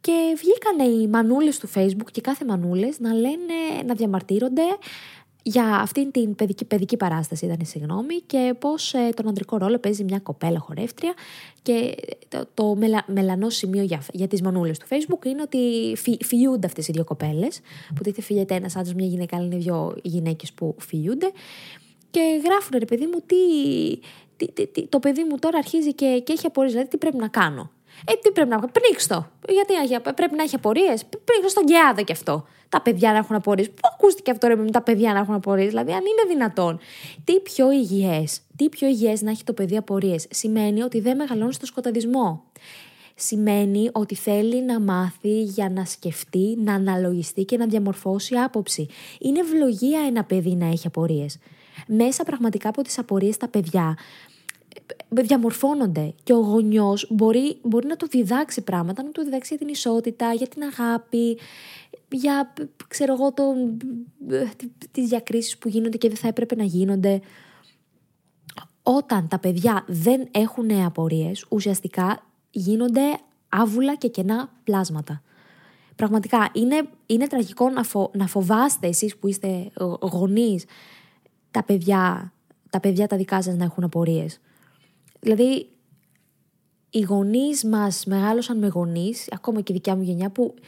Και 0.00 0.36
βγήκαν 0.36 0.90
οι 0.90 1.08
μανούλες 1.08 1.58
του 1.58 1.70
facebook 1.74 2.10
και 2.10 2.20
κάθε 2.20 2.44
μανούλες 2.44 2.98
να 2.98 3.12
λένε, 3.12 3.82
να 3.86 3.94
διαμαρτύρονται 3.94 4.62
για 5.42 5.64
αυτήν 5.64 6.10
την 6.10 6.34
παιδική, 6.34 6.64
παιδική 6.64 6.96
παράσταση 6.96 7.44
ήταν 7.44 7.56
η 7.60 7.64
συγγνώμη 7.64 8.20
και 8.20 8.54
πώς 8.58 8.94
ε, 8.94 9.10
τον 9.14 9.28
ανδρικό 9.28 9.56
ρόλο 9.56 9.78
παίζει 9.78 10.04
μια 10.04 10.18
κοπέλα 10.18 10.58
χορεύτρια 10.58 11.14
και 11.62 11.94
το, 12.28 12.46
το 12.54 12.74
μελα, 12.74 13.04
μελανό 13.06 13.50
σημείο 13.50 13.82
για, 13.82 14.02
για 14.12 14.28
τις 14.28 14.42
μανούλες 14.42 14.78
του 14.78 14.86
facebook 14.88 15.24
είναι 15.26 15.42
ότι 15.42 15.92
φι, 15.96 16.16
φιούνται 16.24 16.66
αυτές 16.66 16.88
οι 16.88 16.92
δύο 16.92 17.04
κοπέλες 17.04 17.60
που 17.94 18.02
τίθεται 18.02 18.22
φύγεται 18.22 18.54
ένας 18.54 18.76
άντρας 18.76 18.94
μια 18.94 19.06
γυναίκα 19.06 19.36
αλλά 19.36 19.46
είναι 19.46 19.56
δύο 19.56 19.96
γυναίκες 20.02 20.52
που 20.52 20.76
φιούνται 20.78 21.32
και 22.10 22.40
γράφουν 22.44 22.78
ρε 22.78 22.84
παιδί 22.84 23.06
μου 23.06 23.22
τι, 23.26 23.36
τι, 24.52 24.66
τι, 24.66 24.86
το 24.86 24.98
παιδί 24.98 25.24
μου 25.24 25.38
τώρα 25.38 25.58
αρχίζει 25.58 25.94
και, 25.94 26.22
και 26.24 26.32
έχει 26.32 26.46
απορίες 26.46 26.72
δηλαδή 26.72 26.90
τι 26.90 26.96
πρέπει 26.96 27.16
να 27.16 27.28
κάνω 27.28 27.70
ε, 28.04 28.12
τι 28.12 28.30
πρέπει 28.30 28.48
να 28.48 28.56
κάνω, 28.56 28.70
πνίξ 28.72 29.06
το. 29.06 29.26
Γιατί 29.48 30.00
πρέπει 30.14 30.34
να 30.34 30.42
έχει 30.42 30.54
απορίες. 30.54 31.04
Πνίξ 31.04 31.50
στον 31.50 31.64
Κεάδα 31.64 32.02
κι 32.02 32.12
αυτό. 32.12 32.46
Τα 32.70 32.80
παιδιά 32.80 33.12
να 33.12 33.18
έχουν 33.18 33.36
απορίες. 33.36 33.70
Πού 33.70 33.88
ακούστηκε 33.94 34.30
αυτό 34.30 34.46
ρε 34.46 34.56
με 34.56 34.70
τα 34.70 34.82
παιδιά 34.82 35.12
να 35.12 35.18
έχουν 35.18 35.34
απορίες, 35.34 35.68
δηλαδή 35.68 35.92
αν 35.92 36.00
είναι 36.00 36.34
δυνατόν. 36.34 36.78
Τι 37.24 37.40
πιο 37.40 37.72
υγιές, 37.72 38.40
τι 38.56 38.68
πιο 38.68 38.88
υγιές 38.88 39.22
να 39.22 39.30
έχει 39.30 39.44
το 39.44 39.52
παιδί 39.52 39.76
απορίες, 39.76 40.26
σημαίνει 40.30 40.82
ότι 40.82 41.00
δεν 41.00 41.16
μεγαλώνει 41.16 41.52
στο 41.52 41.66
σκοταδισμό. 41.66 42.42
Σημαίνει 43.14 43.90
ότι 43.92 44.14
θέλει 44.14 44.62
να 44.62 44.80
μάθει 44.80 45.42
για 45.42 45.70
να 45.70 45.84
σκεφτεί, 45.84 46.56
να 46.58 46.74
αναλογιστεί 46.74 47.44
και 47.44 47.56
να 47.56 47.66
διαμορφώσει 47.66 48.34
άποψη. 48.34 48.86
Είναι 49.18 49.38
ευλογία 49.38 50.00
ένα 50.06 50.24
παιδί 50.24 50.54
να 50.54 50.66
έχει 50.66 50.86
απορίες. 50.86 51.38
Μέσα 51.86 52.24
πραγματικά 52.24 52.68
από 52.68 52.82
τις 52.82 52.98
απορίες 52.98 53.36
τα 53.36 53.48
παιδιά 53.48 53.96
διαμορφώνονται 55.08 56.14
και 56.22 56.32
ο 56.32 56.38
γονιός 56.38 57.06
μπορεί, 57.10 57.56
μπορεί 57.62 57.86
να 57.86 57.96
του 57.96 58.08
διδάξει 58.08 58.60
πράγματα, 58.60 59.02
να 59.02 59.10
του 59.10 59.22
διδάξει 59.22 59.54
για 59.54 59.66
την 59.66 59.74
ισότητα, 59.74 60.32
για 60.32 60.46
την 60.46 60.62
αγάπη, 60.62 61.38
για 62.10 62.52
ξέρω 62.88 63.12
εγώ 63.12 63.32
το, 63.32 63.44
τις 64.90 65.08
διακρίσεις 65.08 65.58
που 65.58 65.68
γίνονται 65.68 65.96
και 65.96 66.08
δεν 66.08 66.16
θα 66.16 66.28
έπρεπε 66.28 66.54
να 66.54 66.64
γίνονται. 66.64 67.20
Όταν 68.82 69.28
τα 69.28 69.38
παιδιά 69.38 69.84
δεν 69.86 70.28
έχουν 70.30 70.70
απορίες, 70.70 71.46
ουσιαστικά 71.48 72.26
γίνονται 72.50 73.00
άβουλα 73.48 73.96
και 73.96 74.08
κενά 74.08 74.52
πλάσματα. 74.64 75.22
Πραγματικά 75.96 76.50
είναι, 76.52 76.88
είναι 77.06 77.26
τραγικό 77.26 77.70
να, 77.70 77.84
να 78.12 78.26
φοβάστε 78.26 78.86
εσείς 78.86 79.16
που 79.16 79.28
είστε 79.28 79.70
γονείς 80.00 80.64
τα 81.50 81.64
παιδιά, 81.64 82.32
τα 82.70 82.80
παιδιά 82.80 83.06
τα 83.06 83.16
δικά 83.16 83.42
σας 83.42 83.56
να 83.56 83.64
έχουν 83.64 83.84
απορίες. 83.84 84.40
Δηλαδή, 85.20 85.68
οι 86.90 87.00
γονείς 87.00 87.64
μας 87.64 88.04
μεγάλωσαν 88.04 88.58
με 88.58 88.66
γονείς, 88.66 89.28
ακόμα 89.32 89.60
και 89.60 89.72
η 89.72 89.74
δικιά 89.74 89.96
μου 89.96 90.02
γενιά, 90.02 90.30
που 90.30 90.54
ε, 90.58 90.62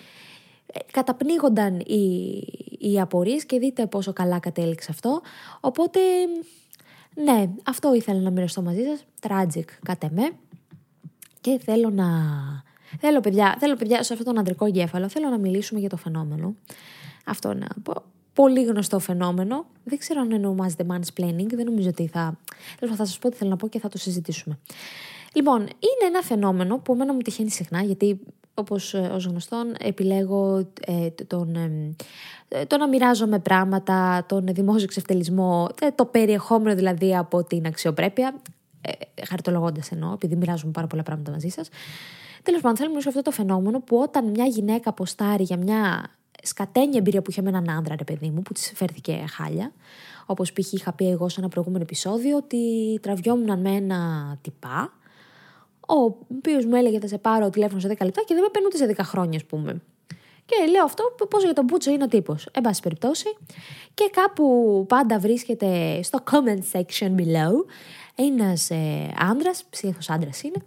καταπνίγονταν 0.93 1.79
οι, 1.79 2.05
οι 2.79 3.01
απορίες 3.01 3.45
και 3.45 3.59
δείτε 3.59 3.87
πόσο 3.87 4.13
καλά 4.13 4.39
κατέληξε 4.39 4.91
αυτό. 4.91 5.21
Οπότε, 5.61 6.01
ναι, 7.15 7.51
αυτό 7.65 7.95
ήθελα 7.95 8.21
να 8.21 8.31
μοιραστώ 8.31 8.63
μαζί 8.63 8.83
σας. 8.83 9.05
Tragic, 9.21 9.65
κάτε 9.83 10.11
με. 10.13 10.31
Και 11.41 11.61
θέλω 11.65 11.91
να... 11.91 12.07
Θέλω 12.99 13.21
παιδιά, 13.21 13.57
θέλω 13.59 13.77
παιδιά, 13.77 14.03
σε 14.03 14.13
αυτόν 14.13 14.29
τον 14.29 14.39
ανδρικό 14.39 14.65
εγκέφαλο, 14.65 15.09
θέλω 15.09 15.29
να 15.29 15.39
μιλήσουμε 15.39 15.81
για 15.81 15.89
το 15.89 15.97
φαινόμενο. 15.97 16.55
Αυτό 17.25 17.55
να 17.55 17.67
πω 17.83 18.03
πολύ 18.33 18.65
γνωστό 18.65 18.99
φαινόμενο. 18.99 19.67
Δεν 19.85 19.99
ξέρω 19.99 20.21
αν 20.21 20.33
ονομάζεται 20.33 20.87
mansplaining, 20.89 21.47
δεν 21.55 21.65
νομίζω 21.65 21.89
ότι 21.89 22.07
θα. 22.07 22.39
Θα 22.79 22.97
σας 22.97 23.19
πω 23.19 23.31
τι 23.31 23.37
θέλω 23.37 23.51
να 23.51 23.57
πω 23.57 23.69
και 23.69 23.79
θα 23.79 23.89
το 23.89 23.99
συζητήσουμε. 23.99 24.59
Λοιπόν, 25.35 25.61
είναι 25.61 26.07
ένα 26.07 26.23
φαινόμενο 26.23 26.79
που 26.79 26.93
εμένα 26.93 27.13
μου 27.13 27.21
τυχαίνει 27.21 27.51
συχνά, 27.51 27.83
γιατί 27.83 28.21
όπως 28.55 28.95
ε, 28.95 28.99
ως 28.99 29.25
γνωστόν 29.25 29.75
επιλέγω 29.81 30.69
ε, 30.81 31.11
τον, 31.27 31.57
ε, 32.49 32.67
το 32.67 32.77
να 32.77 32.89
μοιράζομαι 32.89 33.39
πράγματα, 33.39 34.25
τον 34.29 34.47
δημόσιο 34.47 34.85
εξευτελισμό, 34.85 35.69
ε, 35.81 35.91
το 35.91 36.05
περιεχόμενο 36.05 36.75
δηλαδή 36.75 37.17
από 37.17 37.45
την 37.45 37.67
αξιοπρέπεια. 37.67 38.35
Ε, 38.81 38.93
Χαρτολογώντας 39.25 39.91
εννοώ, 39.91 40.13
επειδή 40.13 40.37
μοιράζομαι 40.37 40.73
πάρα 40.73 40.87
πολλά 40.87 41.03
πράγματα 41.03 41.31
μαζί 41.31 41.49
σας. 41.49 41.69
Τέλος 42.43 42.61
πάντων, 42.61 42.77
θέλω 42.77 42.89
να 42.89 42.95
μιλήσω 42.95 43.09
αυτό 43.09 43.23
το 43.23 43.31
φαινόμενο 43.31 43.81
που 43.81 43.99
όταν 43.99 44.31
μια 44.31 44.45
γυναίκα 44.45 44.91
αποστάρει 44.91 45.43
για 45.43 45.57
μια 45.57 46.11
σκατένια 46.43 46.99
εμπειρία 46.99 47.23
που 47.23 47.31
είχε 47.31 47.43
με 47.43 47.49
έναν 47.49 47.71
άντρα, 47.71 47.95
ρε 47.97 48.05
παιδί 48.05 48.31
μου, 48.31 48.43
που 48.43 48.53
της 48.53 48.73
φέρθηκε 48.75 49.25
χάλια. 49.29 49.73
Όπως 50.27 50.53
π.χ. 50.53 50.73
είχα 50.73 50.93
πει 50.93 51.09
εγώ 51.09 51.29
σε 51.29 51.41
ένα 51.41 51.49
προηγούμενο 51.49 51.83
επεισόδιο, 51.83 52.37
ότι 52.37 52.59
τραβιόμουν 53.03 53.61
με 53.61 53.71
ένα 53.71 53.99
τυπά, 54.41 54.93
ο 55.89 56.17
οποίος 56.39 56.65
μου 56.65 56.75
έλεγε 56.75 56.99
θα 56.99 57.07
σε 57.07 57.19
πάρω 57.19 57.51
τηλέφωνο 57.51 57.81
σε 57.81 57.89
10 57.89 58.05
λεπτά 58.05 58.23
και 58.27 58.35
δεν 58.35 58.43
με 58.43 58.49
παίρνει 58.53 58.67
ούτε 58.67 58.77
σε 58.77 58.95
10 58.97 59.05
χρόνια, 59.05 59.37
ας 59.37 59.45
πούμε. 59.45 59.83
Και 60.45 60.71
λέω 60.71 60.85
αυτό, 60.85 61.17
πώς 61.29 61.45
για 61.45 61.53
τον 61.53 61.65
Μπούτσο 61.65 61.91
είναι 61.91 62.05
ο 62.05 62.09
τύπος. 62.09 62.49
Εν 62.53 62.63
πάση 62.63 62.83
περιπτώσει. 62.83 63.37
Και 63.95 64.11
κάπου 64.13 64.85
πάντα 64.89 65.19
βρίσκεται 65.19 66.03
στο 66.03 66.19
comment 66.31 66.79
section 66.79 67.15
below 67.17 67.65
ένας 68.15 68.71
ε, 68.71 69.15
άντρας, 69.19 69.65
ψήφο 69.71 69.99
άντρας 70.09 70.43
είναι, 70.43 70.63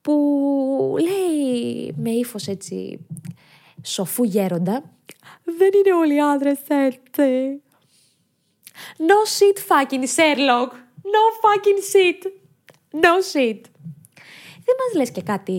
που 0.00 0.96
λέει 1.00 1.94
με 1.96 2.10
ύφος 2.10 2.46
έτσι 2.46 3.06
σοφού 3.82 4.24
γέροντα, 4.24 4.82
δεν 5.44 5.70
είναι 5.74 5.94
όλοι 5.94 6.14
οι 6.14 6.20
άντρες 6.20 6.58
έτσι. 6.68 7.62
No 8.98 9.18
shit 9.36 9.58
fucking 9.68 10.06
Sherlock. 10.16 10.70
No 11.14 11.24
fucking 11.42 11.80
shit. 11.92 12.20
No 13.04 13.14
shit. 13.32 13.60
Δεν 14.64 14.74
μας 14.78 14.96
λες 14.96 15.10
και 15.10 15.22
κάτι 15.22 15.58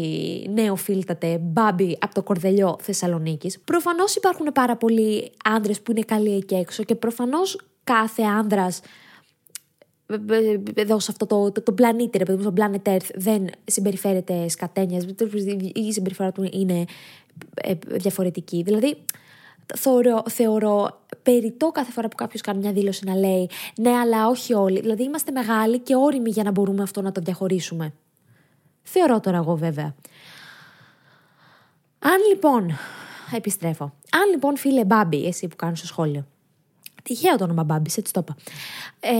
νέο 0.53 0.75
φίλτατε 0.75 1.37
μπάμπι 1.37 1.97
από 1.99 2.13
το 2.13 2.23
κορδελιό 2.23 2.77
Θεσσαλονίκης. 2.81 3.59
Προφανώς 3.59 4.15
υπάρχουν 4.15 4.51
πάρα 4.53 4.75
πολλοί 4.77 5.31
άντρες 5.43 5.81
που 5.81 5.91
είναι 5.91 6.01
καλοί 6.01 6.35
εκεί 6.35 6.55
έξω 6.55 6.83
και 6.83 6.95
προφανώς 6.95 7.59
κάθε 7.83 8.23
άνδρας 8.23 8.81
εδώ 10.73 10.99
σε 10.99 11.11
αυτό 11.11 11.25
το, 11.25 11.51
το, 11.51 11.61
το 11.61 11.71
πλανήτη, 11.71 12.17
ρε 12.17 12.23
παιδί 12.23 12.43
μου, 12.43 12.43
στον 12.43 12.55
planet 12.57 12.89
Earth 12.89 13.09
δεν 13.15 13.49
συμπεριφέρεται 13.65 14.47
σκατένιας, 14.47 15.05
η 15.73 15.91
συμπεριφορά 15.91 16.31
του 16.31 16.49
είναι 16.51 16.85
ε, 17.53 17.73
διαφορετική. 17.87 18.61
Δηλαδή, 18.61 18.97
θεωρώ, 19.75 20.23
θεωρώ 20.29 21.01
περιττό 21.23 21.71
κάθε 21.71 21.91
φορά 21.91 22.07
που 22.07 22.15
κάποιος 22.15 22.41
κάνει 22.41 22.59
μια 22.59 22.71
δήλωση 22.71 23.05
να 23.05 23.15
λέει 23.15 23.49
ναι, 23.77 23.89
αλλά 23.89 24.27
όχι 24.27 24.53
όλοι. 24.53 24.79
Δηλαδή, 24.79 25.03
είμαστε 25.03 25.31
μεγάλοι 25.31 25.79
και 25.79 25.95
όριμοι 25.95 26.29
για 26.29 26.43
να 26.43 26.51
μπορούμε 26.51 26.83
αυτό 26.83 27.01
να 27.01 27.11
το 27.11 27.21
διαχωρίσουμε. 27.21 27.93
Θεωρώ 28.87 29.19
τώρα 29.19 29.37
εγώ 29.37 29.55
βέβαια. 29.55 29.95
Αν 31.99 32.17
λοιπόν, 32.29 32.77
επιστρέφω. 33.35 33.83
Αν 34.11 34.29
λοιπόν 34.31 34.57
φίλε 34.57 34.85
Μπάμπη, 34.85 35.25
εσύ 35.25 35.47
που 35.47 35.55
κάνεις 35.55 35.81
το 35.81 35.87
σχόλιο, 35.87 36.25
Τυχαίο 37.05 37.35
το 37.35 37.43
όνομα 37.43 37.63
Μπάμπη, 37.63 37.91
έτσι 37.95 38.13
το 38.13 38.19
είπα. 38.23 38.35
Ε, 38.99 39.11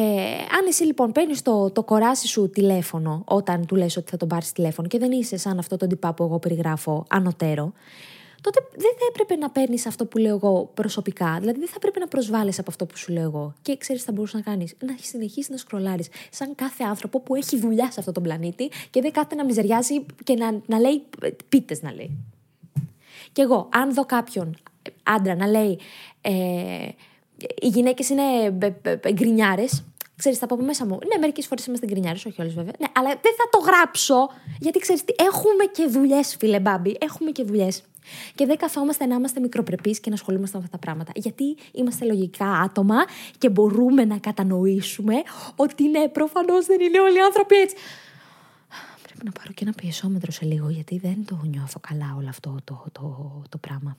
αν 0.58 0.66
εσύ 0.68 0.84
λοιπόν 0.84 1.12
παίρνεις 1.12 1.42
το, 1.42 1.72
το 1.72 1.84
κοράσι 1.84 2.28
σου 2.28 2.50
τηλέφωνο 2.50 3.22
όταν 3.26 3.66
του 3.66 3.76
λες 3.76 3.98
ότι 3.98 4.10
θα 4.10 4.18
τον 4.18 4.28
πάρεις 4.28 4.52
τηλέφωνο 4.52 4.88
και 4.88 4.98
δεν 4.98 5.12
είσαι 5.12 5.38
σαν 5.38 5.58
αυτό 5.58 5.78
το 5.78 5.88
τυπά 5.88 6.14
που 6.14 6.24
εγώ 6.24 6.40
περιγράφω 6.40 7.06
ανωτέρω, 7.10 7.74
τότε 8.46 8.68
δεν 8.72 8.92
θα 9.00 9.06
έπρεπε 9.10 9.36
να 9.36 9.50
παίρνεις 9.50 9.86
αυτό 9.86 10.06
που 10.06 10.18
λέω 10.18 10.36
εγώ 10.36 10.72
προσωπικά. 10.74 11.38
Δηλαδή 11.40 11.60
δεν 11.60 11.68
θα 11.68 11.74
έπρεπε 11.76 12.00
να 12.00 12.08
προσβάλλεις 12.08 12.60
από 12.60 12.70
αυτό 12.70 12.86
που 12.86 12.98
σου 12.98 13.12
λέω 13.12 13.24
εγώ. 13.24 13.54
Και 13.62 13.78
ξέρεις 13.78 14.02
τι 14.02 14.08
θα 14.08 14.14
μπορούσε 14.14 14.38
να 14.38 14.44
κάνεις; 14.44 14.76
Να 14.80 14.96
συνεχίσεις 15.02 15.50
να 15.50 15.58
σκρολάρεις 15.58 16.08
σαν 16.32 16.56
κάθε 16.56 16.84
άνθρωπο 16.84 17.20
που 17.20 17.36
έχει 17.36 17.58
δουλειά 17.60 17.92
σε 17.92 18.00
αυτόν 18.00 18.14
τον 18.14 18.24
πλανήτη 18.24 18.72
και 18.90 19.02
δεν 19.02 19.12
κάθεται 19.12 19.36
να 19.36 19.46
μιζεριάζει 19.46 20.06
και 20.24 20.34
να, 20.34 20.62
να 20.66 20.80
λέει 20.80 21.04
πίτες 21.50 21.82
να 21.82 21.94
λέει. 21.94 22.18
Και 23.32 23.42
εγώ, 23.42 23.70
αν 23.72 23.94
δω 23.94 24.06
κάποιον 24.06 24.58
άντρα 25.04 25.36
να 25.36 25.48
λέει 25.48 25.80
ε, 26.22 26.32
οι 27.62 27.68
γυναίκες 27.68 28.10
είναι 28.10 28.24
γκρινιάρες, 29.12 29.84
Ξέρεις, 30.18 30.38
θα 30.38 30.46
πω 30.46 30.56
από 30.56 30.64
μέσα 30.64 30.86
μου. 30.86 31.00
Ναι, 31.08 31.18
μερικές 31.20 31.48
φορές 31.48 31.66
είμαστε 31.66 31.86
γκρινιάρες, 31.86 32.26
όχι 32.26 32.42
όλες 32.42 32.54
βέβαια. 32.54 32.72
Ναι, 32.80 32.88
αλλά 32.96 33.10
δεν 33.10 33.34
θα 33.38 33.50
το 33.50 33.58
γράψω. 33.58 34.30
Γιατί 34.60 34.80
ξέρεις 34.80 35.04
τι, 35.04 35.14
έχουμε 35.18 35.64
και 35.72 35.86
δουλειές, 35.88 36.36
φίλε 36.40 36.60
Μπάμπη. 36.60 36.98
Έχουμε 37.00 37.32
και 37.32 37.44
δουλειές. 37.44 37.84
Και 38.36 38.46
δεν 38.46 38.58
καθόμαστε 38.58 39.06
να 39.06 39.16
είμαστε 39.16 39.40
μικροπρεπείς 39.40 40.00
και 40.00 40.10
να 40.10 40.16
ασχολούμαστε 40.16 40.58
με 40.58 40.64
αυτά 40.64 40.78
τα 40.78 40.86
πράγματα. 40.86 41.12
Γιατί 41.16 41.58
είμαστε 41.72 42.06
λογικά 42.06 42.52
άτομα 42.52 42.96
και 43.38 43.50
μπορούμε 43.50 44.06
να 44.06 44.18
κατανοήσουμε 44.18 45.16
ότι 45.56 45.90
ναι, 45.90 46.08
προφανώς 46.08 46.66
δεν 46.66 46.80
είναι 46.82 47.00
όλοι 47.00 47.18
οι 47.18 47.22
άνθρωποι 47.22 47.56
έτσι. 47.56 47.76
Πρέπει 49.04 49.26
να 49.26 49.32
πάρω 49.32 49.52
και 49.54 49.64
ένα 49.64 49.74
πιεσόμετρο 49.74 50.32
σε 50.32 50.46
λίγο, 50.46 50.70
γιατί 50.70 50.98
δεν 50.98 51.26
το 51.26 51.40
νιώθω 51.44 51.80
καλά 51.80 52.16
όλο 52.18 52.30
αυτό 52.30 52.56
το, 52.64 52.84
το, 52.92 53.02
το, 53.02 53.42
το 53.50 53.58
πράγμα. 53.58 53.98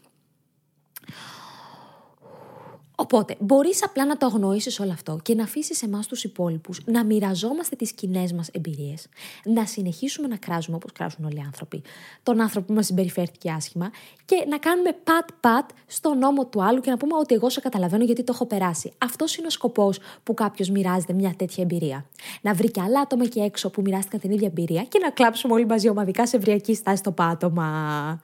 Οπότε, 2.98 3.36
μπορείς 3.38 3.84
απλά 3.84 4.06
να 4.06 4.16
το 4.16 4.26
αγνοήσεις 4.26 4.80
όλο 4.80 4.92
αυτό 4.92 5.18
και 5.22 5.34
να 5.34 5.42
αφήσεις 5.42 5.82
εμάς 5.82 6.06
τους 6.06 6.24
υπόλοιπους 6.24 6.80
να 6.84 7.04
μοιραζόμαστε 7.04 7.76
τις 7.76 7.92
κοινέ 7.92 8.24
μας 8.34 8.48
εμπειρίες, 8.52 9.06
να 9.44 9.66
συνεχίσουμε 9.66 10.28
να 10.28 10.36
κράζουμε 10.36 10.76
όπως 10.76 10.92
κράζουν 10.92 11.24
όλοι 11.24 11.36
οι 11.36 11.42
άνθρωποι, 11.44 11.82
τον 12.22 12.40
άνθρωπο 12.40 12.66
που 12.66 12.72
μας 12.72 12.86
συμπεριφέρθηκε 12.86 13.50
άσχημα 13.50 13.90
και 14.24 14.44
να 14.48 14.58
κάνουμε 14.58 14.96
πατ-πατ 15.04 15.70
στον 15.86 16.18
νόμο 16.18 16.46
του 16.46 16.62
άλλου 16.62 16.80
και 16.80 16.90
να 16.90 16.96
πούμε 16.96 17.14
ότι 17.14 17.34
εγώ 17.34 17.50
σε 17.50 17.60
καταλαβαίνω 17.60 18.04
γιατί 18.04 18.22
το 18.22 18.32
έχω 18.34 18.46
περάσει. 18.46 18.92
Αυτός 18.98 19.36
είναι 19.36 19.46
ο 19.46 19.50
σκοπός 19.50 19.98
που 20.22 20.34
κάποιος 20.34 20.70
μοιράζεται 20.70 21.12
μια 21.12 21.34
τέτοια 21.36 21.62
εμπειρία. 21.62 22.06
Να 22.40 22.54
βρει 22.54 22.70
και 22.70 22.80
άλλα 22.80 23.00
άτομα 23.00 23.24
εκεί 23.24 23.40
έξω 23.40 23.70
που 23.70 23.80
μοιράστηκαν 23.80 24.20
την 24.20 24.30
ίδια 24.30 24.46
εμπειρία 24.46 24.84
και 24.84 24.98
να 24.98 25.10
κλάψουμε 25.10 25.54
όλοι 25.54 25.66
μαζί 25.66 25.88
ομαδικά 25.88 26.26
σε 26.26 26.36
ευριακή 26.36 26.74
στάση 26.74 26.96
στο 26.96 27.12
πάτωμα. 27.12 28.20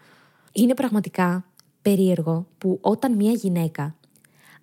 Είναι 0.52 0.74
πραγματικά 0.74 1.44
περίεργο 1.82 2.46
που 2.58 2.78
όταν 2.80 3.14
μια 3.14 3.32
γυναίκα 3.32 3.94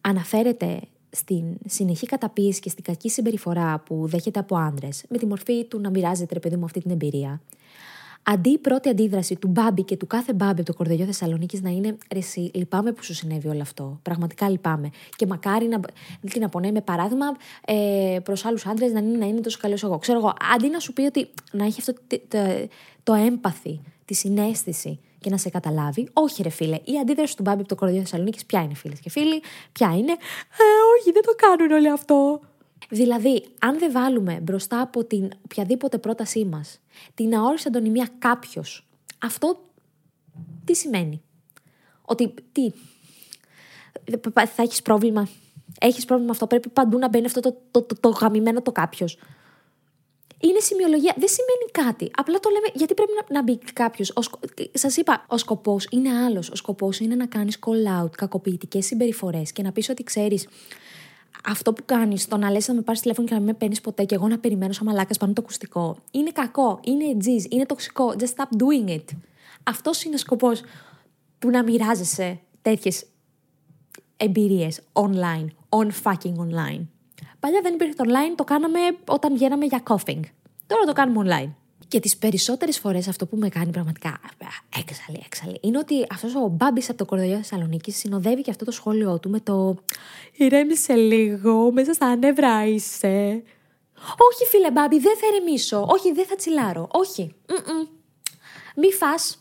αναφέρεται 0.01 0.79
στην 1.11 1.43
συνεχή 1.65 2.05
καταπίεση 2.05 2.59
και 2.59 2.69
στην 2.69 2.83
κακή 2.83 3.09
συμπεριφορά 3.09 3.79
που 3.79 4.07
δέχεται 4.07 4.39
από 4.39 4.57
άντρες, 4.57 5.03
με 5.09 5.17
τη 5.17 5.25
μορφή 5.25 5.65
του 5.65 5.79
να 5.79 5.89
μοιράζεται 5.89 6.33
ρε 6.33 6.39
παιδί 6.39 6.55
μου 6.55 6.65
αυτή 6.65 6.79
την 6.79 6.91
εμπειρία, 6.91 7.41
αντί 8.23 8.49
η 8.49 8.57
πρώτη 8.57 8.89
αντίδραση 8.89 9.35
του 9.35 9.47
Μπάμπη 9.47 9.83
και 9.83 9.97
του 9.97 10.07
κάθε 10.07 10.33
Μπάμπη 10.33 10.61
από 10.61 10.71
το 10.71 10.73
κορδελιό 10.73 11.05
Θεσσαλονίκης 11.05 11.61
να 11.61 11.69
είναι 11.69 11.97
ρε, 12.11 12.19
εσύ, 12.19 12.51
λυπάμαι 12.53 12.91
που 12.91 13.03
σου 13.03 13.13
συνέβη 13.13 13.47
όλο 13.47 13.61
αυτό. 13.61 13.99
Πραγματικά 14.01 14.49
λυπάμαι. 14.49 14.89
Και 15.15 15.25
μακάρι 15.25 15.67
να 15.67 15.79
την 16.29 16.43
απονέει 16.43 16.71
με 16.71 16.81
παράδειγμα 16.81 17.25
ε, 17.65 18.17
προς 18.23 18.45
άλλους 18.45 18.65
άντρες 18.65 18.91
να 18.91 18.99
είναι, 18.99 19.17
να 19.17 19.25
είναι 19.25 19.41
τόσο 19.41 19.57
καλός 19.61 19.83
εγώ. 19.83 19.97
Ξέρω 19.97 20.17
εγώ, 20.17 20.33
αντί 20.55 20.69
να 20.69 20.79
σου 20.79 20.93
πει 20.93 21.01
ότι 21.01 21.29
να 21.51 21.65
έχει 21.65 21.79
αυτό 21.79 21.93
το, 21.93 22.19
το, 22.27 22.67
το 23.03 23.13
έμπαθη, 23.13 23.81
τη 24.05 24.13
συνέστηση 24.13 24.99
και 25.19 25.29
να 25.29 25.37
σε 25.37 25.49
καταλάβει. 25.49 26.09
Όχι, 26.13 26.43
ρε 26.43 26.49
φίλε. 26.49 26.79
Η 26.83 26.99
αντίδραση 27.01 27.35
του 27.35 27.41
Μπάμπη 27.41 27.59
από 27.59 27.69
το 27.69 27.75
κοροϊδίο 27.75 28.01
Θεσσαλονίκης, 28.01 28.45
ποια 28.45 28.61
είναι, 28.61 28.73
φίλες 28.73 28.99
και 28.99 29.09
φίλοι, 29.09 29.41
ποια 29.71 29.87
είναι. 29.87 30.11
Ε, 30.11 30.63
όχι, 30.99 31.11
δεν 31.11 31.21
το 31.23 31.35
κάνουν 31.35 31.71
όλοι 31.71 31.89
αυτό. 31.89 32.39
Δηλαδή, 32.89 33.45
αν 33.59 33.79
δεν 33.79 33.91
βάλουμε 33.91 34.39
μπροστά 34.41 34.81
από 34.81 35.03
την 35.03 35.29
οποιαδήποτε 35.43 35.97
πρότασή 35.97 36.45
μας 36.45 36.79
την 37.13 37.35
αόριστη 37.35 37.67
αντωνυμία 37.67 38.09
κάποιος, 38.19 38.87
αυτό 39.19 39.59
τι 40.63 40.75
σημαίνει; 40.75 41.21
Ότι 42.01 42.33
τι. 42.51 42.71
Θα 44.33 44.61
έχεις 44.61 44.81
πρόβλημα. 44.81 45.27
Έχεις 45.79 46.05
πρόβλημα 46.05 46.31
αυτό. 46.31 46.47
Πρέπει 46.47 46.69
παντού 46.69 46.97
να 46.97 47.09
μπαίνει 47.09 47.25
αυτό 47.25 47.39
το, 47.39 47.57
το, 47.71 47.81
το, 47.81 47.95
το 47.99 48.09
γαμημένο 48.09 48.61
το 48.61 48.71
κάποιος 48.71 49.17
είναι 50.39 50.59
σημειολογία. 50.59 51.13
Δεν 51.17 51.27
σημαίνει 51.27 51.71
κάτι. 51.71 52.11
Απλά 52.15 52.39
το 52.39 52.49
λέμε 52.49 52.67
γιατί 52.73 52.93
πρέπει 52.93 53.11
να, 53.15 53.35
να 53.35 53.43
μπει 53.43 53.57
κάποιος. 53.73 54.13
Σας 54.73 54.97
είπα, 54.97 55.25
ο 55.27 55.37
σκοπός 55.37 55.87
είναι 55.91 56.09
άλλος. 56.09 56.49
Ο 56.49 56.55
σκοπός 56.55 56.99
είναι 56.99 57.15
να 57.15 57.25
κάνεις 57.25 57.59
call 57.65 58.03
out, 58.03 58.11
κακοποιητικές 58.17 58.85
συμπεριφορές 58.85 59.51
και 59.51 59.61
να 59.61 59.71
πεις 59.71 59.89
ότι 59.89 60.03
ξέρεις. 60.03 60.47
Αυτό 61.43 61.73
που 61.73 61.83
κάνεις, 61.85 62.27
το 62.27 62.37
να 62.37 62.51
λες 62.51 62.67
να 62.67 62.73
με 62.73 62.81
πάρεις 62.81 63.01
τηλέφωνο 63.01 63.27
και 63.27 63.33
να 63.33 63.39
μην 63.39 63.49
με 63.49 63.55
παίρνεις 63.55 63.81
ποτέ 63.81 64.03
και 64.03 64.15
εγώ 64.15 64.27
να 64.27 64.39
περιμένω 64.39 64.73
σαν 64.73 64.85
μαλάκας 64.85 65.17
πάνω 65.17 65.33
το 65.33 65.41
ακουστικό, 65.41 65.97
είναι 66.11 66.31
κακό, 66.31 66.79
είναι 66.83 67.17
τζιζ, 67.17 67.45
είναι 67.49 67.65
τοξικό. 67.65 68.15
Just 68.19 68.23
stop 68.23 68.57
doing 68.57 68.89
it. 68.89 69.05
Αυτός 69.63 70.03
είναι 70.03 70.15
ο 70.15 70.17
σκοπός 70.17 70.61
του 71.39 71.49
να 71.49 71.63
μοιράζεσαι 71.63 72.39
τέτοιες 72.61 73.05
εμπειρίες 74.17 74.81
online, 74.93 75.45
on 75.69 75.87
fucking 76.03 76.35
online. 76.35 76.81
Παλιά 77.39 77.61
δεν 77.61 77.73
υπήρχε 77.73 77.93
το 77.93 78.03
online, 78.07 78.33
το 78.35 78.43
κάναμε 78.43 78.79
όταν 79.07 79.33
βγαίναμε 79.33 79.65
για 79.65 79.83
coughing. 79.87 80.19
Τώρα 80.67 80.83
το 80.85 80.93
κάνουμε 80.93 81.29
online. 81.29 81.53
Και 81.87 81.99
τις 81.99 82.17
περισσότερες 82.17 82.79
φορές 82.79 83.07
αυτό 83.07 83.25
που 83.25 83.37
με 83.37 83.49
κάνει 83.49 83.71
πραγματικά 83.71 84.19
έξαλλη, 84.79 85.21
έξαλλη, 85.25 85.57
είναι 85.61 85.77
ότι 85.77 86.05
αυτός 86.11 86.35
ο 86.35 86.47
Μπάμπης 86.47 86.89
από 86.89 86.97
το 86.97 87.05
κορδελιό 87.05 87.35
Θεσσαλονίκης 87.35 87.97
συνοδεύει 87.97 88.41
και 88.41 88.49
αυτό 88.49 88.65
το 88.65 88.71
σχόλιο 88.71 89.19
του 89.19 89.29
με 89.29 89.39
το 89.39 89.75
Ηρέμησε 90.33 90.93
λίγο, 90.93 91.71
μέσα 91.71 91.93
στα 91.93 92.15
νεύρα 92.15 92.65
είσαι. 92.65 93.43
Όχι, 94.31 94.45
φίλε 94.49 94.71
Μπάμπη, 94.71 94.99
δεν 94.99 95.17
θα 95.17 95.27
ηρεμήσω. 95.27 95.85
Όχι, 95.89 96.13
δεν 96.13 96.25
θα 96.25 96.35
τσιλάρω. 96.35 96.87
Όχι. 96.91 97.35
Mm-mm. 97.47 97.87
Μη 98.75 98.93
φά. 98.93 99.37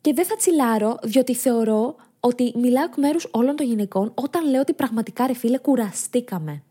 Και 0.00 0.12
δεν 0.12 0.26
θα 0.26 0.36
τσιλάρω, 0.36 0.98
διότι 1.02 1.34
θεωρώ 1.34 1.96
ότι 2.20 2.52
μιλάω 2.56 2.84
εκ 2.84 2.96
μέρους 2.96 3.28
όλων 3.30 3.56
των 3.56 3.66
γυναικών 3.66 4.12
όταν 4.14 4.50
λέω 4.50 4.60
ότι 4.60 4.72
πραγματικά 4.72 5.26
ρε 5.26 5.34
φίλε 5.34 5.58
κουραστήκαμε. 5.58 6.62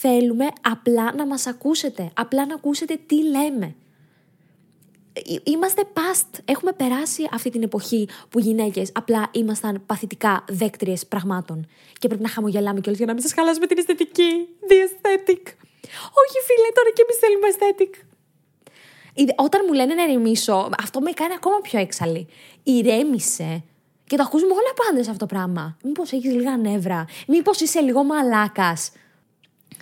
Θέλουμε 0.00 0.46
απλά 0.60 1.14
να 1.14 1.26
μας 1.26 1.46
ακούσετε, 1.46 2.10
απλά 2.14 2.46
να 2.46 2.54
ακούσετε 2.54 2.98
τι 3.06 3.22
λέμε. 3.28 3.74
Ε, 5.12 5.34
είμαστε 5.44 5.82
past. 5.94 6.38
Έχουμε 6.44 6.72
περάσει 6.72 7.28
αυτή 7.32 7.50
την 7.50 7.62
εποχή 7.62 8.08
που 8.28 8.38
γυναίκες 8.38 8.90
απλά 8.94 9.28
ήμασταν 9.32 9.82
παθητικά 9.86 10.44
δέκτριες 10.48 11.06
πραγμάτων. 11.06 11.66
Και 11.98 12.08
πρέπει 12.08 12.22
να 12.22 12.28
χαμογελάμε 12.28 12.80
κιόλας 12.80 12.98
για 12.98 13.06
να 13.06 13.12
μην 13.12 13.22
σας 13.22 13.32
χαλάσουμε 13.32 13.66
την 13.66 13.78
αισθητική. 13.78 14.48
The 14.68 14.72
aesthetic. 14.72 15.42
Όχι, 16.20 16.38
φίλε, 16.46 16.68
τώρα 16.74 16.90
και 16.94 17.02
εμείς 17.02 17.16
θέλουμε 17.20 17.46
aesthetic. 17.52 18.06
Όταν 19.36 19.60
μου 19.66 19.72
λένε 19.72 19.94
να 19.94 20.02
ηρεμήσω, 20.02 20.70
αυτό 20.78 21.00
με 21.00 21.10
κάνει 21.10 21.34
ακόμα 21.34 21.60
πιο 21.60 21.78
έξαλλη. 21.78 22.26
Ηρέμησε. 22.62 23.62
Και 24.08 24.16
το 24.16 24.22
ακούσουμε 24.22 24.52
όλα 24.52 24.70
από 24.70 24.82
άντρε 24.90 25.00
αυτό 25.00 25.16
το 25.16 25.26
πράγμα. 25.26 25.76
Μήπως 25.84 26.12
έχεις 26.12 26.32
λίγα 26.32 26.56
νεύρα. 26.56 27.04
Μήπως 27.26 27.60
είσαι 27.60 27.80
λίγο 27.80 28.04
μαλάκας. 28.04 28.92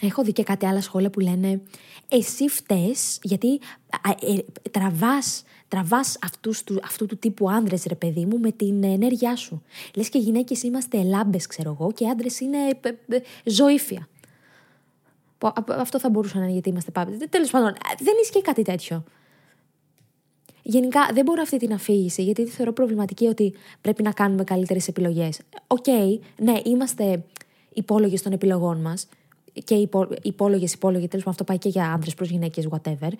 Έχω 0.00 0.22
δει 0.22 0.32
και 0.32 0.42
κάτι 0.42 0.66
άλλα 0.66 0.80
σχόλια 0.80 1.10
που 1.10 1.20
λένε 1.20 1.60
εσύ 2.08 2.48
φταίς 2.48 3.18
γιατί 3.22 3.60
ε, 4.20 4.36
τραβάς, 4.70 5.44
τραβάς 5.68 6.18
αυτούς 6.22 6.64
του, 6.64 6.80
αυτού 6.84 7.06
του 7.06 7.18
τύπου 7.18 7.50
άντρες 7.50 7.84
ρε 7.84 7.94
παιδί 7.94 8.24
μου 8.26 8.38
με 8.38 8.50
την 8.50 8.84
ενέργειά 8.84 9.36
σου. 9.36 9.62
Λες 9.94 10.08
και 10.08 10.18
γυναίκες 10.18 10.62
είμαστε 10.62 11.02
λάμπες 11.02 11.46
ξέρω 11.46 11.76
εγώ 11.80 11.92
και 11.92 12.08
άντρες 12.08 12.40
είναι 12.40 12.58
ε, 12.80 12.88
ε, 13.16 13.22
ζωύφια. 13.44 14.08
Αυτό 15.66 15.98
θα 15.98 16.10
μπορούσε 16.10 16.38
να 16.38 16.42
είναι 16.42 16.52
γιατί 16.52 16.68
είμαστε 16.68 16.90
πάντε. 16.90 17.26
Τέλος 17.26 17.50
πάντων, 17.50 17.72
δεν 17.98 18.14
ισχύει 18.22 18.42
κάτι 18.42 18.62
τέτοιο. 18.62 19.04
Γενικά 20.68 21.08
δεν 21.12 21.24
μπορώ 21.24 21.42
αυτή 21.42 21.56
την 21.56 21.72
αφήγηση, 21.72 22.22
γιατί 22.22 22.46
θεωρώ 22.46 22.72
προβληματική 22.72 23.26
ότι 23.26 23.54
πρέπει 23.80 24.02
να 24.02 24.12
κάνουμε 24.12 24.44
καλύτερες 24.44 24.88
επιλογές. 24.88 25.40
OK, 25.66 25.84
okay, 25.86 26.18
ναι, 26.36 26.60
είμαστε 26.64 27.22
υπόλογοι 27.72 28.20
των 28.20 28.32
επιλογών 28.32 28.80
μας 28.80 29.08
και 29.64 29.74
υπόλογες, 30.22 30.72
υπόλογοι, 30.72 31.08
τέλος 31.08 31.24
πάντων 31.24 31.30
αυτό 31.30 31.44
πάει 31.44 31.58
και 31.58 31.68
για 31.68 31.92
άντρες 31.92 32.10
προς 32.16 32.30
γυναίκες, 32.30 32.68
whatever. 32.70 33.10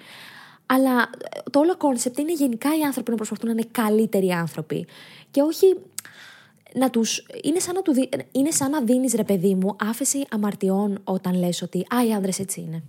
Αλλά 0.66 1.10
το 1.50 1.58
όλο 1.58 1.76
concept 1.76 2.18
είναι 2.18 2.32
γενικά 2.32 2.68
οι 2.78 2.82
άνθρωποι 2.82 3.10
να 3.10 3.16
προσπαθούν 3.16 3.46
να 3.46 3.52
είναι 3.52 3.68
καλύτεροι 3.70 4.30
άνθρωποι. 4.30 4.86
Και 5.30 5.40
όχι 5.40 5.76
να 6.74 6.90
τους... 6.90 7.26
Είναι 7.42 7.58
σαν 7.58 7.74
να, 7.74 7.82
του... 7.82 7.92
είναι 8.32 8.50
σαν 8.50 8.70
να 8.70 8.80
δίνεις, 8.80 9.14
ρε 9.14 9.24
παιδί 9.24 9.54
μου, 9.54 9.76
άφεση 9.80 10.24
αμαρτιών 10.30 11.00
όταν 11.04 11.38
λες 11.38 11.62
ότι 11.62 11.86
«Α, 11.94 12.06
οι 12.06 12.12
άνδρες 12.12 12.38
έτσι 12.38 12.60
είναι». 12.60 12.82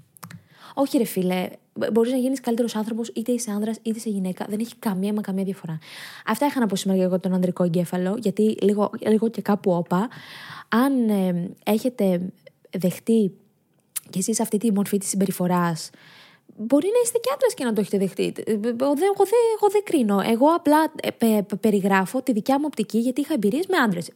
Όχι, 0.80 0.98
ρε 0.98 1.04
φίλε, 1.04 1.50
μπορείς 1.92 2.12
να 2.12 2.18
γίνεις 2.18 2.40
καλύτερος 2.40 2.76
άνθρωπος 2.76 3.08
είτε 3.08 3.32
είσαι 3.32 3.52
άνδρας 3.52 3.78
είτε 3.82 3.98
είσαι 3.98 4.10
γυναίκα. 4.10 4.46
Δεν 4.50 4.60
έχει 4.60 4.76
καμία 4.76 5.14
μα 5.14 5.22
καμία 5.22 5.44
διαφορά. 5.44 5.80
Αυτά 6.26 6.46
είχα 6.46 6.60
να 6.60 6.68
πω 6.68 6.76
σήμερα 6.76 7.08
για 7.08 7.20
τον 7.20 7.34
ανδρικό 7.34 7.64
εγκέφαλο, 7.64 8.18
γιατί 8.20 8.58
λίγο, 8.62 8.90
λίγο 9.00 9.30
και 9.30 9.42
κάπου 9.42 9.72
όπα. 9.72 10.10
Αν 10.70 11.10
ε, 11.10 11.50
έχετε 11.64 12.22
δεχτεί 12.78 13.32
και 14.10 14.20
εσείς 14.20 14.40
αυτή 14.40 14.58
τη 14.58 14.72
μορφή 14.72 14.98
της 14.98 15.10
συμπεριφοράς 15.10 15.90
Μπορεί 16.60 16.86
να 16.86 17.00
είστε 17.04 17.18
και 17.18 17.30
άντρα 17.34 17.48
και 17.56 17.64
να 17.64 17.74
το 17.74 17.82
έχετε 17.82 17.98
δεχτεί. 17.98 18.34
Εγώ 18.46 18.94
δεν, 18.96 19.10
εγώ 19.56 19.70
δεν 19.72 19.84
κρίνω. 19.84 20.22
Εγώ 20.26 20.48
απλά 20.48 20.92
ε, 21.18 21.40
περιγράφω 21.60 22.22
τη 22.22 22.32
δικιά 22.32 22.60
μου 22.60 22.64
οπτική 22.68 22.98
γιατί 22.98 23.22
είχα 23.22 23.34
εμπειρίες 23.34 23.68
με 23.68 23.78
άντρες. 23.78 24.12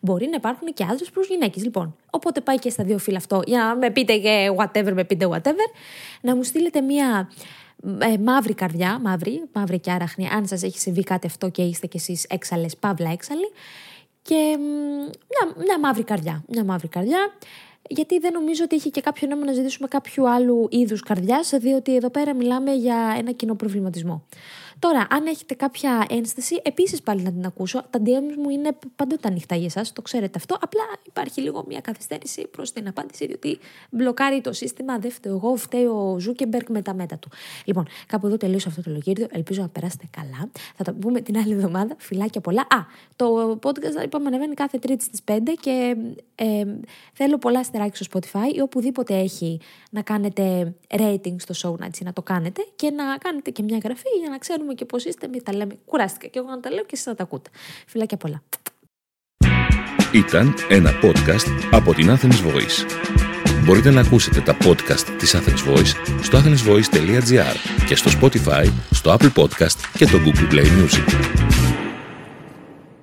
Μπορεί 0.00 0.26
να 0.26 0.36
υπάρχουν 0.36 0.72
και 0.74 0.84
άντρες 0.90 1.10
προς 1.10 1.28
γυναίκες, 1.28 1.62
λοιπόν. 1.62 1.96
Οπότε 2.10 2.40
πάει 2.40 2.58
και 2.58 2.70
στα 2.70 2.84
δύο 2.84 2.98
φύλλα 2.98 3.16
αυτό. 3.16 3.42
Για 3.46 3.58
να 3.58 3.76
με 3.76 3.90
πείτε 3.90 4.16
και 4.16 4.50
whatever, 4.56 4.92
με 4.92 5.04
πείτε 5.04 5.28
whatever. 5.30 5.70
Να 6.20 6.36
μου 6.36 6.42
στείλετε 6.42 6.80
μία 6.80 7.30
ε, 7.98 8.18
μαύρη 8.18 8.54
καρδιά, 8.54 8.98
μαύρη, 9.02 9.42
μαύρη 9.52 9.78
και 9.78 9.90
άραχνη, 9.90 10.28
αν 10.28 10.46
σας 10.46 10.62
έχει 10.62 10.78
συμβεί 10.78 11.02
κάτι 11.02 11.26
αυτό 11.26 11.48
και 11.48 11.62
είστε 11.62 11.86
κι 11.86 11.96
εσείς 11.96 12.24
έξαλες, 12.24 12.76
παύλα 12.76 13.10
έξαλλοι. 13.10 13.50
Και 14.22 14.56
μια, 15.28 15.64
μια 15.64 15.78
μαύρη 15.78 16.04
καρδιά, 16.04 16.44
μια 16.48 16.64
μαύρη 16.64 16.88
καρδιά 16.88 17.32
γιατί 17.88 18.18
δεν 18.18 18.32
νομίζω 18.32 18.64
ότι 18.64 18.76
έχει 18.76 18.90
και 18.90 19.00
κάποιο 19.00 19.28
νόημα 19.28 19.44
να 19.44 19.52
ζητήσουμε 19.52 19.88
κάποιου 19.88 20.28
άλλου 20.30 20.68
είδους 20.70 21.02
καρδιάς, 21.02 21.50
διότι 21.50 21.96
εδώ 21.96 22.10
πέρα 22.10 22.34
μιλάμε 22.34 22.72
για 22.72 23.14
ένα 23.18 23.32
κοινό 23.32 23.54
προβληματισμό. 23.54 24.24
Τώρα, 24.84 25.06
αν 25.10 25.26
έχετε 25.26 25.54
κάποια 25.54 26.06
ένσταση, 26.08 26.60
επίσης 26.62 27.02
πάλι 27.02 27.22
να 27.22 27.32
την 27.32 27.44
ακούσω. 27.46 27.82
Τα 27.90 28.00
DMs 28.04 28.36
μου 28.42 28.50
είναι 28.50 28.76
πάντοτε 28.96 29.28
ανοιχτά 29.28 29.54
για 29.54 29.66
εσάς, 29.66 29.92
το 29.92 30.02
ξέρετε 30.02 30.38
αυτό. 30.38 30.56
Απλά 30.60 30.82
υπάρχει 31.02 31.40
λίγο 31.40 31.64
μια 31.68 31.80
καθυστέρηση 31.80 32.46
προς 32.46 32.72
την 32.72 32.88
απάντηση, 32.88 33.26
διότι 33.26 33.58
μπλοκάρει 33.90 34.40
το 34.40 34.52
σύστημα. 34.52 34.98
Δεν 34.98 35.10
φταίω 35.10 35.34
εγώ, 35.34 35.56
φταίει 35.56 35.84
ο 35.84 36.16
Ζούκερμπεργκ 36.18 36.66
με 36.68 36.82
τα 36.82 36.94
Meta 36.94 37.18
του. 37.18 37.28
Λοιπόν, 37.64 37.86
κάπου 38.06 38.26
εδώ 38.26 38.36
τελείωσα 38.36 38.68
αυτό 38.68 38.82
το 38.82 38.90
λογίδιο. 38.90 39.26
Ελπίζω 39.30 39.62
να 39.62 39.68
περάσετε 39.68 40.04
καλά. 40.10 40.50
Θα 40.76 40.84
τα 40.84 40.92
πούμε 40.92 41.20
την 41.20 41.36
άλλη 41.38 41.52
εβδομάδα. 41.52 41.94
Φιλάκια 41.98 42.40
πολλά. 42.40 42.60
Α, 42.60 42.84
το 43.16 43.58
podcast 43.62 44.04
είπαμε 44.04 44.26
ανεβαίνει 44.26 44.54
κάθε 44.54 44.78
Τρίτη 44.78 45.04
στις 45.04 45.20
5 45.30 45.38
και 45.60 45.96
ε, 46.34 46.64
θέλω 47.12 47.38
πολλά 47.38 47.58
αστεράκια 47.58 48.04
στο 48.04 48.18
Spotify 48.18 48.54
ή 48.54 48.60
οπουδήποτε 48.60 49.18
έχει 49.18 49.60
να 49.90 50.02
κάνετε 50.02 50.74
rating 50.88 51.36
στο 51.36 51.54
show 51.78 51.88
να 52.04 52.12
το 52.12 52.22
κάνετε 52.22 52.66
και 52.76 52.90
να 52.90 53.04
κάνετε 53.18 53.50
και 53.50 53.62
μια 53.62 53.78
γραφή 53.84 54.08
για 54.20 54.30
να 54.30 54.38
ξέρουμε 54.38 54.73
και 54.74 54.84
πώς 54.84 55.04
είστε. 55.04 55.28
Μην 55.28 55.42
τα 55.42 55.54
λέμε. 55.54 55.78
Κουράστηκα 55.84 56.26
και 56.26 56.38
εγώ 56.38 56.48
να 56.48 56.60
τα 56.60 56.70
λέω 56.70 56.82
και 56.82 56.90
εσείς 56.92 57.06
να 57.06 57.14
τα 57.14 57.22
ακούτε. 57.22 57.50
Φιλάκια 57.86 58.16
πολλά. 58.16 58.42
Ήταν 60.12 60.54
ένα 60.68 60.90
podcast 61.02 61.68
από 61.70 61.94
την 61.94 62.10
Athens 62.10 62.46
Voice. 62.46 62.86
Μπορείτε 63.64 63.90
να 63.90 64.00
ακούσετε 64.00 64.40
τα 64.40 64.56
podcast 64.64 65.06
της 65.18 65.36
Athens 65.36 65.72
Voice 65.72 66.20
στο 66.22 66.38
athensvoice.gr 66.38 67.84
και 67.86 67.96
στο 67.96 68.10
Spotify, 68.20 68.72
στο 68.90 69.16
Apple 69.18 69.32
Podcast 69.32 69.76
και 69.96 70.06
το 70.06 70.18
Google 70.24 70.52
Play 70.52 70.66
Music. 70.66 71.63